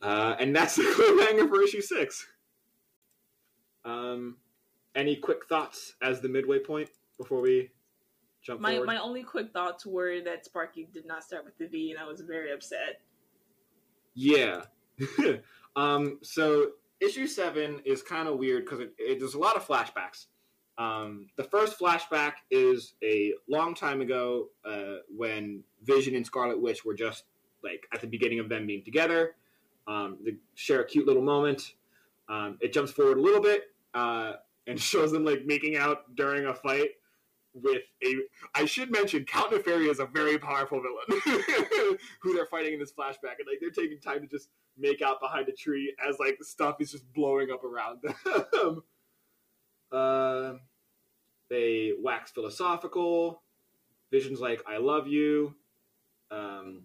Uh, 0.01 0.35
and 0.39 0.55
that's 0.55 0.75
the 0.75 0.83
cliffhanger 0.83 1.47
for 1.47 1.61
issue 1.61 1.81
six. 1.81 2.27
Um, 3.85 4.37
any 4.95 5.15
quick 5.15 5.45
thoughts 5.45 5.93
as 6.01 6.21
the 6.21 6.29
midway 6.29 6.59
point 6.59 6.89
before 7.17 7.41
we 7.41 7.69
Jump 8.45 8.61
My 8.61 8.73
forward. 8.73 8.85
my 8.85 8.99
only 8.99 9.23
quick 9.23 9.51
thoughts 9.51 9.87
were 9.87 10.21
that 10.21 10.45
Sparky 10.45 10.87
did 10.93 11.07
not 11.07 11.23
start 11.23 11.45
with 11.45 11.57
the 11.57 11.65
V, 11.65 11.89
and 11.89 11.99
I 11.99 12.05
was 12.05 12.21
very 12.21 12.53
upset. 12.53 13.01
Yeah. 14.13 14.61
um, 15.75 16.19
so 16.21 16.67
issue 17.01 17.25
seven 17.25 17.81
is 17.85 18.03
kind 18.03 18.27
of 18.27 18.37
weird 18.37 18.65
because 18.65 18.81
it, 18.81 18.93
it, 18.99 19.19
there's 19.19 19.33
a 19.33 19.39
lot 19.39 19.55
of 19.55 19.65
flashbacks. 19.65 20.27
Um, 20.77 21.27
the 21.37 21.43
first 21.43 21.79
flashback 21.79 22.33
is 22.51 22.95
a 23.03 23.33
long 23.47 23.73
time 23.75 24.01
ago 24.01 24.49
uh, 24.65 24.97
when 25.15 25.63
Vision 25.83 26.15
and 26.15 26.25
Scarlet 26.25 26.61
Witch 26.61 26.83
were 26.83 26.93
just 26.93 27.23
like 27.63 27.87
at 27.93 28.01
the 28.01 28.07
beginning 28.07 28.39
of 28.39 28.49
them 28.49 28.67
being 28.67 28.83
together. 28.83 29.35
Um, 29.87 30.17
they 30.23 30.35
share 30.55 30.81
a 30.81 30.85
cute 30.85 31.07
little 31.07 31.21
moment. 31.21 31.73
Um, 32.27 32.57
it 32.61 32.73
jumps 32.73 32.91
forward 32.91 33.17
a 33.17 33.21
little 33.21 33.41
bit 33.41 33.63
uh, 33.93 34.33
and 34.67 34.79
shows 34.91 35.11
them 35.11 35.25
like 35.25 35.45
making 35.45 35.77
out 35.77 36.15
during 36.15 36.45
a 36.45 36.53
fight 36.53 36.89
with 37.53 37.83
a. 38.03 38.15
I 38.53 38.65
should 38.65 38.91
mention 38.91 39.23
Count 39.23 39.51
Nefaria 39.51 39.89
is 39.89 39.99
a 39.99 40.05
very 40.05 40.37
powerful 40.37 40.81
villain 40.81 41.21
who 42.21 42.35
they're 42.35 42.45
fighting 42.47 42.73
in 42.73 42.79
this 42.79 42.91
flashback, 42.91 43.37
and 43.39 43.47
like 43.47 43.59
they're 43.61 43.69
taking 43.69 43.99
time 43.99 44.21
to 44.21 44.27
just 44.27 44.49
make 44.77 45.01
out 45.01 45.21
behind 45.21 45.47
a 45.47 45.53
tree 45.53 45.95
as 46.07 46.17
like 46.19 46.37
stuff 46.41 46.75
is 46.81 46.91
just 46.91 47.11
blowing 47.13 47.49
up 47.51 47.63
around 47.63 47.99
them. 48.53 48.83
Uh, 49.95 50.57
they 51.49 51.93
wax 52.01 52.31
philosophical. 52.31 53.41
Vision's 54.11 54.39
like, 54.39 54.61
"I 54.67 54.77
love 54.77 55.07
you." 55.07 55.55
Um, 56.31 56.83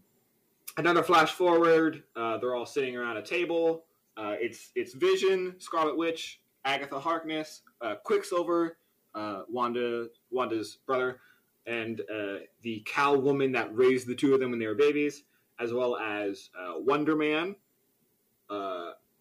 another 0.76 1.02
flash 1.02 1.32
forward. 1.32 2.02
Uh, 2.14 2.38
they're 2.38 2.54
all 2.54 2.66
sitting 2.66 2.96
around 2.96 3.16
a 3.16 3.22
table. 3.22 3.84
Uh, 4.16 4.36
it's 4.38 4.70
it's 4.74 4.94
Vision, 4.94 5.54
Scarlet 5.58 5.96
Witch, 5.96 6.40
Agatha 6.64 7.00
Harkness, 7.00 7.62
uh, 7.80 7.96
Quicksilver, 8.04 8.76
uh, 9.14 9.42
Wanda 9.48 10.08
Wanda's 10.30 10.78
brother, 10.86 11.20
and 11.66 12.00
uh, 12.02 12.36
the 12.62 12.82
cow 12.86 13.14
woman 13.16 13.52
that 13.52 13.74
raised 13.74 14.06
the 14.06 14.14
two 14.14 14.34
of 14.34 14.40
them 14.40 14.50
when 14.50 14.58
they 14.60 14.66
were 14.66 14.74
babies, 14.74 15.24
as 15.58 15.72
well 15.72 15.96
as 15.96 16.50
uh, 16.58 16.74
Wonder 16.76 17.16
Man, 17.16 17.56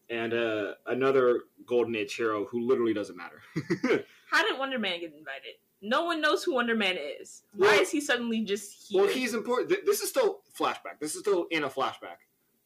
and 0.09 0.33
uh, 0.33 0.73
another 0.87 1.41
Golden 1.65 1.95
Age 1.95 2.15
hero 2.15 2.45
who 2.45 2.61
literally 2.67 2.93
doesn't 2.93 3.15
matter. 3.17 3.41
How 4.31 4.43
did 4.43 4.57
Wonder 4.59 4.79
Man 4.79 4.99
get 4.99 5.13
invited? 5.13 5.55
No 5.81 6.03
one 6.05 6.19
knows 6.21 6.43
who 6.43 6.53
Wonder 6.55 6.75
Man 6.75 6.97
is. 6.97 7.43
Why 7.53 7.67
Well- 7.67 7.81
is 7.81 7.89
he 7.91 8.01
suddenly 8.01 8.41
just 8.41 8.87
here? 8.89 9.01
well, 9.01 9.09
he's 9.09 9.33
important. 9.33 9.85
This 9.85 10.01
is 10.01 10.09
still 10.09 10.39
flashback. 10.57 10.99
This 10.99 11.13
is 11.15 11.21
still 11.21 11.45
in 11.51 11.63
a 11.63 11.69
flashback. 11.69 12.17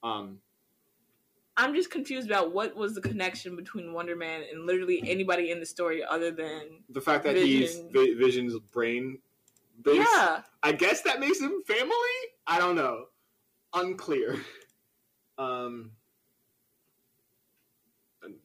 Um, 0.02 0.40
I'm 1.56 1.76
just 1.76 1.92
confused 1.92 2.28
about 2.28 2.52
what 2.54 2.76
was 2.76 2.96
the 2.96 3.02
connection 3.02 3.56
between 3.56 3.94
Wonder 3.94 4.16
Man 4.16 4.42
and 4.52 4.66
literally 4.66 5.04
anybody 5.06 5.52
in 5.52 5.60
the 5.60 5.66
story 5.66 6.04
other 6.04 6.32
than 6.32 6.84
the 6.90 7.00
fact 7.02 7.24
that 7.26 7.36
he's 7.36 7.76
Vision. 7.76 7.90
Vi- 7.94 8.14
Vision's 8.16 8.58
brain. 8.72 9.20
base, 9.84 9.98
yeah. 10.16 10.42
I 10.64 10.72
guess 10.72 11.02
that 11.04 11.20
makes 11.20 11.40
him 11.40 11.62
family. 11.68 11.94
I 12.48 12.58
don't 12.58 12.76
know. 12.76 13.06
Unclear. 13.74 14.38
Um, 15.36 15.92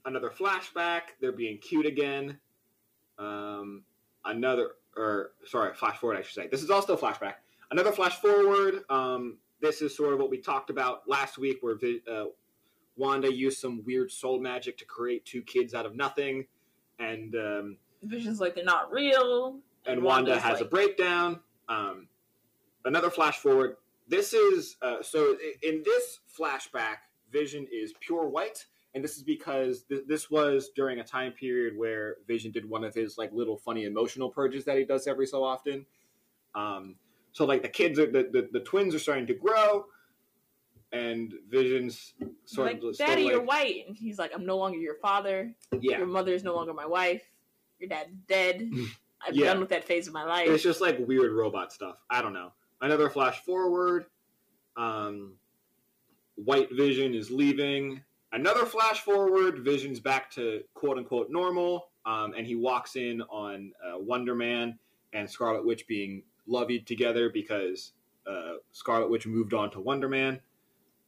another 0.05 0.31
flashback. 0.31 1.03
They're 1.21 1.33
being 1.33 1.59
cute 1.59 1.87
again. 1.87 2.39
Um, 3.19 3.83
another, 4.25 4.73
or 4.97 5.33
sorry, 5.47 5.75
flash 5.75 5.99
forward. 5.99 6.19
I 6.19 6.23
should 6.23 6.35
say. 6.35 6.49
This 6.49 6.63
is 6.63 6.71
also 6.71 6.95
a 6.95 6.99
flashback. 6.99 7.35
Another 7.71 7.93
flash 7.93 8.17
forward. 8.21 8.83
Um, 8.91 9.39
this 9.61 9.83
is 9.83 9.97
sort 9.97 10.13
of 10.15 10.21
what 10.21 10.31
we 10.31 10.39
talked 10.39 10.71
about 10.71 11.09
last 11.09 11.37
week, 11.39 11.59
where 11.61 11.75
Vi- 11.77 12.03
uh, 12.11 12.27
Wanda 12.97 13.33
used 13.33 13.59
some 13.59 13.83
weird 13.85 14.11
soul 14.11 14.41
magic 14.41 14.79
to 14.79 14.85
create 14.85 15.25
two 15.25 15.43
kids 15.43 15.75
out 15.75 15.85
of 15.87 15.95
nothing, 15.97 16.47
and 16.99 17.35
um, 17.35 17.77
Vision's 18.03 18.41
like 18.41 18.55
they're 18.55 18.65
not 18.65 18.93
real. 18.93 19.59
and 19.87 20.03
Wanda 20.03 20.31
Wanda's 20.31 20.43
has 20.45 20.61
a 20.61 20.65
breakdown. 20.65 21.41
Um, 21.69 22.09
another 22.85 23.11
flash 23.11 23.39
forward. 23.39 23.77
This 24.09 24.33
is 24.33 24.77
uh, 24.81 25.03
so 25.03 25.37
in 25.63 25.83
this 25.85 26.21
flashback, 26.39 26.99
Vision 27.31 27.67
is 27.71 27.93
pure 28.01 28.27
white, 28.29 28.65
and 28.95 29.05
this 29.05 29.17
is 29.17 29.23
because 29.23 29.83
th- 29.85 30.05
this 30.07 30.31
was 30.31 30.71
during 30.75 30.99
a 31.01 31.05
time 31.05 31.33
period 31.33 31.77
where 31.77 32.17
Vision 32.27 32.51
did 32.51 32.69
one 32.69 32.85
of 32.85 32.95
his 32.95 33.19
like 33.19 33.33
little 33.33 33.57
funny 33.57 33.85
emotional 33.85 34.31
purges 34.31 34.65
that 34.65 34.79
he 34.79 34.85
does 34.85 35.07
every 35.07 35.27
so 35.27 35.45
often. 35.45 35.85
Um, 36.55 36.97
so 37.33 37.45
like 37.45 37.63
the 37.63 37.69
kids 37.69 37.99
are 37.99 38.07
the, 38.11 38.29
the, 38.33 38.49
the 38.53 38.61
twins 38.61 38.95
are 38.95 38.99
starting 38.99 39.27
to 39.27 39.35
grow, 39.35 39.87
and 40.93 41.35
Vision's 41.51 42.15
sort 42.47 42.67
like, 42.73 42.83
of 42.83 42.97
Daddy, 42.97 43.25
like, 43.25 43.33
you're 43.33 43.43
white, 43.43 43.85
and 43.87 43.97
he's 43.97 44.19
like, 44.19 44.33
I'm 44.35 44.47
no 44.47 44.57
longer 44.57 44.79
your 44.79 44.97
father. 44.97 45.55
yeah. 45.81 45.99
Your 45.99 46.07
mother 46.07 46.33
is 46.33 46.43
no 46.43 46.55
longer 46.55 46.73
my 46.73 46.87
wife. 46.87 47.23
Your 47.79 47.89
dad's 47.89 48.15
dead. 48.27 48.71
I'm 49.27 49.35
Yeah. 49.35 49.47
done 49.47 49.61
with 49.61 49.69
that 49.71 49.85
phase 49.85 50.07
of 50.07 50.15
my 50.15 50.25
life. 50.25 50.49
It's 50.49 50.63
just 50.63 50.81
like 50.81 50.99
weird 51.07 51.33
robot 51.33 51.73
stuff. 51.73 51.97
I 52.09 52.23
don't 52.23 52.33
know. 52.33 52.53
Another 52.81 53.11
flash 53.11 53.41
forward. 53.45 54.07
Um, 54.77 55.35
White 56.37 56.69
Vision 56.73 57.15
is 57.15 57.31
leaving. 57.31 58.03
Another 58.33 58.67
flash 58.67 59.01
forward. 59.01 59.61
Vision's 59.61 60.01
back 60.01 60.31
to 60.33 60.63
quote 60.75 60.99
unquote 60.99 61.31
normal. 61.31 61.89
Um, 62.05 62.35
and 62.37 62.47
he 62.47 62.55
walks 62.55 62.97
in 62.97 63.23
on 63.23 63.73
uh, 63.85 63.99
Wonder 63.99 64.35
Man 64.35 64.79
and 65.13 65.31
Scarlet 65.31 65.65
Witch 65.65 65.87
being 65.87 66.23
lovey 66.47 66.81
together 66.81 67.31
because 67.31 67.93
uh, 68.27 68.55
Scarlet 68.73 69.11
Witch 69.11 69.27
moved 69.27 69.55
on 69.55 69.71
to 69.73 69.81
Wonder 69.81 70.09
Man. 70.09 70.41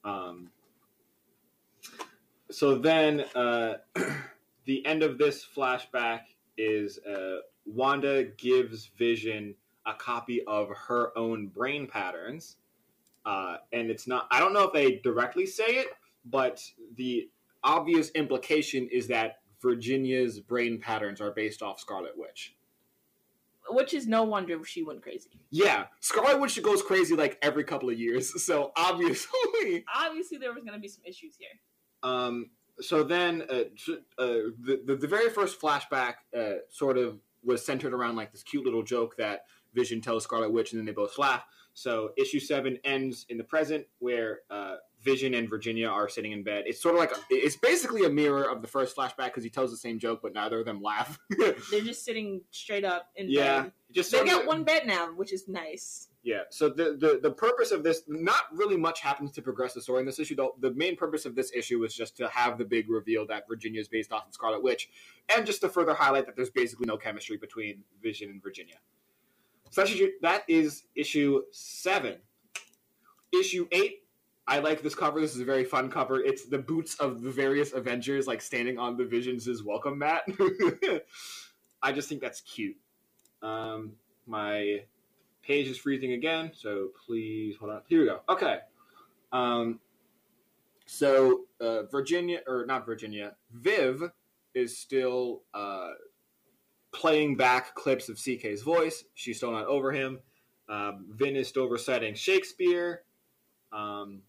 Um, 0.05 0.51
so 2.51 2.77
then 2.77 3.25
uh, 3.35 3.75
the 4.65 4.85
end 4.87 5.03
of 5.03 5.19
this 5.19 5.47
flashback 5.57 6.21
is 6.59 6.99
uh, 7.07 7.39
Wanda 7.67 8.25
gives 8.37 8.91
Vision 8.99 9.55
a 9.87 9.95
copy 9.95 10.43
of 10.47 10.69
her 10.71 11.17
own 11.17 11.47
brain 11.49 11.87
patterns. 11.87 12.57
Uh, 13.25 13.57
and 13.73 13.91
it's 13.91 14.07
not, 14.07 14.27
I 14.31 14.39
don't 14.41 14.53
know 14.53 14.65
if 14.65 14.73
they 14.73 14.97
directly 14.97 15.47
say 15.47 15.67
it, 15.67 15.89
but 16.25 16.63
the 16.97 17.29
obvious 17.63 18.11
implication 18.11 18.89
is 18.91 19.09
that 19.09 19.37
Virginia's 19.63 20.41
brain 20.41 20.81
patterns 20.81 21.21
are 21.21 21.33
based 21.33 21.63
off 21.63 21.81
Scarlet 21.81 22.13
Witch. 22.17 22.57
Which 23.69 23.95
is 23.95 24.07
no 24.07 24.25
wonder 24.25 24.59
she 24.65 24.83
went 24.83 25.03
crazy. 25.03 25.31
Yeah, 25.51 25.85
Scarlet 26.01 26.41
Witch 26.41 26.61
goes 26.63 26.83
crazy 26.83 27.15
like 27.15 27.39
every 27.43 27.63
couple 27.63 27.91
of 27.91 27.99
years, 27.99 28.43
so 28.45 28.73
obviously. 28.77 29.85
Obviously, 29.95 30.39
there 30.39 30.53
was 30.53 30.65
going 30.65 30.75
to 30.75 30.81
be 30.81 30.89
some 30.89 31.05
issues 31.05 31.37
here. 31.39 31.49
Um, 32.03 32.51
so 32.81 33.05
then, 33.05 33.43
uh, 33.51 33.65
uh, 34.19 34.49
the, 34.63 34.83
the 34.87 34.97
the 34.97 35.07
very 35.07 35.29
first 35.29 35.61
flashback 35.61 36.15
uh, 36.37 36.61
sort 36.71 36.97
of 36.97 37.21
was 37.45 37.65
centered 37.65 37.93
around 37.93 38.17
like 38.17 38.33
this 38.33 38.43
cute 38.43 38.65
little 38.65 38.83
joke 38.83 39.17
that 39.19 39.45
Vision 39.75 40.01
tells 40.01 40.25
Scarlet 40.25 40.53
Witch, 40.53 40.73
and 40.73 40.79
then 40.79 40.87
they 40.87 40.93
both 40.93 41.19
laugh. 41.19 41.45
So 41.75 42.11
issue 42.17 42.41
seven 42.41 42.79
ends 42.85 43.27
in 43.29 43.39
the 43.39 43.45
present, 43.45 43.87
where 43.99 44.41
uh, 44.51 44.77
Vision 45.03 45.35
and 45.35 45.49
Virginia 45.49 45.89
are 45.89 46.09
sitting 46.09 46.33
in 46.33 46.43
bed. 46.43 46.65
It's 46.67 46.81
sort 46.83 46.95
of 46.95 47.01
like 47.01 47.13
it's 47.31 47.57
basically 47.57 48.05
a 48.05 48.11
mirror 48.11 48.45
of 48.45 48.61
the 48.61 48.69
first 48.69 48.95
flashback 48.95 49.27
because 49.27 49.43
he 49.45 49.51
tells 49.51 49.71
the 49.71 49.77
same 49.77 49.99
joke, 49.99 50.21
but 50.23 50.35
neither 50.35 50.61
of 50.61 50.67
them 50.67 50.83
laugh. 50.83 51.19
They're 51.39 51.81
just 51.81 52.05
sitting 52.05 52.43
straight 52.51 52.85
up 52.85 53.09
in 53.17 53.31
yeah, 53.31 53.63
bed. 53.63 53.73
just 53.93 54.11
They 54.13 54.19
sort 54.19 54.29
of- 54.29 54.35
got 54.35 54.47
one 54.47 54.65
bed 54.65 54.87
now, 54.87 55.07
which 55.15 55.33
is 55.33 55.49
nice. 55.49 56.09
Yeah. 56.23 56.43
So 56.51 56.69
the, 56.69 56.99
the 57.01 57.19
the 57.23 57.31
purpose 57.31 57.71
of 57.71 57.83
this, 57.83 58.03
not 58.07 58.43
really 58.53 58.77
much 58.77 59.01
happens 59.01 59.33
to 59.33 59.41
progress 59.43 59.73
the 59.73 59.81
story 59.81 60.01
in 60.01 60.07
this 60.07 60.19
issue. 60.19 60.37
Though 60.37 60.55
the 60.61 60.73
main 60.75 60.95
purpose 60.95 61.25
of 61.25 61.35
this 61.35 61.51
issue 61.55 61.79
was 61.79 61.95
just 61.95 62.15
to 62.19 62.29
have 62.29 62.59
the 62.59 62.65
big 62.67 62.91
reveal 62.91 63.27
that 63.29 63.45
Virginia 63.49 63.81
is 63.81 63.89
based 63.89 64.13
off 64.13 64.27
of 64.29 64.35
Scarlet 64.35 64.63
Witch, 64.63 64.91
and 65.35 65.47
just 65.47 65.63
to 65.63 65.71
further 65.71 65.95
highlight 65.95 66.27
that 66.27 66.37
there's 66.37 66.51
basically 66.51 66.85
no 66.87 66.99
chemistry 66.99 67.39
between 67.39 67.83
Vision 68.03 68.29
and 68.29 68.43
Virginia. 68.43 68.77
So 69.71 69.81
that's 69.81 69.93
issue, 69.95 70.11
that 70.21 70.43
is 70.47 70.83
issue 70.95 71.41
seven. 71.53 72.17
Issue 73.33 73.67
eight. 73.73 74.03
I 74.51 74.59
like 74.59 74.83
this 74.83 74.97
cover. 74.97 75.21
This 75.21 75.37
is 75.37 75.41
a 75.41 75.45
very 75.45 75.65
fun 75.65 75.89
cover. 75.89 76.19
It's 76.19 76.47
the 76.47 76.59
boots 76.59 76.97
of 76.97 77.23
the 77.23 77.31
various 77.31 77.73
Avengers 77.73 78.27
like 78.27 78.43
standing 78.43 78.79
on 78.79 78.97
the 78.97 79.05
Vision's 79.05 79.49
welcome 79.63 79.97
mat. 79.97 80.23
I 81.83 81.93
just 81.93 82.09
think 82.09 82.21
that's 82.21 82.41
cute. 82.41 82.77
Um, 83.43 83.93
my 84.27 84.81
page 85.43 85.69
is 85.69 85.79
freezing 85.79 86.15
again, 86.15 86.51
so 86.53 86.89
please 87.07 87.55
hold 87.61 87.71
on. 87.71 87.83
Here 87.87 88.01
we 88.01 88.07
go. 88.07 88.23
Okay. 88.29 88.59
Um, 89.31 89.79
so 90.85 91.43
uh, 91.61 91.85
Virginia, 91.85 92.41
or 92.49 92.67
not 92.67 92.85
Virginia, 92.85 93.37
Viv 93.53 94.03
is 94.57 94.77
still 94.77 95.43
uh, 95.55 95.91
playing 96.93 97.37
back 97.37 97.77
clips 97.77 98.09
of 98.09 98.17
CK's 98.17 98.63
voice. 98.63 99.05
She's 99.15 99.37
still 99.37 99.53
not 99.53 99.67
over 99.67 99.93
him. 99.93 100.19
Um, 100.69 101.07
Vin 101.11 101.37
is 101.37 101.47
still 101.47 101.69
reciting 101.69 102.17
Shakespeare. 102.17 103.03
Um, 103.73 104.23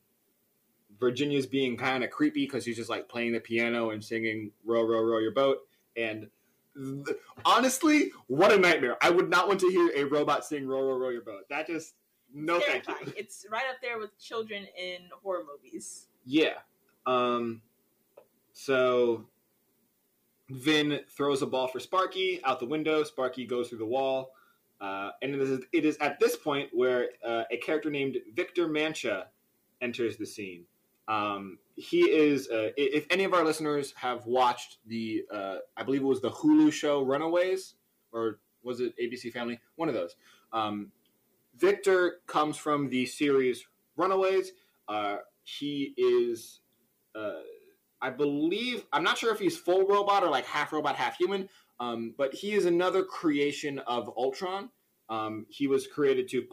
Virginia's 1.02 1.48
being 1.48 1.76
kind 1.76 2.04
of 2.04 2.12
creepy 2.12 2.46
because 2.46 2.64
she's 2.64 2.78
just 2.78 2.90
like 2.90 3.10
playing 3.10 3.34
the 3.34 3.40
piano 3.40 3.90
and 3.90 4.02
singing 4.04 4.52
"Row, 4.64 4.84
row, 4.84 5.02
row 5.02 5.18
your 5.18 5.32
boat." 5.32 5.68
And 5.98 6.28
th- 6.76 7.18
honestly, 7.44 8.12
what 8.28 8.54
a 8.54 8.58
nightmare! 8.58 8.96
I 9.02 9.10
would 9.10 9.30
not 9.30 9.48
want 9.48 9.60
to 9.62 9.70
hear 9.70 9.92
a 9.96 10.06
robot 10.06 10.46
sing 10.46 10.68
"Row, 10.68 10.82
row, 10.82 10.98
row 10.98 11.10
your 11.10 11.24
boat." 11.24 11.50
That 11.50 11.68
just 11.68 11.96
no, 12.34 12.60
thank 12.62 12.88
you. 12.88 12.96
It's 13.18 13.46
right 13.52 13.66
up 13.70 13.82
there 13.82 14.00
with 14.00 14.18
children 14.18 14.66
in 14.78 15.00
horror 15.24 15.44
movies. 15.44 16.08
Yeah. 16.26 16.60
Um. 17.06 17.62
So 18.54 19.26
Vin 20.50 21.00
throws 21.10 21.42
a 21.42 21.48
ball 21.48 21.68
for 21.68 21.80
Sparky 21.80 22.42
out 22.44 22.60
the 22.60 22.66
window. 22.66 23.04
Sparky 23.04 23.46
goes 23.46 23.70
through 23.70 23.80
the 23.80 23.86
wall. 23.86 24.32
Uh, 24.80 25.12
and 25.22 25.36
it 25.36 25.42
is, 25.42 25.62
it 25.72 25.86
is 25.86 25.98
at 25.98 26.20
this 26.20 26.36
point 26.36 26.70
where 26.74 27.10
uh, 27.24 27.44
a 27.52 27.58
character 27.58 27.92
named 27.92 28.18
Victor 28.36 28.68
Mancha 28.68 29.28
enters 29.80 30.18
the 30.18 30.26
scene. 30.26 30.66
Um, 31.08 31.58
he 31.76 32.02
is, 32.02 32.50
uh, 32.50 32.70
if 32.78 33.06
any 33.10 33.24
of 33.24 33.34
our 33.34 33.44
listeners 33.44 33.94
have 33.98 34.26
watched 34.26 34.78
the, 34.86 35.24
uh, 35.34 35.56
I 35.76 35.84
believe 35.84 36.02
it 36.02 36.06
was 36.06 36.22
the 36.22 36.30
Hulu 36.30 36.72
show 36.72 37.02
Runaways, 37.02 37.76
or 38.12 38.40
was 38.64 38.80
it 38.80 38.94
ABC 39.02 39.32
Family? 39.32 39.60
One 39.76 39.90
of 39.90 39.96
those. 39.96 40.16
Um, 40.54 40.92
Victor 41.58 42.22
comes 42.28 42.58
from 42.58 42.90
the 42.90 43.06
series 43.06 43.66
Runaways. 43.98 44.52
Uh, 44.88 45.18
he 45.44 45.94
is, 45.98 46.62
uh, 47.16 47.42
I 48.02 48.10
believe, 48.10 48.86
I'm 48.94 49.04
not 49.04 49.18
sure 49.18 49.34
if 49.34 49.40
he's 49.40 49.58
full 49.58 49.88
robot 49.88 50.24
or 50.24 50.30
like 50.30 50.46
half 50.46 50.72
robot, 50.72 50.96
half 50.96 51.18
human, 51.18 51.50
um, 51.80 52.14
but 52.18 52.34
he 52.34 52.54
is 52.54 52.66
another 52.66 53.04
creation 53.04 53.80
of 53.80 54.10
Ultron. 54.16 54.70
Um, 55.10 55.46
he 55.50 55.68
was 55.68 55.88
created 55.88 56.30
to 56.30 56.46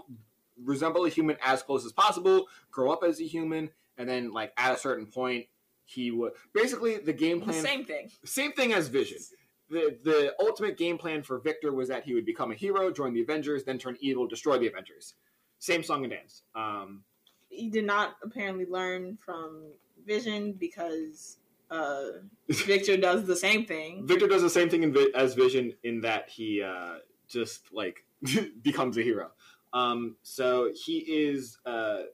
resemble 0.64 1.04
a 1.04 1.08
human 1.08 1.36
as 1.42 1.62
close 1.62 1.84
as 1.84 1.92
possible, 1.92 2.46
grow 2.70 2.90
up 2.90 3.04
as 3.04 3.20
a 3.20 3.24
human, 3.24 3.70
and 3.98 4.08
then 4.08 4.32
like 4.32 4.52
at 4.56 4.74
a 4.74 4.78
certain 4.78 5.06
point, 5.06 5.46
he 5.84 6.10
would 6.10 6.32
basically 6.54 6.98
the 6.98 7.12
game 7.12 7.40
plan 7.40 7.62
Same 7.62 7.84
thing. 7.84 8.10
same 8.24 8.52
thing 8.52 8.72
as 8.72 8.88
Vision. 8.88 9.18
The 9.70 9.98
the 10.02 10.34
ultimate 10.40 10.78
game 10.78 10.96
plan 10.96 11.22
for 11.22 11.38
Victor 11.38 11.72
was 11.72 11.88
that 11.88 12.04
he 12.04 12.14
would 12.14 12.24
become 12.24 12.50
a 12.52 12.54
hero, 12.54 12.90
join 12.90 13.12
the 13.12 13.22
Avengers, 13.22 13.64
then 13.64 13.78
turn 13.78 13.96
evil, 14.00 14.26
destroy 14.26 14.58
the 14.58 14.66
Avengers. 14.68 15.14
Same 15.58 15.82
song 15.82 16.04
and 16.04 16.12
dance. 16.12 16.42
Um, 16.54 17.02
He 17.50 17.68
did 17.68 17.84
not 17.84 18.16
apparently 18.22 18.64
learn 18.66 19.18
from 19.24 19.64
Vision 20.06 20.52
because 20.52 21.38
uh, 21.70 22.04
Victor 22.48 22.96
does 22.96 23.26
the 23.26 23.36
same 23.36 23.66
thing. 23.66 24.06
Victor 24.06 24.26
does 24.28 24.40
the 24.42 24.48
same 24.50 24.70
thing 24.70 24.84
in 24.84 24.92
Vi- 24.92 25.10
as 25.14 25.34
Vision 25.34 25.74
in 25.82 26.00
that 26.02 26.30
he 26.30 26.62
uh, 26.62 26.98
just 27.26 27.72
like 27.72 28.04
becomes 28.62 28.96
a 28.96 29.02
hero. 29.02 29.30
Um, 29.74 30.16
so 30.22 30.70
he 30.74 30.98
is 31.00 31.58
uh, 31.66 32.04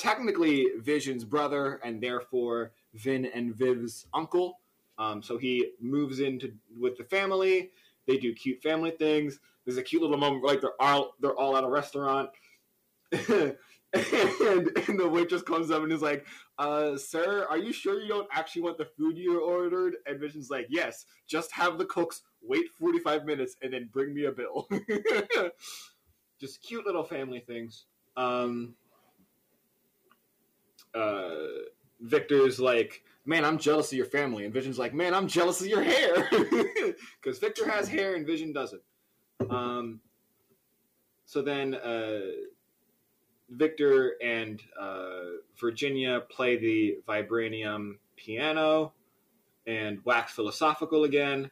technically 0.00 0.66
Vision's 0.78 1.24
brother 1.24 1.78
and 1.84 2.02
therefore 2.02 2.72
Vin 2.94 3.26
and 3.26 3.54
Viv's 3.54 4.06
uncle. 4.14 4.58
Um, 4.98 5.22
so 5.22 5.36
he 5.36 5.72
moves 5.80 6.20
into 6.20 6.52
with 6.78 6.96
the 6.96 7.04
family. 7.04 7.70
They 8.06 8.16
do 8.16 8.34
cute 8.34 8.62
family 8.62 8.92
things. 8.92 9.38
There's 9.64 9.76
a 9.76 9.82
cute 9.82 10.00
little 10.00 10.16
moment 10.16 10.42
where 10.42 10.54
like 10.54 10.62
they're 10.62 10.80
all 10.80 11.14
they're 11.20 11.36
all 11.36 11.56
at 11.56 11.64
a 11.64 11.68
restaurant. 11.68 12.30
and, 13.12 13.56
and 13.92 14.98
the 14.98 15.08
waitress 15.08 15.42
comes 15.42 15.70
up 15.70 15.82
and 15.82 15.92
is 15.92 16.00
like, 16.00 16.24
uh, 16.58 16.96
sir, 16.96 17.46
are 17.50 17.58
you 17.58 17.72
sure 17.72 18.00
you 18.00 18.08
don't 18.08 18.28
actually 18.32 18.62
want 18.62 18.78
the 18.78 18.86
food 18.96 19.18
you 19.18 19.40
ordered? 19.40 19.96
And 20.06 20.18
Vision's 20.18 20.48
like, 20.48 20.66
yes, 20.70 21.04
just 21.26 21.52
have 21.52 21.76
the 21.76 21.84
cooks 21.84 22.22
wait 22.42 22.70
45 22.78 23.26
minutes 23.26 23.56
and 23.62 23.72
then 23.72 23.90
bring 23.92 24.14
me 24.14 24.24
a 24.24 24.32
bill. 24.32 24.68
just 26.40 26.62
cute 26.62 26.86
little 26.86 27.04
family 27.04 27.40
things. 27.40 27.84
Um, 28.16 28.74
uh, 30.94 31.34
Victor's 32.00 32.58
like, 32.60 33.02
man, 33.24 33.44
I'm 33.44 33.58
jealous 33.58 33.92
of 33.92 33.96
your 33.96 34.06
family. 34.06 34.44
And 34.44 34.54
Vision's 34.54 34.78
like, 34.78 34.94
man, 34.94 35.14
I'm 35.14 35.28
jealous 35.28 35.60
of 35.60 35.66
your 35.66 35.82
hair. 35.82 36.28
Because 37.22 37.38
Victor 37.38 37.68
has 37.68 37.88
hair 37.88 38.14
and 38.14 38.26
Vision 38.26 38.52
doesn't. 38.52 38.82
Um, 39.48 40.00
so 41.24 41.40
then 41.42 41.74
uh, 41.74 42.20
Victor 43.50 44.16
and 44.22 44.60
uh, 44.78 45.38
Virginia 45.58 46.22
play 46.28 46.56
the 46.56 46.98
vibranium 47.06 47.98
piano 48.16 48.92
and 49.66 49.98
wax 50.04 50.32
philosophical 50.32 51.04
again. 51.04 51.50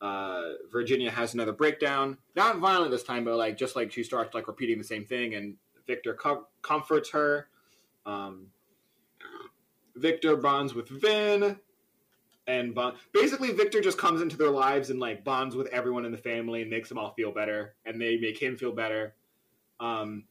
Uh, 0.00 0.52
Virginia 0.72 1.10
has 1.10 1.34
another 1.34 1.52
breakdown, 1.52 2.16
not 2.34 2.58
violent 2.58 2.90
this 2.90 3.02
time, 3.02 3.24
but 3.24 3.36
like 3.36 3.56
just 3.56 3.76
like 3.76 3.92
she 3.92 4.02
starts 4.02 4.34
like 4.34 4.48
repeating 4.48 4.78
the 4.78 4.84
same 4.84 5.04
thing, 5.04 5.34
and 5.34 5.56
Victor 5.86 6.14
com- 6.14 6.46
comforts 6.62 7.10
her. 7.10 7.48
Um, 8.06 8.48
Victor 9.96 10.36
bonds 10.36 10.74
with 10.74 10.88
Vin, 10.88 11.58
and 12.46 12.74
bond- 12.74 12.96
basically 13.12 13.52
Victor 13.52 13.80
just 13.80 13.98
comes 13.98 14.22
into 14.22 14.36
their 14.36 14.50
lives 14.50 14.90
and 14.90 14.98
like 14.98 15.24
bonds 15.24 15.54
with 15.54 15.66
everyone 15.68 16.04
in 16.04 16.12
the 16.12 16.18
family 16.18 16.62
and 16.62 16.70
makes 16.70 16.88
them 16.88 16.98
all 16.98 17.12
feel 17.12 17.32
better, 17.32 17.74
and 17.84 18.00
they 18.00 18.16
make 18.16 18.40
him 18.40 18.56
feel 18.56 18.72
better. 18.72 19.14
Um, 19.78 20.24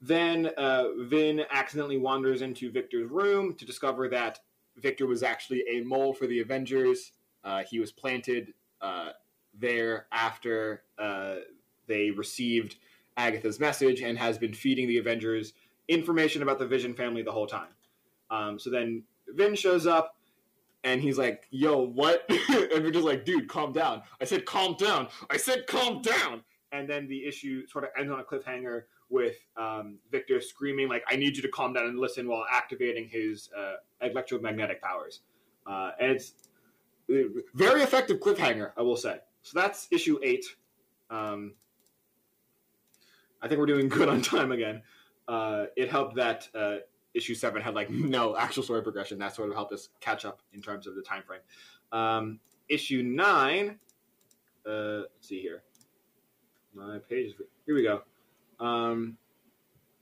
then 0.00 0.50
uh, 0.56 0.88
Vin 0.98 1.44
accidentally 1.50 1.98
wanders 1.98 2.42
into 2.42 2.70
Victor's 2.70 3.10
room 3.10 3.54
to 3.54 3.64
discover 3.64 4.08
that 4.08 4.40
Victor 4.76 5.06
was 5.06 5.22
actually 5.22 5.62
a 5.70 5.80
mole 5.82 6.12
for 6.12 6.26
the 6.26 6.40
Avengers. 6.40 7.12
Uh, 7.44 7.62
he 7.68 7.78
was 7.78 7.92
planted 7.92 8.52
uh, 8.80 9.10
there 9.54 10.06
after 10.12 10.82
uh, 10.98 11.36
they 11.86 12.10
received 12.10 12.76
Agatha's 13.16 13.60
message 13.60 14.00
and 14.00 14.18
has 14.18 14.38
been 14.38 14.54
feeding 14.54 14.88
the 14.88 14.98
Avengers 14.98 15.52
information 15.88 16.42
about 16.42 16.58
the 16.58 16.66
Vision 16.66 16.94
family 16.94 17.22
the 17.22 17.32
whole 17.32 17.46
time. 17.46 17.68
Um, 18.30 18.58
so 18.58 18.70
then 18.70 19.02
Vin 19.28 19.54
shows 19.54 19.86
up 19.86 20.16
and 20.84 21.00
he's 21.00 21.18
like, 21.18 21.46
"Yo, 21.50 21.78
what?" 21.78 22.24
and 22.28 22.84
we're 22.84 22.90
just 22.90 23.04
like, 23.04 23.24
"Dude, 23.24 23.48
calm 23.48 23.72
down." 23.72 24.02
I 24.20 24.24
said, 24.24 24.46
"Calm 24.46 24.74
down." 24.78 25.08
I 25.30 25.36
said, 25.36 25.66
"Calm 25.66 26.02
down." 26.02 26.42
And 26.72 26.88
then 26.88 27.06
the 27.06 27.24
issue 27.26 27.66
sort 27.66 27.84
of 27.84 27.90
ends 27.98 28.10
on 28.10 28.20
a 28.20 28.24
cliffhanger 28.24 28.84
with 29.10 29.36
um, 29.56 29.98
Victor 30.10 30.40
screaming 30.40 30.88
like, 30.88 31.04
"I 31.08 31.16
need 31.16 31.36
you 31.36 31.42
to 31.42 31.48
calm 31.48 31.72
down 31.72 31.86
and 31.86 31.98
listen," 31.98 32.26
while 32.28 32.44
activating 32.50 33.08
his 33.08 33.50
uh, 33.56 33.74
electromagnetic 34.00 34.82
powers. 34.82 35.20
Uh, 35.66 35.90
and 36.00 36.10
it's 36.10 36.34
very 37.54 37.82
effective 37.82 38.18
cliffhanger, 38.20 38.72
I 38.76 38.82
will 38.82 38.96
say. 38.96 39.18
So 39.42 39.60
that's 39.60 39.88
issue 39.90 40.18
eight. 40.22 40.44
Um, 41.10 41.54
I 43.40 43.48
think 43.48 43.58
we're 43.58 43.66
doing 43.66 43.88
good 43.88 44.08
on 44.08 44.22
time 44.22 44.52
again. 44.52 44.82
Uh, 45.32 45.64
it 45.76 45.90
helped 45.90 46.14
that 46.14 46.46
uh, 46.54 46.76
issue 47.14 47.34
seven 47.34 47.62
had 47.62 47.74
like 47.74 47.88
no 47.90 48.36
actual 48.36 48.62
story 48.62 48.82
progression. 48.82 49.18
That 49.18 49.34
sort 49.34 49.48
of 49.48 49.54
helped 49.54 49.72
us 49.72 49.88
catch 50.00 50.26
up 50.26 50.42
in 50.52 50.60
terms 50.60 50.86
of 50.86 50.94
the 50.94 51.00
time 51.00 51.22
frame. 51.22 51.40
Um, 51.90 52.38
issue 52.68 53.02
nine. 53.02 53.78
Uh, 54.66 55.00
let's 55.00 55.28
see 55.28 55.40
here. 55.40 55.62
My 56.74 56.98
page. 57.08 57.34
Here 57.64 57.74
we 57.74 57.82
go. 57.82 58.02
Um, 58.60 59.16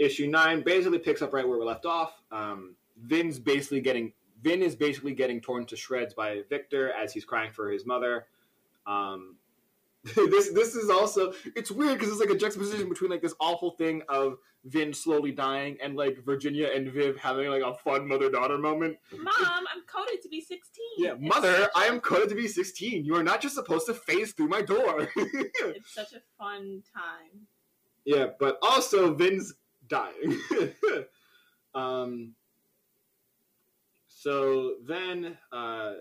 issue 0.01 0.27
nine 0.27 0.63
basically 0.63 0.99
picks 0.99 1.23
up 1.23 1.33
right 1.33 1.47
where 1.47 1.59
we 1.59 1.65
left 1.65 1.87
off. 1.87 2.21
Um, 2.33 2.75
Vin's 3.01 3.39
basically 3.39 3.81
getting 3.81 4.13
Vin 4.43 4.63
is 4.63 4.75
basically 4.75 5.15
getting 5.15 5.41
torn 5.41 5.65
to 5.67 5.77
shreds 5.77 6.13
by 6.13 6.43
Victor 6.49 6.93
as 6.93 7.13
he's 7.13 7.25
crying 7.25 7.53
for 7.53 7.71
his 7.71 7.87
mother. 7.87 8.27
Um, 8.85 9.37
this 10.17 10.51
this 10.53 10.75
is 10.75 10.89
also 10.89 11.33
it's 11.57 11.71
weird 11.71 11.99
because 11.99 12.11
it's 12.11 12.21
like 12.21 12.31
a 12.31 12.39
juxtaposition 12.39 12.89
between 12.89 13.11
like 13.11 13.21
this 13.21 13.35
awful 13.39 13.73
thing 13.73 14.03
of 14.09 14.39
Vin 14.65 14.93
slowly 14.93 15.33
dying 15.33 15.77
and 15.83 15.97
like 15.97 16.25
Virginia 16.25 16.69
and 16.75 16.91
Viv 16.91 17.17
having 17.17 17.49
like 17.49 17.63
a 17.63 17.75
fun 17.75 18.07
mother 18.07 18.31
daughter 18.31 18.59
moment. 18.59 18.97
Mom, 19.13 19.25
I'm 19.39 19.83
coded 19.87 20.23
to 20.23 20.29
be 20.29 20.41
16. 20.41 20.61
Yeah, 20.99 21.13
It's 21.13 21.23
mother, 21.23 21.69
I 21.75 21.85
am 21.85 22.01
coded 22.01 22.29
to 22.31 22.35
be 22.35 22.47
16. 22.47 23.05
You 23.05 23.17
are 23.17 23.23
not 23.23 23.41
just 23.41 23.55
supposed 23.55 23.87
to 23.87 23.95
phase 23.95 24.33
through 24.33 24.49
my 24.49 24.63
door. 24.63 25.09
It's 25.17 25.95
such 25.95 26.13
a 26.13 26.21
fun 26.39 26.83
time. 26.95 27.47
Yeah, 28.05 28.29
but 28.39 28.59
also 28.63 29.15
Vin's 29.15 29.55
dying. 29.89 30.39
um, 31.75 32.35
so 34.09 34.75
then 34.87 35.39
uh, 35.53 35.93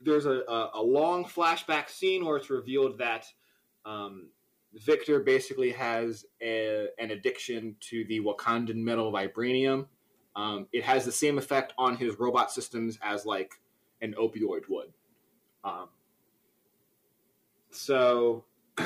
there's 0.00 0.26
a, 0.26 0.42
a, 0.48 0.70
a 0.74 0.82
long 0.82 1.24
flashback 1.24 1.88
scene 1.88 2.24
where 2.24 2.36
it's 2.36 2.50
revealed 2.50 2.98
that 2.98 3.26
um, 3.84 4.28
Victor 4.74 5.20
basically 5.20 5.72
has 5.72 6.26
a, 6.42 6.88
an 6.98 7.10
addiction 7.10 7.76
to 7.80 8.04
the 8.04 8.20
Wakandan 8.20 8.76
metal 8.76 9.10
vibranium. 9.12 9.86
Um, 10.34 10.66
it 10.72 10.84
has 10.84 11.04
the 11.04 11.12
same 11.12 11.38
effect 11.38 11.72
on 11.78 11.96
his 11.96 12.18
robot 12.18 12.52
systems 12.52 12.98
as 13.02 13.24
like 13.24 13.54
an 14.02 14.14
opioid 14.18 14.68
would. 14.68 14.92
Um, 15.64 15.88
so 17.70 18.44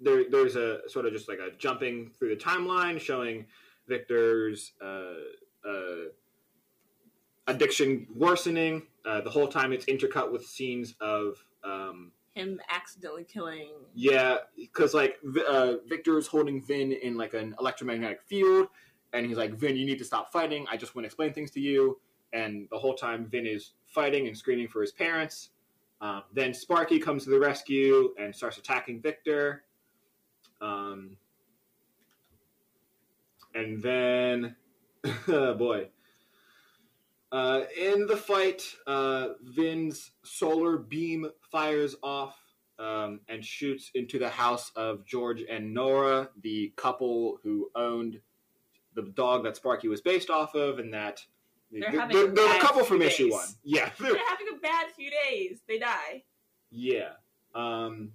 there, 0.00 0.24
there's 0.30 0.56
a 0.56 0.80
sort 0.88 1.06
of 1.06 1.12
just 1.12 1.28
like 1.28 1.38
a 1.38 1.56
jumping 1.58 2.10
through 2.18 2.30
the 2.30 2.40
timeline 2.42 3.00
showing 3.00 3.46
Victor's 3.86 4.72
uh, 4.82 5.68
uh, 5.68 6.10
addiction 7.46 8.06
worsening. 8.14 8.82
Uh, 9.04 9.20
the 9.20 9.30
whole 9.30 9.48
time 9.48 9.72
it's 9.72 9.84
intercut 9.86 10.32
with 10.32 10.44
scenes 10.44 10.94
of 11.00 11.44
um, 11.64 12.12
Him 12.34 12.60
accidentally 12.70 13.24
killing. 13.24 13.70
yeah, 13.94 14.38
because 14.56 14.94
like 14.94 15.16
uh, 15.48 15.74
Victor's 15.88 16.26
holding 16.26 16.62
Vin 16.62 16.92
in 16.92 17.16
like 17.16 17.34
an 17.34 17.54
electromagnetic 17.60 18.22
field, 18.22 18.68
and 19.12 19.26
he's 19.26 19.36
like, 19.36 19.54
Vin, 19.54 19.76
you 19.76 19.86
need 19.86 19.98
to 19.98 20.04
stop 20.04 20.32
fighting. 20.32 20.66
I 20.70 20.76
just 20.76 20.94
want 20.94 21.04
to 21.04 21.06
explain 21.06 21.32
things 21.32 21.50
to 21.52 21.60
you. 21.60 21.98
And 22.32 22.66
the 22.70 22.78
whole 22.78 22.94
time, 22.94 23.26
Vin 23.26 23.46
is 23.46 23.72
fighting 23.86 24.26
and 24.26 24.36
screaming 24.36 24.68
for 24.68 24.80
his 24.80 24.92
parents. 24.92 25.50
Um, 26.00 26.24
then 26.34 26.52
Sparky 26.52 26.98
comes 26.98 27.24
to 27.24 27.30
the 27.30 27.38
rescue 27.38 28.12
and 28.18 28.34
starts 28.34 28.58
attacking 28.58 29.00
Victor. 29.00 29.62
Um, 30.60 31.16
and 33.54 33.82
then, 33.82 34.56
oh 35.28 35.54
boy. 35.54 35.88
Uh, 37.32 37.62
in 37.76 38.06
the 38.06 38.16
fight, 38.16 38.62
uh, 38.86 39.28
Vin's 39.42 40.12
solar 40.24 40.78
beam 40.78 41.26
fires 41.50 41.96
off 42.02 42.36
um, 42.78 43.20
and 43.28 43.44
shoots 43.44 43.90
into 43.94 44.18
the 44.18 44.28
house 44.28 44.70
of 44.76 45.04
George 45.04 45.42
and 45.48 45.74
Nora, 45.74 46.28
the 46.42 46.72
couple 46.76 47.38
who 47.42 47.70
owned 47.74 48.20
the 48.94 49.02
dog 49.02 49.44
that 49.44 49.56
Sparky 49.56 49.88
was 49.88 50.00
based 50.00 50.30
off 50.30 50.54
of, 50.54 50.78
and 50.78 50.92
that 50.94 51.20
They're 51.70 51.80
they're, 51.90 52.00
having 52.00 52.16
they're, 52.16 52.28
a 52.28 52.32
they're 52.32 52.56
a 52.56 52.60
couple 52.60 52.84
from 52.84 52.98
few 52.98 53.06
issue 53.06 53.30
one. 53.32 53.46
Yeah, 53.64 53.90
They're 53.98 54.16
having 54.28 54.46
a 54.54 54.60
bad 54.60 54.90
few 54.94 55.10
days. 55.10 55.60
They 55.68 55.78
die. 55.78 56.24
Yeah. 56.70 57.10
Um, 57.54 58.12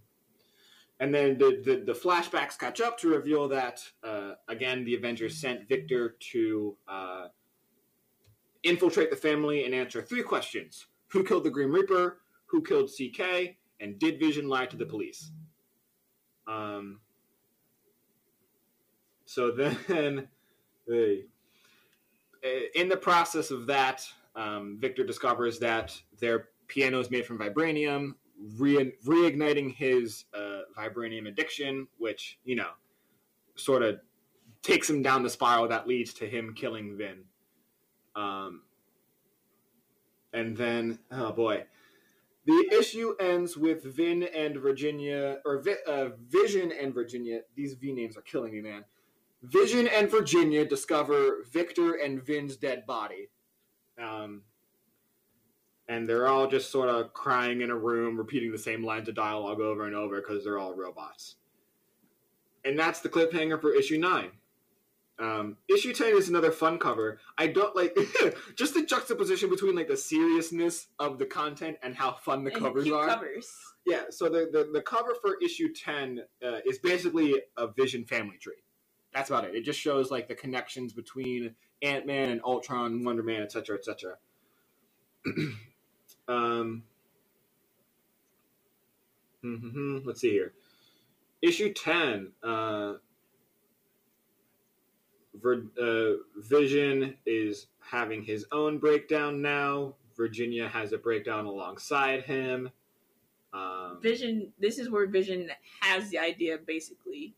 and 0.99 1.14
then 1.14 1.38
the, 1.38 1.62
the, 1.64 1.84
the 1.84 1.99
flashbacks 1.99 2.57
catch 2.57 2.80
up 2.80 2.99
to 2.99 3.09
reveal 3.09 3.47
that, 3.49 3.82
uh, 4.03 4.34
again, 4.47 4.86
the 4.86 4.95
Avengers 4.95 5.39
sent 5.39 5.68
Victor 5.68 6.16
to 6.32 6.78
uh, 6.88 7.28
infiltrate 8.64 9.09
the 9.09 9.16
family 9.16 9.66
and 9.66 9.74
answer 9.74 10.01
three 10.01 10.24
questions 10.24 10.88
Who 11.09 11.24
killed 11.24 11.43
the 11.43 11.49
Grim 11.49 11.72
Reaper? 11.72 12.20
Who 12.47 12.62
killed 12.62 12.89
CK? 12.89 13.55
And 13.80 13.97
did 13.99 14.20
Vision 14.20 14.47
lie 14.47 14.68
to 14.68 14.78
the 14.78 14.86
police? 14.86 15.32
Um, 16.47 16.99
so 19.26 19.51
then, 19.88 20.28
they- 20.88 21.26
uh, 22.43 22.66
in 22.74 22.89
the 22.89 22.97
process 22.97 23.51
of 23.51 23.68
that, 23.68 24.03
um, 24.36 24.78
Victor 24.80 25.03
discovers 25.03 25.59
that 25.59 25.95
their 26.20 26.49
piano 26.68 26.99
is 26.99 27.12
made 27.12 27.26
from 27.26 27.38
vibranium, 27.38 28.16
re- 28.57 28.93
reigniting 29.05 29.76
his 29.76 30.26
uh, 30.34 30.62
vibranium 30.76 31.28
addiction, 31.28 31.88
which, 31.99 32.39
you 32.43 32.55
know, 32.55 32.70
sort 33.55 33.84
of 33.84 33.99
takes 34.64 34.89
him 34.89 35.01
down 35.03 35.22
the 35.22 35.30
spiral 35.30 35.68
that 35.68 35.88
leads 35.88 36.14
to 36.16 36.26
him 36.28 36.53
killing 36.55 36.97
Vin. 36.97 37.24
Um, 38.16 38.64
and 40.34 40.55
then, 40.55 40.99
oh 41.12 41.32
boy. 41.32 41.66
The 42.45 42.70
issue 42.78 43.14
ends 43.20 43.55
with 43.55 43.84
Vin 43.84 44.24
and 44.24 44.57
Virginia, 44.57 45.38
or 45.45 45.62
Vi- 45.62 45.84
uh, 45.88 46.09
Vision 46.28 46.72
and 46.72 46.93
Virginia. 46.93 47.41
These 47.55 47.76
V 47.76 47.93
names 47.93 48.18
are 48.18 48.24
killing 48.24 48.51
me, 48.51 48.62
man. 48.62 48.84
Vision 49.43 49.88
and 49.88 50.09
Virginia 50.09 50.66
discover 50.66 51.43
Victor 51.51 51.95
and 51.95 52.24
Vin's 52.24 52.57
dead 52.57 52.86
body. 52.88 53.30
Um, 54.01 54.41
and 55.88 56.07
they're 56.07 56.28
all 56.28 56.47
just 56.47 56.72
sort 56.72 56.89
of 56.89 57.14
crying 57.14 57.62
in 57.62 57.70
a 57.70 57.76
room, 57.76 58.18
repeating 58.18 58.51
the 58.51 58.57
same 58.57 58.84
lines 58.84 59.09
of 59.09 59.16
dialogue 59.16 59.59
over 59.59 59.86
and 59.86 59.95
over 59.95 60.22
because 60.22 60.43
they're 60.43 60.59
all 60.59 60.76
robots. 60.76 61.36
And 62.64 62.78
that's 62.78 63.01
the 63.01 63.09
cliffhanger 63.09 63.59
for 63.59 63.74
issue 63.74 63.97
nine. 63.97 64.32
Um, 65.22 65.58
issue 65.70 65.94
10 65.94 66.18
is 66.18 66.30
another 66.30 66.52
fun 66.52 66.80
cover. 66.80 67.20
I 67.38 67.46
don't 67.46 67.76
like 67.76 67.96
just 68.56 68.74
the 68.74 68.84
juxtaposition 68.84 69.52
between 69.52 69.76
like 69.76 69.88
the 69.88 69.96
seriousness 69.96 70.88
of 70.98 71.20
the 71.20 71.28
content 71.28 71.78
and 71.84 71.96
how 71.96 72.14
fun 72.14 72.44
the 72.44 72.52
And 72.52 72.60
covers 72.60 72.90
are. 72.90 73.08
covers. 73.08 73.48
Yeah, 73.86 74.06
so 74.10 74.30
the, 74.30 74.50
the, 74.52 74.70
the 74.74 74.82
cover 74.82 75.14
for 75.22 75.38
issue 75.44 75.72
10 75.74 76.22
uh, 76.44 76.58
is 76.66 76.80
basically 76.80 77.36
a 77.56 77.68
Vision 77.68 78.04
family 78.04 78.38
tree. 78.38 78.64
That's 79.14 79.30
about 79.30 79.46
it. 79.46 79.54
It 79.54 79.64
just 79.64 79.80
shows 79.80 80.10
like 80.10 80.28
the 80.28 80.36
connections 80.36 80.92
between 80.92 81.54
Ant 81.84 82.08
Man 82.08 82.30
and 82.30 82.42
Ultron, 82.44 83.04
Wonder 83.04 83.22
Man, 83.24 83.44
etc., 83.44 83.78
etc. 83.78 84.18
um, 86.28 86.84
hmm 89.44 90.00
let's 90.04 90.22
see 90.22 90.32
here. 90.32 90.54
Issue 91.44 91.74
10. 91.74 92.32
Uh, 92.42 92.94
Vir- 95.36 95.68
uh, 95.82 96.24
Vision 96.38 97.16
is 97.26 97.68
having 97.80 98.24
his 98.24 98.46
own 98.52 98.78
breakdown 98.78 99.42
now. 99.42 99.96
Virginia 100.16 100.68
has 100.68 100.92
a 100.94 100.98
breakdown 100.98 101.46
alongside 101.46 102.24
him. 102.24 102.70
Um, 103.54 104.00
Vision. 104.02 104.52
This 104.60 104.78
is 104.78 104.90
where 104.90 105.08
Vision 105.08 105.50
has 105.80 106.10
the 106.10 106.20
idea, 106.20 106.58
basically, 106.58 107.34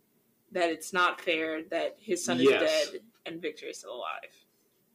that 0.52 0.70
it's 0.70 0.94
not 0.94 1.22
fair 1.22 1.64
that 1.72 1.96
his 2.00 2.24
son 2.24 2.38
is 2.39 2.50
Yes. 2.50 2.91
dead 2.91 3.02
and 3.26 3.41
Victor 3.41 3.68
is 3.68 3.80
still 3.80 3.96
alive. 3.96 4.30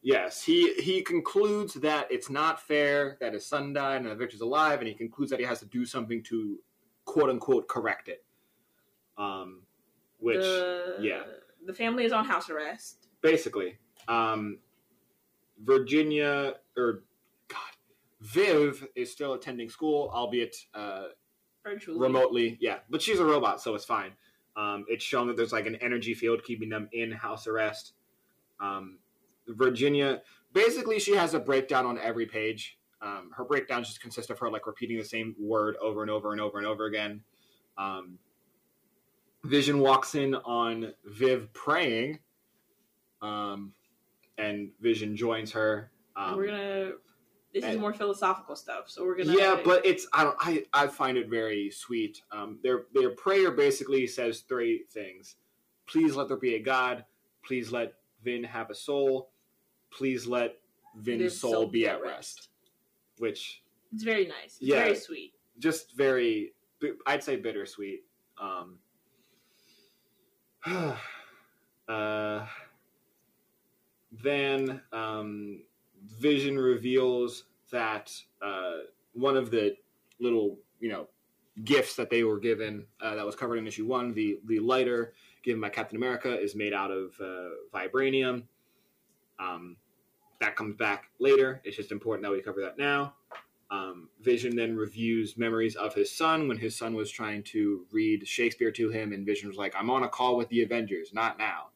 Yes, 0.01 0.41
he 0.41 0.73
he 0.75 1.01
concludes 1.01 1.73
that 1.75 2.09
it's 2.09 2.29
not 2.29 2.61
fair 2.61 3.17
that 3.19 3.33
his 3.33 3.45
son 3.45 3.73
died 3.73 3.97
and 3.97 4.05
that 4.05 4.17
Victor's 4.17 4.39
alive, 4.39 4.79
and 4.79 4.87
he 4.87 4.93
concludes 4.93 5.29
that 5.31 5.39
he 5.41 5.45
has 5.45 5.59
to 5.59 5.65
do 5.65 5.85
something 5.85 6.23
to 6.23 6.57
quote 7.03 7.29
unquote 7.29 7.67
correct 7.67 8.07
it. 8.07 8.23
Um, 9.17 9.63
which 10.19 10.37
the, 10.37 10.97
yeah. 11.01 11.23
The 11.65 11.73
family 11.73 12.05
is 12.05 12.11
on 12.11 12.25
house 12.25 12.49
arrest. 12.49 13.07
basically, 13.21 13.77
um, 14.07 14.59
Virginia 15.63 16.55
or 16.77 17.03
God, 17.47 17.59
Viv 18.21 18.87
is 18.95 19.11
still 19.11 19.33
attending 19.33 19.69
school, 19.69 20.09
albeit 20.13 20.55
uh, 20.73 21.05
Virtually. 21.63 21.99
remotely. 21.99 22.57
Yeah, 22.61 22.79
but 22.89 23.01
she's 23.01 23.19
a 23.19 23.25
robot, 23.25 23.61
so 23.61 23.75
it's 23.75 23.85
fine. 23.85 24.11
Um, 24.55 24.85
it's 24.87 25.03
shown 25.03 25.27
that 25.27 25.37
there's 25.37 25.51
like 25.53 25.67
an 25.67 25.75
energy 25.77 26.13
field 26.13 26.43
keeping 26.43 26.69
them 26.69 26.89
in 26.91 27.11
house 27.11 27.47
arrest. 27.47 27.93
Um, 28.59 28.99
Virginia, 29.47 30.21
basically, 30.53 30.99
she 30.99 31.15
has 31.15 31.33
a 31.33 31.39
breakdown 31.39 31.85
on 31.85 31.97
every 31.99 32.25
page. 32.25 32.77
Um, 33.01 33.31
her 33.35 33.45
breakdowns 33.45 33.87
just 33.87 34.01
consist 34.01 34.29
of 34.29 34.39
her 34.39 34.49
like 34.49 34.67
repeating 34.67 34.97
the 34.97 35.05
same 35.05 35.35
word 35.39 35.75
over 35.81 36.01
and 36.01 36.11
over 36.11 36.31
and 36.31 36.41
over 36.41 36.57
and 36.57 36.67
over 36.67 36.85
again. 36.85 37.21
Um, 37.77 38.17
Vision 39.43 39.79
walks 39.79 40.15
in 40.15 40.35
on 40.35 40.93
Viv 41.05 41.51
praying, 41.53 42.19
um, 43.21 43.73
and 44.37 44.69
Vision 44.81 45.15
joins 45.15 45.51
her. 45.51 45.91
Um, 46.15 46.35
we're 46.37 46.47
gonna. 46.47 46.91
This 47.53 47.65
is 47.65 47.77
more 47.77 47.93
philosophical 47.93 48.55
stuff, 48.55 48.89
so 48.89 49.03
we're 49.05 49.15
gonna. 49.15 49.33
yeah, 49.35 49.59
but 49.63 49.85
it's 49.85 50.07
I 50.13 50.23
don't 50.23 50.35
I 50.39 50.65
I 50.73 50.87
find 50.87 51.17
it 51.17 51.29
very 51.29 51.71
sweet. 51.71 52.21
Um, 52.31 52.59
their 52.63 52.83
their 52.93 53.11
prayer 53.11 53.51
basically 53.51 54.05
says 54.07 54.41
three 54.41 54.83
things: 54.91 55.37
please 55.87 56.15
let 56.15 56.27
there 56.27 56.37
be 56.37 56.55
a 56.55 56.59
God. 56.61 57.05
Please 57.43 57.71
let 57.71 57.93
Vin 58.23 58.43
have 58.43 58.69
a 58.69 58.75
soul. 58.75 59.31
Please 59.91 60.27
let 60.27 60.57
Vin's 60.97 61.19
Vin's 61.19 61.39
soul, 61.39 61.65
be 61.65 61.87
at 61.87 62.01
rest. 62.01 62.49
Which 63.17 63.63
it's 63.93 64.03
very 64.03 64.27
nice. 64.27 64.57
It's 64.57 64.61
Yeah. 64.61 64.83
very 64.83 64.95
sweet. 64.95 65.33
just 65.59 65.93
very 65.95 66.53
I'd 67.07 67.23
say 67.23 67.35
bittersweet. 67.37 68.03
Um, 68.39 68.77
uh, 71.87 72.45
then 74.11 74.81
um, 74.91 75.61
Vision 76.19 76.57
reveals 76.57 77.45
that 77.71 78.11
uh, 78.41 78.77
one 79.13 79.37
of 79.37 79.51
the 79.51 79.75
little 80.19 80.57
you 80.79 80.89
know 80.89 81.07
gifts 81.63 81.95
that 81.95 82.09
they 82.09 82.23
were 82.23 82.39
given 82.39 82.85
uh, 83.01 83.15
that 83.15 83.25
was 83.25 83.35
covered 83.35 83.57
in 83.57 83.67
issue 83.67 83.85
one, 83.85 84.13
the 84.13 84.39
the 84.45 84.59
lighter 84.59 85.13
given 85.43 85.61
by 85.61 85.69
Captain 85.69 85.97
America, 85.97 86.39
is 86.39 86.55
made 86.55 86.73
out 86.73 86.91
of 86.91 87.13
uh, 87.21 87.49
vibranium. 87.73 88.43
Um, 89.39 89.77
that 90.41 90.55
comes 90.55 90.75
back 90.75 91.09
later. 91.19 91.61
It's 91.63 91.77
just 91.77 91.91
important 91.91 92.23
that 92.23 92.31
we 92.31 92.41
cover 92.41 92.61
that 92.61 92.77
now. 92.77 93.13
Um, 93.71 94.09
Vision 94.21 94.55
then 94.55 94.75
reviews 94.75 95.37
memories 95.37 95.75
of 95.75 95.93
his 95.93 96.11
son 96.11 96.47
when 96.47 96.57
his 96.57 96.75
son 96.75 96.95
was 96.95 97.11
trying 97.11 97.43
to 97.43 97.85
read 97.91 98.27
Shakespeare 98.27 98.71
to 98.71 98.89
him, 98.89 99.13
and 99.13 99.25
Vision 99.25 99.47
was 99.47 99.57
like, 99.57 99.75
"I'm 99.77 99.89
on 99.91 100.03
a 100.03 100.09
call 100.09 100.37
with 100.37 100.49
the 100.49 100.63
Avengers, 100.63 101.13
not 101.13 101.37
now." 101.37 101.67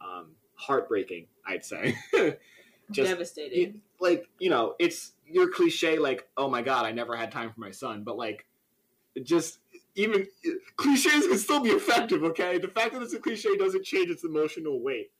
Um, 0.00 0.32
heartbreaking, 0.54 1.28
I'd 1.46 1.64
say. 1.64 1.96
Just 2.90 3.10
Devastating. 3.10 3.62
it- 3.62 3.74
like 3.98 4.28
you 4.38 4.50
know, 4.50 4.74
it's 4.78 5.12
your 5.26 5.48
cliche, 5.50 5.98
like, 5.98 6.28
"Oh 6.36 6.48
my 6.50 6.62
God, 6.62 6.84
I 6.84 6.92
never 6.92 7.16
had 7.16 7.30
time 7.32 7.52
for 7.52 7.60
my 7.60 7.70
son," 7.70 8.02
but 8.04 8.16
like, 8.16 8.44
just 9.22 9.58
even 9.94 10.26
cliches 10.76 11.26
can 11.26 11.38
still 11.38 11.60
be 11.60 11.70
effective. 11.70 12.22
Okay, 12.22 12.58
the 12.58 12.68
fact 12.68 12.92
that 12.92 13.02
it's 13.02 13.14
a 13.14 13.18
cliche 13.18 13.56
doesn't 13.56 13.84
change 13.84 14.10
its 14.10 14.24
emotional 14.24 14.80
weight. 14.82 15.10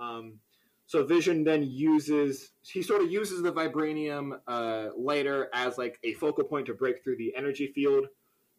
Um, 0.00 0.40
so 0.86 1.04
Vision 1.04 1.42
then 1.42 1.64
uses 1.64 2.52
he 2.62 2.82
sort 2.82 3.02
of 3.02 3.10
uses 3.10 3.42
the 3.42 3.52
vibranium 3.52 4.38
uh, 4.46 4.88
lighter 4.96 5.48
as 5.52 5.78
like 5.78 5.98
a 6.04 6.14
focal 6.14 6.44
point 6.44 6.66
to 6.66 6.74
break 6.74 7.02
through 7.02 7.16
the 7.16 7.34
energy 7.36 7.66
field, 7.66 8.06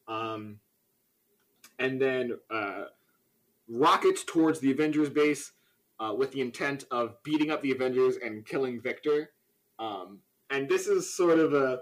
um, 0.08 0.60
and 1.80 2.02
then 2.02 2.38
uh, 2.50 2.86
rockets 3.70 4.24
towards 4.24 4.60
the 4.60 4.72
Avengers 4.72 5.10
base 5.10 5.54
uh, 6.00 6.14
with 6.18 6.32
the 6.32 6.42
intent 6.42 6.86
of 6.92 7.22
beating 7.24 7.50
up 7.50 7.62
the 7.62 7.72
Avengers 7.72 8.18
and 8.18 8.46
killing 8.46 8.82
Victor. 8.82 9.32
Um, 9.80 10.20
and 10.50 10.68
this 10.68 10.88
is 10.88 11.14
sort 11.14 11.40
of 11.40 11.54
a 11.54 11.80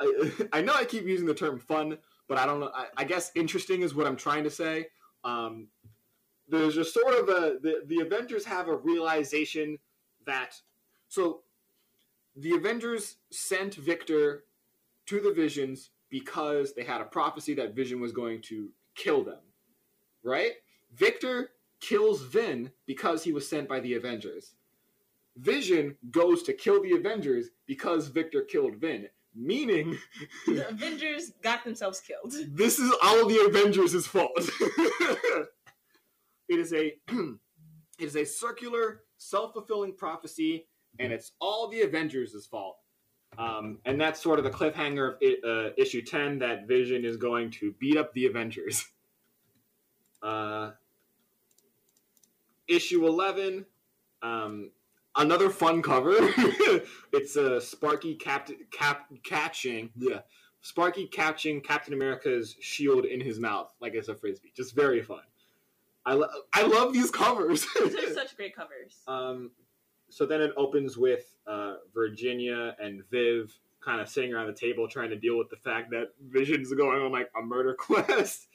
I, 0.00 0.32
I 0.52 0.62
know 0.62 0.74
I 0.74 0.84
keep 0.84 1.06
using 1.06 1.26
the 1.26 1.34
term 1.34 1.58
fun, 1.58 1.98
but 2.28 2.38
I 2.38 2.46
don't 2.46 2.60
know. 2.60 2.70
I, 2.74 2.86
I 2.98 3.04
guess 3.04 3.32
interesting 3.34 3.82
is 3.82 3.94
what 3.94 4.06
I'm 4.06 4.16
trying 4.16 4.44
to 4.44 4.50
say. 4.50 4.88
Um, 5.24 5.68
there's 6.48 6.74
just 6.74 6.94
sort 6.94 7.14
of 7.14 7.28
a 7.28 7.58
the, 7.60 7.82
the 7.86 8.00
Avengers 8.00 8.44
have 8.44 8.68
a 8.68 8.76
realization 8.76 9.78
that 10.26 10.60
so 11.08 11.42
the 12.36 12.52
Avengers 12.52 13.16
sent 13.30 13.74
Victor 13.74 14.44
to 15.06 15.20
the 15.20 15.32
Visions 15.32 15.90
because 16.10 16.74
they 16.74 16.84
had 16.84 17.00
a 17.00 17.04
prophecy 17.04 17.54
that 17.54 17.74
Vision 17.74 18.00
was 18.00 18.12
going 18.12 18.40
to 18.42 18.68
kill 18.94 19.24
them, 19.24 19.40
right? 20.22 20.52
Victor 20.94 21.50
kills 21.80 22.22
Vin 22.22 22.70
because 22.86 23.24
he 23.24 23.32
was 23.32 23.48
sent 23.48 23.68
by 23.68 23.80
the 23.80 23.94
Avengers. 23.94 24.54
Vision 25.36 25.96
goes 26.10 26.42
to 26.44 26.52
kill 26.52 26.82
the 26.82 26.92
Avengers 26.92 27.50
because 27.66 28.08
Victor 28.08 28.42
killed 28.42 28.76
Vin. 28.76 29.08
meaning 29.34 29.96
The 30.46 30.68
Avengers 30.68 31.32
got 31.42 31.64
themselves 31.64 32.00
killed. 32.00 32.34
this 32.48 32.78
is 32.78 32.92
all 33.02 33.26
the 33.26 33.44
Avengers' 33.46 34.06
fault. 34.06 34.32
it 36.48 36.58
is 36.58 36.72
a 36.72 36.96
it 37.08 37.38
is 37.98 38.16
a 38.16 38.24
circular, 38.24 39.02
self-fulfilling 39.16 39.94
prophecy, 39.94 40.66
and 40.98 41.12
it's 41.12 41.32
all 41.40 41.68
the 41.68 41.82
Avengers' 41.82 42.46
fault. 42.46 42.78
Um, 43.36 43.78
and 43.84 44.00
that's 44.00 44.20
sort 44.20 44.38
of 44.38 44.44
the 44.44 44.50
cliffhanger 44.50 45.14
of 45.14 45.18
it, 45.20 45.44
uh, 45.44 45.72
issue 45.76 46.02
ten 46.02 46.38
that 46.40 46.66
Vision 46.66 47.04
is 47.04 47.16
going 47.16 47.50
to 47.52 47.72
beat 47.78 47.96
up 47.96 48.12
the 48.14 48.26
Avengers. 48.26 48.84
Uh, 50.20 50.72
issue 52.66 53.06
eleven, 53.06 53.64
um, 54.20 54.68
another 55.14 55.48
fun 55.48 55.80
cover. 55.80 56.16
it's 57.12 57.36
a 57.36 57.60
Sparky 57.60 58.16
cap, 58.16 58.50
cap 58.72 59.06
catching 59.22 59.90
yeah 59.96 60.22
Sparky 60.60 61.06
catching 61.06 61.60
Captain 61.60 61.94
America's 61.94 62.56
shield 62.60 63.04
in 63.04 63.20
his 63.20 63.38
mouth 63.38 63.72
like 63.80 63.94
it's 63.94 64.08
a 64.08 64.14
frisbee. 64.14 64.52
Just 64.56 64.74
very 64.74 65.02
fun. 65.02 65.22
I, 66.08 66.14
lo- 66.14 66.28
I 66.54 66.62
love 66.62 66.94
these 66.94 67.10
covers. 67.10 67.66
These 67.78 67.94
are 67.94 68.14
such 68.14 68.34
great 68.34 68.56
covers. 68.56 68.96
um, 69.06 69.50
so 70.08 70.24
then 70.24 70.40
it 70.40 70.52
opens 70.56 70.96
with 70.96 71.36
uh, 71.46 71.74
Virginia 71.92 72.74
and 72.80 73.02
Viv 73.10 73.52
kind 73.84 74.00
of 74.00 74.08
sitting 74.08 74.32
around 74.32 74.46
the 74.46 74.54
table 74.54 74.88
trying 74.88 75.10
to 75.10 75.16
deal 75.16 75.36
with 75.36 75.50
the 75.50 75.56
fact 75.56 75.90
that 75.90 76.08
Vision's 76.30 76.72
going 76.72 77.02
on 77.02 77.12
like 77.12 77.30
a 77.38 77.42
murder 77.42 77.74
quest. 77.78 78.48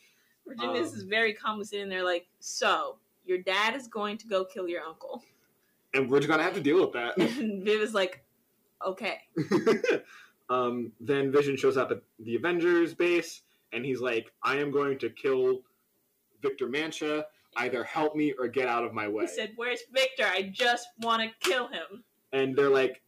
Virginia 0.47 0.79
um, 0.79 0.83
is 0.83 1.03
very 1.03 1.33
calmly 1.33 1.63
sitting 1.65 1.89
there, 1.89 2.03
like, 2.03 2.25
so 2.39 2.97
your 3.23 3.37
dad 3.37 3.75
is 3.75 3.87
going 3.87 4.17
to 4.17 4.27
go 4.27 4.43
kill 4.43 4.67
your 4.67 4.81
uncle, 4.81 5.23
And 5.93 6.09
we're 6.09 6.19
just 6.19 6.29
gonna 6.29 6.41
have 6.41 6.55
to 6.55 6.61
deal 6.61 6.81
with 6.81 6.93
that. 6.93 7.17
and 7.37 7.63
Viv 7.63 7.81
is 7.81 7.93
like, 7.93 8.25
okay. 8.85 9.19
um, 10.49 10.91
then 10.99 11.31
Vision 11.31 11.55
shows 11.55 11.77
up 11.77 11.91
at 11.91 12.01
the 12.19 12.35
Avengers 12.35 12.95
base, 12.95 13.43
and 13.71 13.85
he's 13.85 14.01
like, 14.01 14.31
"I 14.41 14.57
am 14.57 14.71
going 14.71 14.97
to 14.99 15.09
kill 15.11 15.61
Victor 16.41 16.67
Mancha. 16.67 17.25
Either 17.57 17.83
help 17.83 18.15
me 18.15 18.33
or 18.39 18.47
get 18.47 18.67
out 18.67 18.83
of 18.83 18.93
my 18.93 19.07
way." 19.07 19.23
He 19.23 19.27
said, 19.27 19.53
"Where's 19.55 19.81
Victor? 19.91 20.25
I 20.25 20.43
just 20.53 20.87
want 20.99 21.21
to 21.23 21.49
kill 21.49 21.67
him." 21.67 22.03
and 22.33 22.55
they're 22.55 22.69
like, 22.69 23.01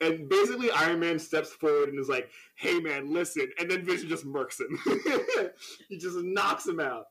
and 0.00 0.28
basically 0.28 0.68
Iron 0.72 0.98
Man 0.98 1.18
steps 1.18 1.52
forward 1.52 1.88
and 1.90 1.98
is 1.98 2.08
like, 2.08 2.28
"Hey 2.56 2.80
man, 2.80 3.12
listen," 3.12 3.48
and 3.58 3.70
then 3.70 3.84
Vision 3.84 4.08
just 4.08 4.26
murks 4.26 4.60
him. 4.60 4.78
he 5.88 5.96
just 5.96 6.16
knocks 6.18 6.66
him 6.66 6.80
out. 6.80 7.04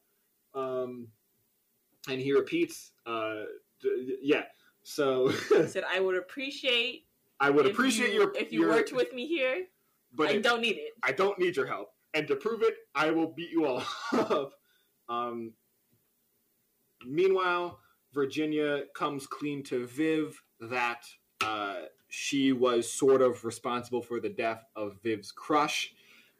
Um, 0.53 1.07
and 2.09 2.19
he 2.19 2.33
repeats, 2.33 2.91
uh, 3.05 3.43
d- 3.81 4.17
"Yeah." 4.21 4.43
So 4.83 5.29
He 5.29 5.67
said, 5.67 5.85
"I 5.89 5.99
would 6.01 6.17
appreciate 6.17 7.07
I 7.39 7.49
would 7.49 7.65
appreciate 7.65 8.13
you, 8.13 8.21
your 8.23 8.33
if 8.35 8.51
you 8.51 8.61
your, 8.61 8.69
worked 8.69 8.91
with 8.91 9.13
me 9.13 9.25
here. 9.27 9.65
but 10.13 10.27
I 10.27 10.39
don't 10.39 10.61
need 10.61 10.75
it." 10.77 10.91
I 11.01 11.13
don't 11.13 11.39
need 11.39 11.55
your 11.55 11.65
help. 11.67 11.93
And 12.13 12.27
to 12.27 12.35
prove 12.35 12.61
it, 12.61 12.75
I 12.93 13.09
will 13.11 13.27
beat 13.33 13.49
you 13.49 13.65
all 13.65 13.83
up. 14.11 14.51
Um, 15.09 15.53
meanwhile, 17.05 17.79
Virginia 18.13 18.83
comes 18.93 19.25
clean 19.27 19.63
to 19.63 19.85
Viv 19.87 20.41
that 20.59 21.03
uh, 21.41 21.83
she 22.09 22.51
was 22.51 22.91
sort 22.91 23.21
of 23.21 23.43
responsible 23.43 24.01
for 24.01 24.19
the 24.19 24.29
death 24.29 24.65
of 24.75 24.97
Viv's 25.03 25.31
crush. 25.31 25.93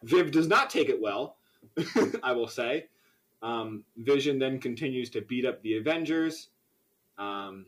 Viv 0.04 0.32
does 0.32 0.48
not 0.48 0.70
take 0.70 0.90
it 0.90 1.02
well, 1.02 1.38
I 2.24 2.32
will 2.34 2.48
say. 2.48 2.88
Um, 3.42 3.84
Vision 3.98 4.40
then 4.40 4.60
continues 4.60 5.10
to 5.12 5.22
beat 5.22 5.46
up 5.46 5.62
the 5.62 5.78
Avengers. 5.78 6.50
Um, 7.18 7.66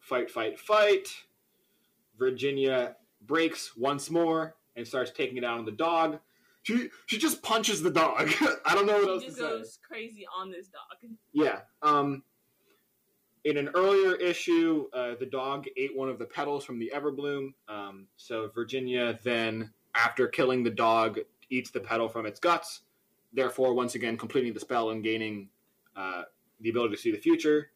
fight, 0.00 0.30
fight, 0.30 0.58
fight. 0.58 1.08
Virginia 2.18 2.96
breaks 3.26 3.76
once 3.76 4.10
more 4.10 4.56
and 4.76 4.86
starts 4.86 5.10
taking 5.10 5.36
it 5.36 5.44
out 5.44 5.58
on 5.58 5.64
the 5.64 5.72
dog. 5.72 6.18
She 6.62 6.88
she 7.06 7.18
just 7.18 7.42
punches 7.42 7.82
the 7.82 7.90
dog. 7.90 8.30
I 8.66 8.74
don't 8.74 8.86
know 8.86 8.98
what 8.98 9.08
else 9.08 9.22
He 9.22 9.28
to 9.30 9.34
just 9.34 9.38
say. 9.38 9.48
goes 9.48 9.78
crazy 9.86 10.26
on 10.38 10.50
this 10.50 10.68
dog. 10.68 11.10
Yeah. 11.32 11.60
Um, 11.82 12.22
in 13.44 13.56
an 13.56 13.70
earlier 13.74 14.14
issue, 14.16 14.88
uh, 14.92 15.14
the 15.18 15.24
dog 15.26 15.66
ate 15.76 15.96
one 15.96 16.10
of 16.10 16.18
the 16.18 16.26
petals 16.26 16.64
from 16.64 16.78
the 16.78 16.92
Everbloom. 16.94 17.54
Um, 17.68 18.06
so 18.16 18.50
Virginia 18.54 19.18
then, 19.24 19.72
after 19.94 20.28
killing 20.28 20.62
the 20.62 20.70
dog, 20.70 21.18
eats 21.48 21.70
the 21.70 21.80
petal 21.80 22.08
from 22.08 22.26
its 22.26 22.38
guts. 22.38 22.82
Therefore, 23.32 23.72
once 23.72 23.94
again, 23.94 24.18
completing 24.18 24.52
the 24.52 24.60
spell 24.60 24.90
and 24.90 25.02
gaining 25.02 25.48
uh, 25.96 26.24
the 26.60 26.68
ability 26.68 26.94
to 26.96 27.00
see 27.00 27.10
the 27.10 27.18
future. 27.18 27.70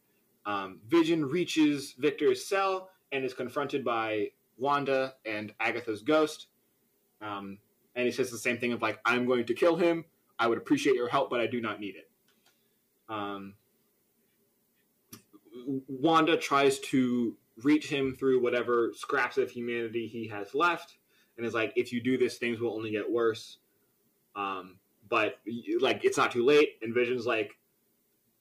Um, 0.45 0.81
Vision 0.87 1.25
reaches 1.25 1.95
Victor's 1.99 2.45
cell 2.47 2.91
and 3.13 3.25
is 3.25 3.33
confronted 3.33 3.85
by 3.85 4.33
Wanda 4.59 5.15
and 5.25 5.55
Agatha's 5.61 6.03
ghost. 6.03 6.49
Um, 7.23 7.59
and 7.97 8.07
he 8.07 8.13
says 8.13 8.31
the 8.31 8.39
same 8.39 8.59
thing 8.59 8.73
of 8.73 8.83
like, 8.83 8.99
"I'm 9.05 9.27
going 9.27 9.45
to 9.47 9.55
kill 9.55 9.77
him. 9.77 10.05
I 10.39 10.47
would 10.47 10.59
appreciate 10.59 10.97
your 10.97 11.09
help, 11.09 11.31
but 11.31 11.41
I 11.41 11.47
do 11.47 11.61
not 11.61 11.81
need 11.81 11.97
it." 11.97 12.11
Um, 13.09 13.55
Wanda 15.89 16.37
tries 16.37 16.79
to 16.81 17.37
reach 17.63 17.89
him 17.89 18.15
through 18.15 18.43
whatever 18.43 18.91
scraps 18.95 19.39
of 19.39 19.51
humanity 19.51 20.07
he 20.07 20.29
has 20.29 20.55
left, 20.55 20.97
and 21.37 21.47
is 21.47 21.55
like, 21.55 21.73
"If 21.77 21.93
you 21.93 22.01
do 22.01 22.19
this, 22.19 22.39
things 22.39 22.61
will 22.61 22.75
only 22.75 22.91
get 22.91 23.11
worse." 23.11 23.59
Um, 24.37 24.79
but 25.09 25.39
like, 25.81 26.05
it's 26.05 26.17
not 26.17 26.33
too 26.33 26.45
late. 26.45 26.79
And 26.83 26.95
Vision's 26.95 27.27
like, 27.27 27.57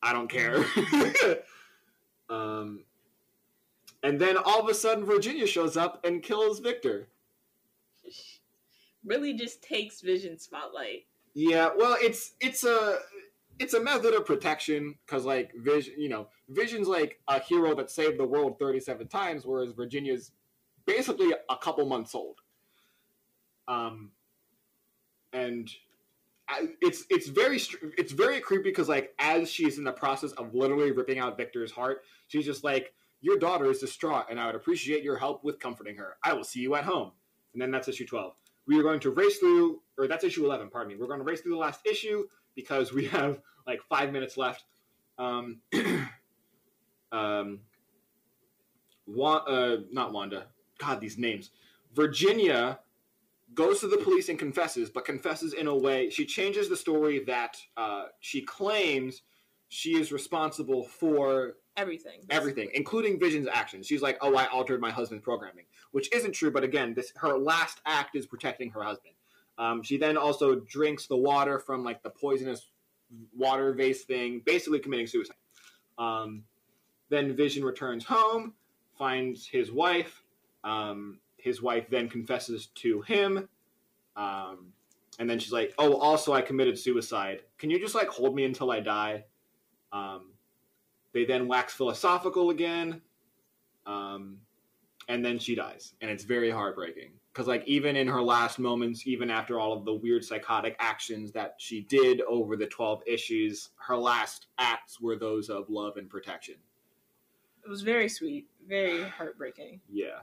"I 0.02 0.14
don't 0.14 0.30
care." 0.30 0.66
um, 2.30 2.84
and 4.04 4.20
then 4.20 4.36
all 4.38 4.60
of 4.60 4.68
a 4.68 4.74
sudden, 4.74 5.06
Virginia 5.06 5.48
shows 5.48 5.78
up 5.78 6.06
and 6.06 6.22
kills 6.22 6.60
Victor. 6.60 7.08
Really, 9.06 9.34
just 9.34 9.62
takes 9.62 10.02
Vision 10.02 10.38
spotlight. 10.38 11.06
Yeah, 11.34 11.70
well, 11.76 11.98
it's 12.00 12.34
it's 12.40 12.64
a 12.64 13.00
it's 13.60 13.74
a 13.74 13.84
method 13.84 14.14
of 14.14 14.26
protection 14.26 14.96
because 15.06 15.26
like 15.26 15.52
Vision, 15.56 15.94
you 15.98 16.10
know, 16.10 16.28
Vision's 16.50 16.88
like 16.88 17.20
a 17.28 17.40
hero 17.40 17.76
that 17.76 17.92
saved 17.92 18.20
the 18.20 18.26
world 18.26 18.60
thirty 18.60 18.80
seven 18.80 19.08
times, 19.08 19.46
whereas 19.46 19.74
Virginia's 19.74 20.32
basically 20.86 21.34
a 21.50 21.58
couple 21.58 21.86
months 21.86 22.16
old. 22.16 22.40
Um, 23.68 24.12
and 25.32 25.70
I, 26.48 26.68
it's 26.82 27.06
it's 27.10 27.28
very 27.28 27.60
it's 27.98 28.12
very 28.12 28.40
creepy 28.40 28.70
because 28.70 28.90
like 28.90 29.14
as 29.20 29.50
she's 29.50 29.78
in 29.78 29.84
the 29.84 29.92
process 29.92 30.32
of 30.34 30.54
literally 30.54 30.92
ripping 30.92 31.20
out 31.20 31.38
Victor's 31.38 31.72
heart, 31.72 32.04
she's 32.28 32.46
just 32.46 32.64
like, 32.64 32.94
"Your 33.22 33.38
daughter 33.38 33.66
is 33.72 33.80
distraught, 33.80 34.26
and 34.30 34.40
I 34.40 34.48
would 34.48 34.56
appreciate 34.56 35.04
your 35.04 35.18
help 35.18 35.44
with 35.44 35.60
comforting 35.60 35.98
her. 35.98 36.18
I 36.24 36.34
will 36.34 36.44
see 36.44 36.60
you 36.60 36.76
at 36.76 36.84
home." 36.84 37.12
And 37.54 37.62
then 37.62 37.72
that's 37.72 37.88
issue 37.88 38.06
twelve 38.06 38.36
we 38.68 38.80
are 38.80 38.84
going 38.84 39.00
to 39.02 39.12
race 39.12 39.38
through, 39.38 39.82
or 39.98 40.08
that's 40.08 40.24
issue 40.24 40.46
11, 40.46 40.70
pardon 40.70 40.94
me. 40.94 41.00
We're 41.00 41.08
going 41.08 41.20
to 41.20 41.26
race 41.26 41.42
through 41.42 41.54
the 41.54 41.58
last 41.58 41.86
issue 41.86 42.26
because 42.56 42.94
we 42.94 43.06
have 43.08 43.42
like 43.68 43.82
five 43.90 44.12
minutes 44.12 44.38
left. 44.38 44.64
Um, 45.18 45.60
um, 47.12 47.60
Wa- 49.06 49.44
uh, 49.48 49.78
not 49.92 50.14
Wanda. 50.14 50.48
God, 50.78 51.00
these 51.00 51.18
names. 51.18 51.52
Virginia 51.94 52.80
goes 53.54 53.80
to 53.82 53.88
the 53.88 53.98
police 53.98 54.30
and 54.30 54.40
confesses, 54.40 54.90
but 54.90 55.06
confesses 55.06 55.54
in 55.54 55.68
a 55.68 55.76
way. 55.76 56.10
She 56.10 56.26
changes 56.26 56.70
the 56.70 56.78
story 56.78 57.24
that 57.26 57.58
uh, 57.78 58.06
she 58.20 58.42
claims 58.42 59.22
she 59.70 60.00
is 60.00 60.12
responsible 60.12 60.84
for 60.84 61.56
Everything. 61.76 62.22
everything, 62.30 62.70
including 62.76 63.20
Vision's 63.20 63.48
actions. 63.48 63.88
She's 63.88 64.02
like, 64.02 64.18
"Oh, 64.22 64.36
I 64.36 64.46
altered 64.48 64.80
my 64.80 64.92
husband's 64.92 65.24
programming," 65.24 65.66
which 65.92 66.12
isn't 66.14 66.34
true. 66.34 66.52
But 66.52 66.64
again, 66.64 66.94
this 66.94 67.12
her 67.16 67.38
last 67.38 67.82
act 67.86 68.16
is 68.16 68.28
protecting 68.28 68.70
her 68.72 68.84
husband. 68.84 69.16
Um, 69.58 69.82
she 69.82 69.98
then 69.98 70.18
also 70.18 70.56
drinks 70.56 71.08
the 71.08 71.18
water 71.18 71.60
from 71.60 71.84
like 71.84 72.04
the 72.04 72.10
poisonous 72.10 72.70
water 73.36 73.74
vase 73.74 74.04
thing, 74.04 74.42
basically 74.46 74.80
committing 74.80 75.08
suicide. 75.08 75.38
Um, 75.98 76.44
then 77.10 77.36
Vision 77.36 77.64
returns 77.64 78.06
home, 78.06 78.54
finds 78.98 79.48
his 79.48 79.72
wife. 79.72 80.24
Um, 80.64 81.20
his 81.38 81.62
wife 81.62 81.90
then 81.90 82.08
confesses 82.08 82.68
to 82.76 83.02
him, 83.02 83.50
um, 84.16 84.74
and 85.20 85.30
then 85.30 85.40
she's 85.40 85.52
like, 85.52 85.74
"Oh, 85.78 85.96
also 85.98 86.34
I 86.34 86.42
committed 86.42 86.78
suicide. 86.78 87.42
Can 87.58 87.70
you 87.70 87.80
just 87.80 87.96
like 87.96 88.08
hold 88.10 88.36
me 88.36 88.46
until 88.46 88.72
I 88.72 88.80
die?" 88.80 89.26
Um, 89.92 90.33
they 91.14 91.26
then 91.26 91.48
wax 91.48 91.74
philosophical 91.74 92.50
again, 92.50 93.02
um, 93.86 94.38
and 95.08 95.24
then 95.24 95.40
she 95.40 95.56
dies, 95.56 95.94
and 96.02 96.10
it's 96.10 96.24
very 96.24 96.50
heartbreaking 96.50 97.12
because 97.34 97.48
like 97.48 97.64
even 97.66 97.96
in 97.96 98.08
her 98.08 98.22
last 98.22 98.60
moments, 98.60 99.08
even 99.08 99.30
after 99.30 99.60
all 99.60 99.74
of 99.74 99.86
the 99.86 99.94
weird 99.94 100.24
psychotic 100.24 100.76
actions 100.80 101.32
that 101.32 101.56
she 101.58 101.82
did 101.82 102.22
over 102.22 102.56
the 102.56 102.68
twelve 102.68 103.02
issues, 103.08 103.70
her 103.78 103.98
last 103.98 104.48
acts 104.60 105.02
were 105.02 105.16
those 105.16 105.50
of 105.50 105.70
love 105.70 105.98
and 105.98 106.10
protection. 106.10 106.56
It 107.66 107.70
was 107.70 107.82
very 107.82 108.10
sweet, 108.10 108.48
very 108.68 109.04
heartbreaking. 109.04 109.80
Yeah. 109.92 110.20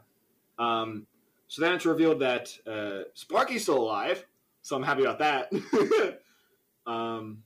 Um, 0.59 1.07
so 1.49 1.63
then 1.63 1.73
it's 1.73 1.87
revealed 1.87 2.21
that 2.21 2.57
uh, 2.67 3.05
Sparky's 3.15 3.63
still 3.63 3.79
alive, 3.79 4.25
so 4.63 4.77
I'm 4.77 4.83
happy 4.83 5.03
about 5.03 5.19
that. 5.19 6.21
um, 6.87 7.43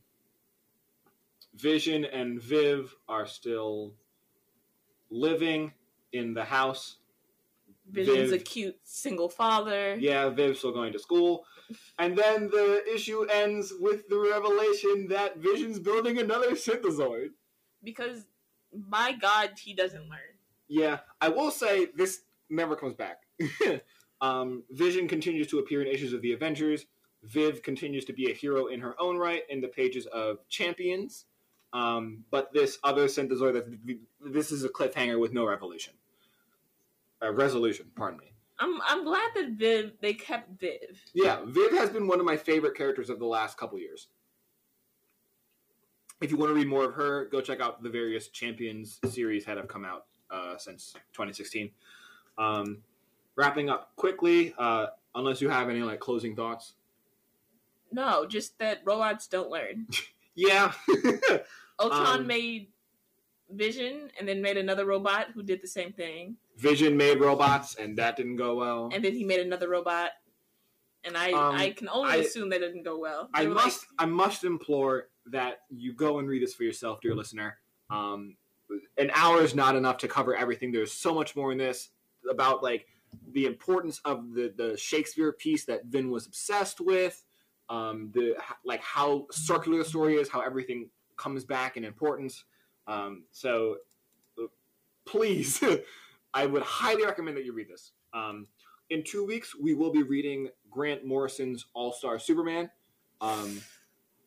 Vision 1.55 2.05
and 2.05 2.41
Viv 2.41 2.95
are 3.09 3.27
still 3.27 3.95
living 5.11 5.73
in 6.13 6.35
the 6.35 6.45
house, 6.45 6.97
Vision's 7.91 8.33
a 8.33 8.39
cute 8.39 8.79
single 8.83 9.29
father. 9.29 9.97
Yeah, 9.97 10.31
Viv's 10.31 10.59
still 10.59 10.73
going 10.73 10.93
to 10.93 10.99
school. 10.99 11.45
And 11.99 12.17
then 12.17 12.49
the 12.49 12.83
issue 12.93 13.25
ends 13.25 13.73
with 13.79 14.09
the 14.09 14.19
revelation 14.19 15.09
that 15.09 15.39
Vision's 15.39 15.79
building 15.79 16.19
another 16.19 16.53
synthezoid. 16.53 17.31
Because 17.83 18.25
my 18.73 19.13
God, 19.13 19.51
he 19.59 19.75
doesn't 19.75 20.09
learn. 20.09 20.21
Yeah, 20.69 21.01
I 21.21 21.29
will 21.29 21.51
say 21.51 21.89
this 21.95 22.23
never 22.49 22.75
comes 22.75 22.95
back. 22.95 23.23
um, 24.21 24.65
Vision 24.71 25.07
continues 25.07 25.47
to 25.49 25.59
appear 25.59 25.83
in 25.83 25.89
issues 25.89 26.13
of 26.13 26.23
the 26.23 26.33
Avengers. 26.33 26.87
Viv 27.23 27.63
continues 27.63 28.05
to 28.07 28.13
be 28.13 28.31
a 28.31 28.35
hero 28.35 28.67
in 28.67 28.81
her 28.81 28.95
own 29.01 29.17
right 29.17 29.43
in 29.49 29.61
the 29.61 29.69
pages 29.69 30.07
of 30.07 30.39
Champions. 30.49 31.27
Um, 31.75 32.25
but 32.31 32.53
this 32.53 32.79
other 32.85 33.07
synthezoid, 33.07 33.55
that 33.55 33.99
this 34.21 34.53
is 34.53 34.65
a 34.65 34.69
cliffhanger 34.69 35.19
with 35.19 35.33
no 35.33 35.45
revolution. 35.45 35.93
Uh, 37.21 37.33
resolution, 37.33 37.87
pardon 37.97 38.21
me. 38.21 38.27
I'm 38.61 38.81
I'm 38.87 39.05
glad 39.05 39.31
that 39.35 39.51
Viv 39.51 39.93
they 40.01 40.15
kept 40.15 40.61
Viv. 40.61 41.03
Yeah, 41.13 41.41
Viv 41.45 41.73
has 41.73 41.91
been 41.91 42.07
one 42.07 42.21
of 42.21 42.27
my 42.27 42.37
favorite 42.37 42.77
characters 42.77 43.11
of 43.11 43.19
the 43.19 43.27
last 43.27 43.59
couple 43.59 43.79
years. 43.81 44.07
If 46.23 46.31
you 46.31 46.37
want 46.37 46.51
to 46.51 46.55
read 46.55 46.69
more 46.69 46.85
of 46.85 46.95
her, 46.95 47.27
go 47.27 47.41
check 47.41 47.61
out 47.61 47.83
the 47.83 47.91
various 47.91 48.29
Champions 48.29 49.01
series 49.11 49.45
that 49.47 49.57
have 49.57 49.67
come 49.67 49.85
out 49.85 50.07
uh, 50.31 50.57
since 50.57 50.95
2016. 51.13 51.71
Um, 52.39 52.79
wrapping 53.35 53.69
up 53.69 53.91
quickly, 53.97 54.55
uh, 54.57 54.87
unless 55.17 55.41
you 55.41 55.49
have 55.49 55.69
any 55.69 55.83
like 55.83 55.99
closing 55.99 56.37
thoughts. 56.37 56.75
No, 57.91 58.27
just 58.27 58.57
that 58.61 58.81
robots 58.85 59.27
don't 59.27 59.51
learn. 59.51 59.89
Yeah, 60.37 60.73
Ultron 61.79 62.21
Um, 62.21 62.27
made 62.27 62.69
Vision 63.51 64.11
and 64.19 64.27
then 64.27 64.41
made 64.41 64.57
another 64.57 64.87
robot 64.87 65.29
who 65.35 65.43
did 65.43 65.61
the 65.63 65.67
same 65.69 65.93
thing. 65.93 66.37
Vision 66.57 66.97
made 66.97 67.21
robots, 67.21 67.75
and 67.77 67.97
that 67.99 68.17
didn't 68.17 68.37
go 68.37 68.57
well. 68.57 68.91
And 68.93 69.05
then 69.05 69.13
he 69.15 69.23
made 69.25 69.41
another 69.41 69.69
robot. 69.69 70.13
And 71.05 71.17
I 71.17 71.31
Um, 71.33 71.55
I 71.55 71.71
can 71.71 71.89
only 71.91 72.11
I- 72.13 72.17
assume 72.17 72.49
that 72.51 72.61
didn't 72.61 72.83
go 72.85 72.99
well. 72.99 73.29
I 73.35 73.43
They 73.45 73.51
like, 73.51 73.65
must 73.67 73.87
I 73.99 74.07
must 74.07 74.45
implore 74.45 75.11
that 75.27 75.61
you 75.71 75.93
go 75.93 76.19
and 76.19 76.29
read 76.29 76.43
this 76.43 76.55
for 76.55 76.65
yourself, 76.65 77.01
dear 77.03 77.15
listener. 77.15 77.59
Um, 77.91 78.37
an 78.97 79.11
hour 79.13 79.43
is 79.43 79.55
not 79.55 79.77
enough 79.77 79.99
to 79.99 80.09
cover 80.09 80.35
everything. 80.35 80.73
There's 80.73 80.93
so 80.93 81.15
much 81.15 81.37
more 81.37 81.53
in 81.53 81.59
this 81.59 81.91
about 82.29 82.63
like 82.63 82.87
the 83.33 83.45
importance 83.45 84.01
of 84.07 84.33
the 84.33 84.49
the 84.57 84.77
Shakespeare 84.79 85.33
piece 85.33 85.67
that 85.67 85.85
Vin 85.85 86.11
was 86.11 86.27
obsessed 86.27 86.81
with. 86.81 87.23
Um, 87.69 88.11
the 88.13 88.37
like 88.65 88.81
how 88.83 89.27
circular 89.31 89.79
the 89.79 89.85
story 89.85 90.17
is, 90.17 90.29
how 90.31 90.41
everything 90.41 90.91
comes 91.17 91.45
back 91.45 91.77
in 91.77 91.85
importance. 91.85 92.45
Um, 92.87 93.25
so 93.31 93.77
please, 95.05 95.63
I 96.35 96.47
would 96.47 96.63
highly 96.63 97.05
recommend 97.05 97.37
that 97.37 97.45
you 97.45 97.53
read 97.53 97.69
this. 97.69 97.93
Um, 98.13 98.47
in 98.91 99.03
two 99.03 99.25
weeks, 99.25 99.55
we 99.55 99.75
will 99.75 99.93
be 99.93 100.03
reading 100.03 100.49
Grant 100.71 101.05
Morrison's 101.05 101.67
All 101.75 101.93
Star 101.93 102.19
Superman. 102.19 102.71
Um, 103.21 103.61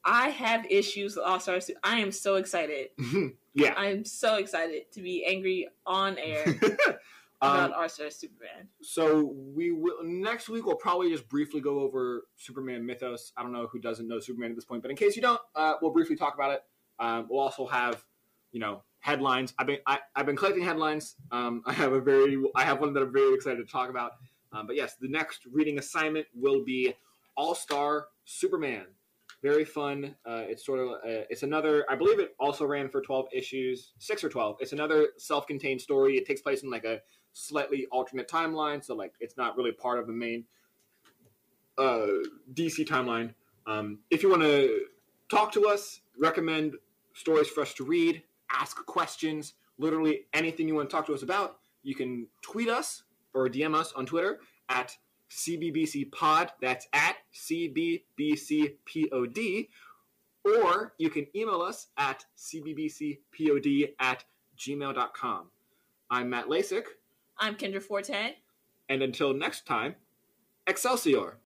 I 0.04 0.30
have 0.30 0.66
issues 0.70 1.16
with 1.16 1.26
All 1.26 1.40
Stars. 1.40 1.70
I 1.84 2.00
am 2.00 2.12
so 2.12 2.36
excited. 2.36 2.90
yeah. 3.54 3.74
I 3.76 3.88
am 3.88 4.06
so 4.06 4.36
excited 4.36 4.92
to 4.94 5.02
be 5.02 5.26
angry 5.26 5.68
on 5.86 6.18
air 6.18 6.44
um, 7.42 7.52
about 7.52 7.74
All 7.74 7.90
Stars 7.90 8.16
Superman. 8.16 8.70
so 8.82 9.34
we 9.54 9.72
will 9.72 10.04
next 10.04 10.50
week. 10.50 10.66
We'll 10.66 10.76
probably 10.76 11.12
just 11.12 11.28
briefly 11.28 11.62
go 11.62 11.82
over 11.82 12.26
Superman 12.38 12.86
mythos. 12.86 13.34
I 13.36 13.44
don't 13.44 13.52
know 13.52 13.68
who 13.68 13.80
doesn't 13.80 14.08
know 14.08 14.20
Superman 14.20 14.52
at 14.52 14.56
this 14.56 14.66
point, 14.66 14.82
but 14.82 14.92
in 14.92 14.98
case 14.98 15.16
you 15.16 15.22
don't, 15.22 15.42
uh, 15.56 15.74
we'll 15.82 15.92
briefly 15.92 16.16
talk 16.16 16.34
about 16.34 16.52
it. 16.52 16.64
Um, 17.00 17.28
we'll 17.30 17.39
also 17.39 17.66
have, 17.68 18.04
you 18.52 18.60
know, 18.60 18.84
headlines. 19.00 19.54
I've 19.58 19.68
been 19.68 19.80
I, 19.88 20.00
I've 20.16 20.26
been 20.26 20.36
collecting 20.36 20.64
headlines. 20.64 21.16
Um, 21.32 21.64
I 21.68 21.74
have 21.74 21.93
a 21.93 22.02
very 22.02 22.38
I 22.56 22.64
have 22.64 22.80
one 22.80 22.93
that 22.93 23.04
I'm 23.04 23.14
very 23.14 23.34
excited 23.34 23.66
to 23.66 23.72
talk 23.72 23.89
about. 23.89 24.14
Um, 24.52 24.68
but 24.68 24.76
yes, 24.76 24.95
the 25.00 25.10
next 25.10 25.41
reading 25.52 25.78
assignment 25.80 26.26
will 26.34 26.64
be 26.64 26.93
All 27.36 27.56
Star 27.56 28.08
Superman. 28.26 28.86
Very 29.43 29.66
fun. 29.66 30.16
Uh, 30.26 30.43
it's 30.48 30.66
sort 30.66 30.80
of 30.80 30.89
uh, 30.89 31.26
it's 31.30 31.43
another. 31.43 31.86
I 31.89 31.95
believe 31.95 32.20
it 32.20 32.36
also 32.39 32.66
ran 32.66 32.89
for 32.89 33.02
twelve 33.02 33.28
issues, 33.32 33.93
six 34.00 34.24
or 34.24 34.30
twelve. 34.30 34.58
It's 34.60 34.74
another 34.74 35.10
self-contained 35.18 35.80
story. 35.80 36.18
It 36.18 36.26
takes 36.26 36.41
place 36.41 36.64
in 36.64 36.72
like 36.72 36.86
a 36.86 37.02
slightly 37.34 37.86
alternate 37.91 38.28
timeline, 38.28 38.84
so 38.84 38.95
like 38.95 39.14
it's 39.20 39.38
not 39.38 39.56
really 39.56 39.72
part 39.72 40.00
of 40.00 40.08
the 40.08 40.14
main 40.14 40.45
uh, 41.78 42.08
DC 42.54 42.88
timeline. 42.88 43.34
Um, 43.68 44.00
if 44.10 44.24
you 44.24 44.30
want 44.30 44.41
to 44.41 44.86
talk 45.30 45.52
to 45.52 45.68
us, 45.68 46.02
recommend 46.20 46.76
stories 47.18 47.47
for 47.47 47.61
us 47.61 47.74
to 47.76 47.84
read, 47.84 48.24
ask 48.51 48.78
questions, 48.86 49.53
literally 49.78 50.26
anything 50.34 50.68
you 50.68 50.76
want 50.76 50.89
to 50.89 50.95
talk 50.95 51.05
to 51.07 51.13
us 51.13 51.24
about, 51.24 51.59
you 51.84 51.95
can 51.95 52.28
tweet 52.41 52.70
us 52.70 53.03
or 53.34 53.49
DM 53.49 53.76
us 53.76 53.91
on 53.93 54.05
Twitter 54.05 54.39
at 54.70 54.95
CBBC 55.30 56.11
Pod. 56.11 56.51
That's 56.61 56.88
at 56.93 57.18
CBBCPOD. 57.34 57.99
Or 60.45 60.93
you 60.97 61.09
can 61.09 61.28
email 61.36 61.61
us 61.61 61.88
at 61.97 62.26
CBBCPOD 62.38 63.93
at 63.99 64.24
gmail.com. 64.57 65.51
I'm 66.09 66.30
Matt 66.30 66.47
Lasik, 66.47 66.86
I'm 67.38 67.55
Kendra 67.55 67.84
Forte. 67.84 68.36
and 68.88 69.01
until 69.01 69.34
next 69.34 69.65
time, 69.65 69.95
Excelsior! 70.65 71.36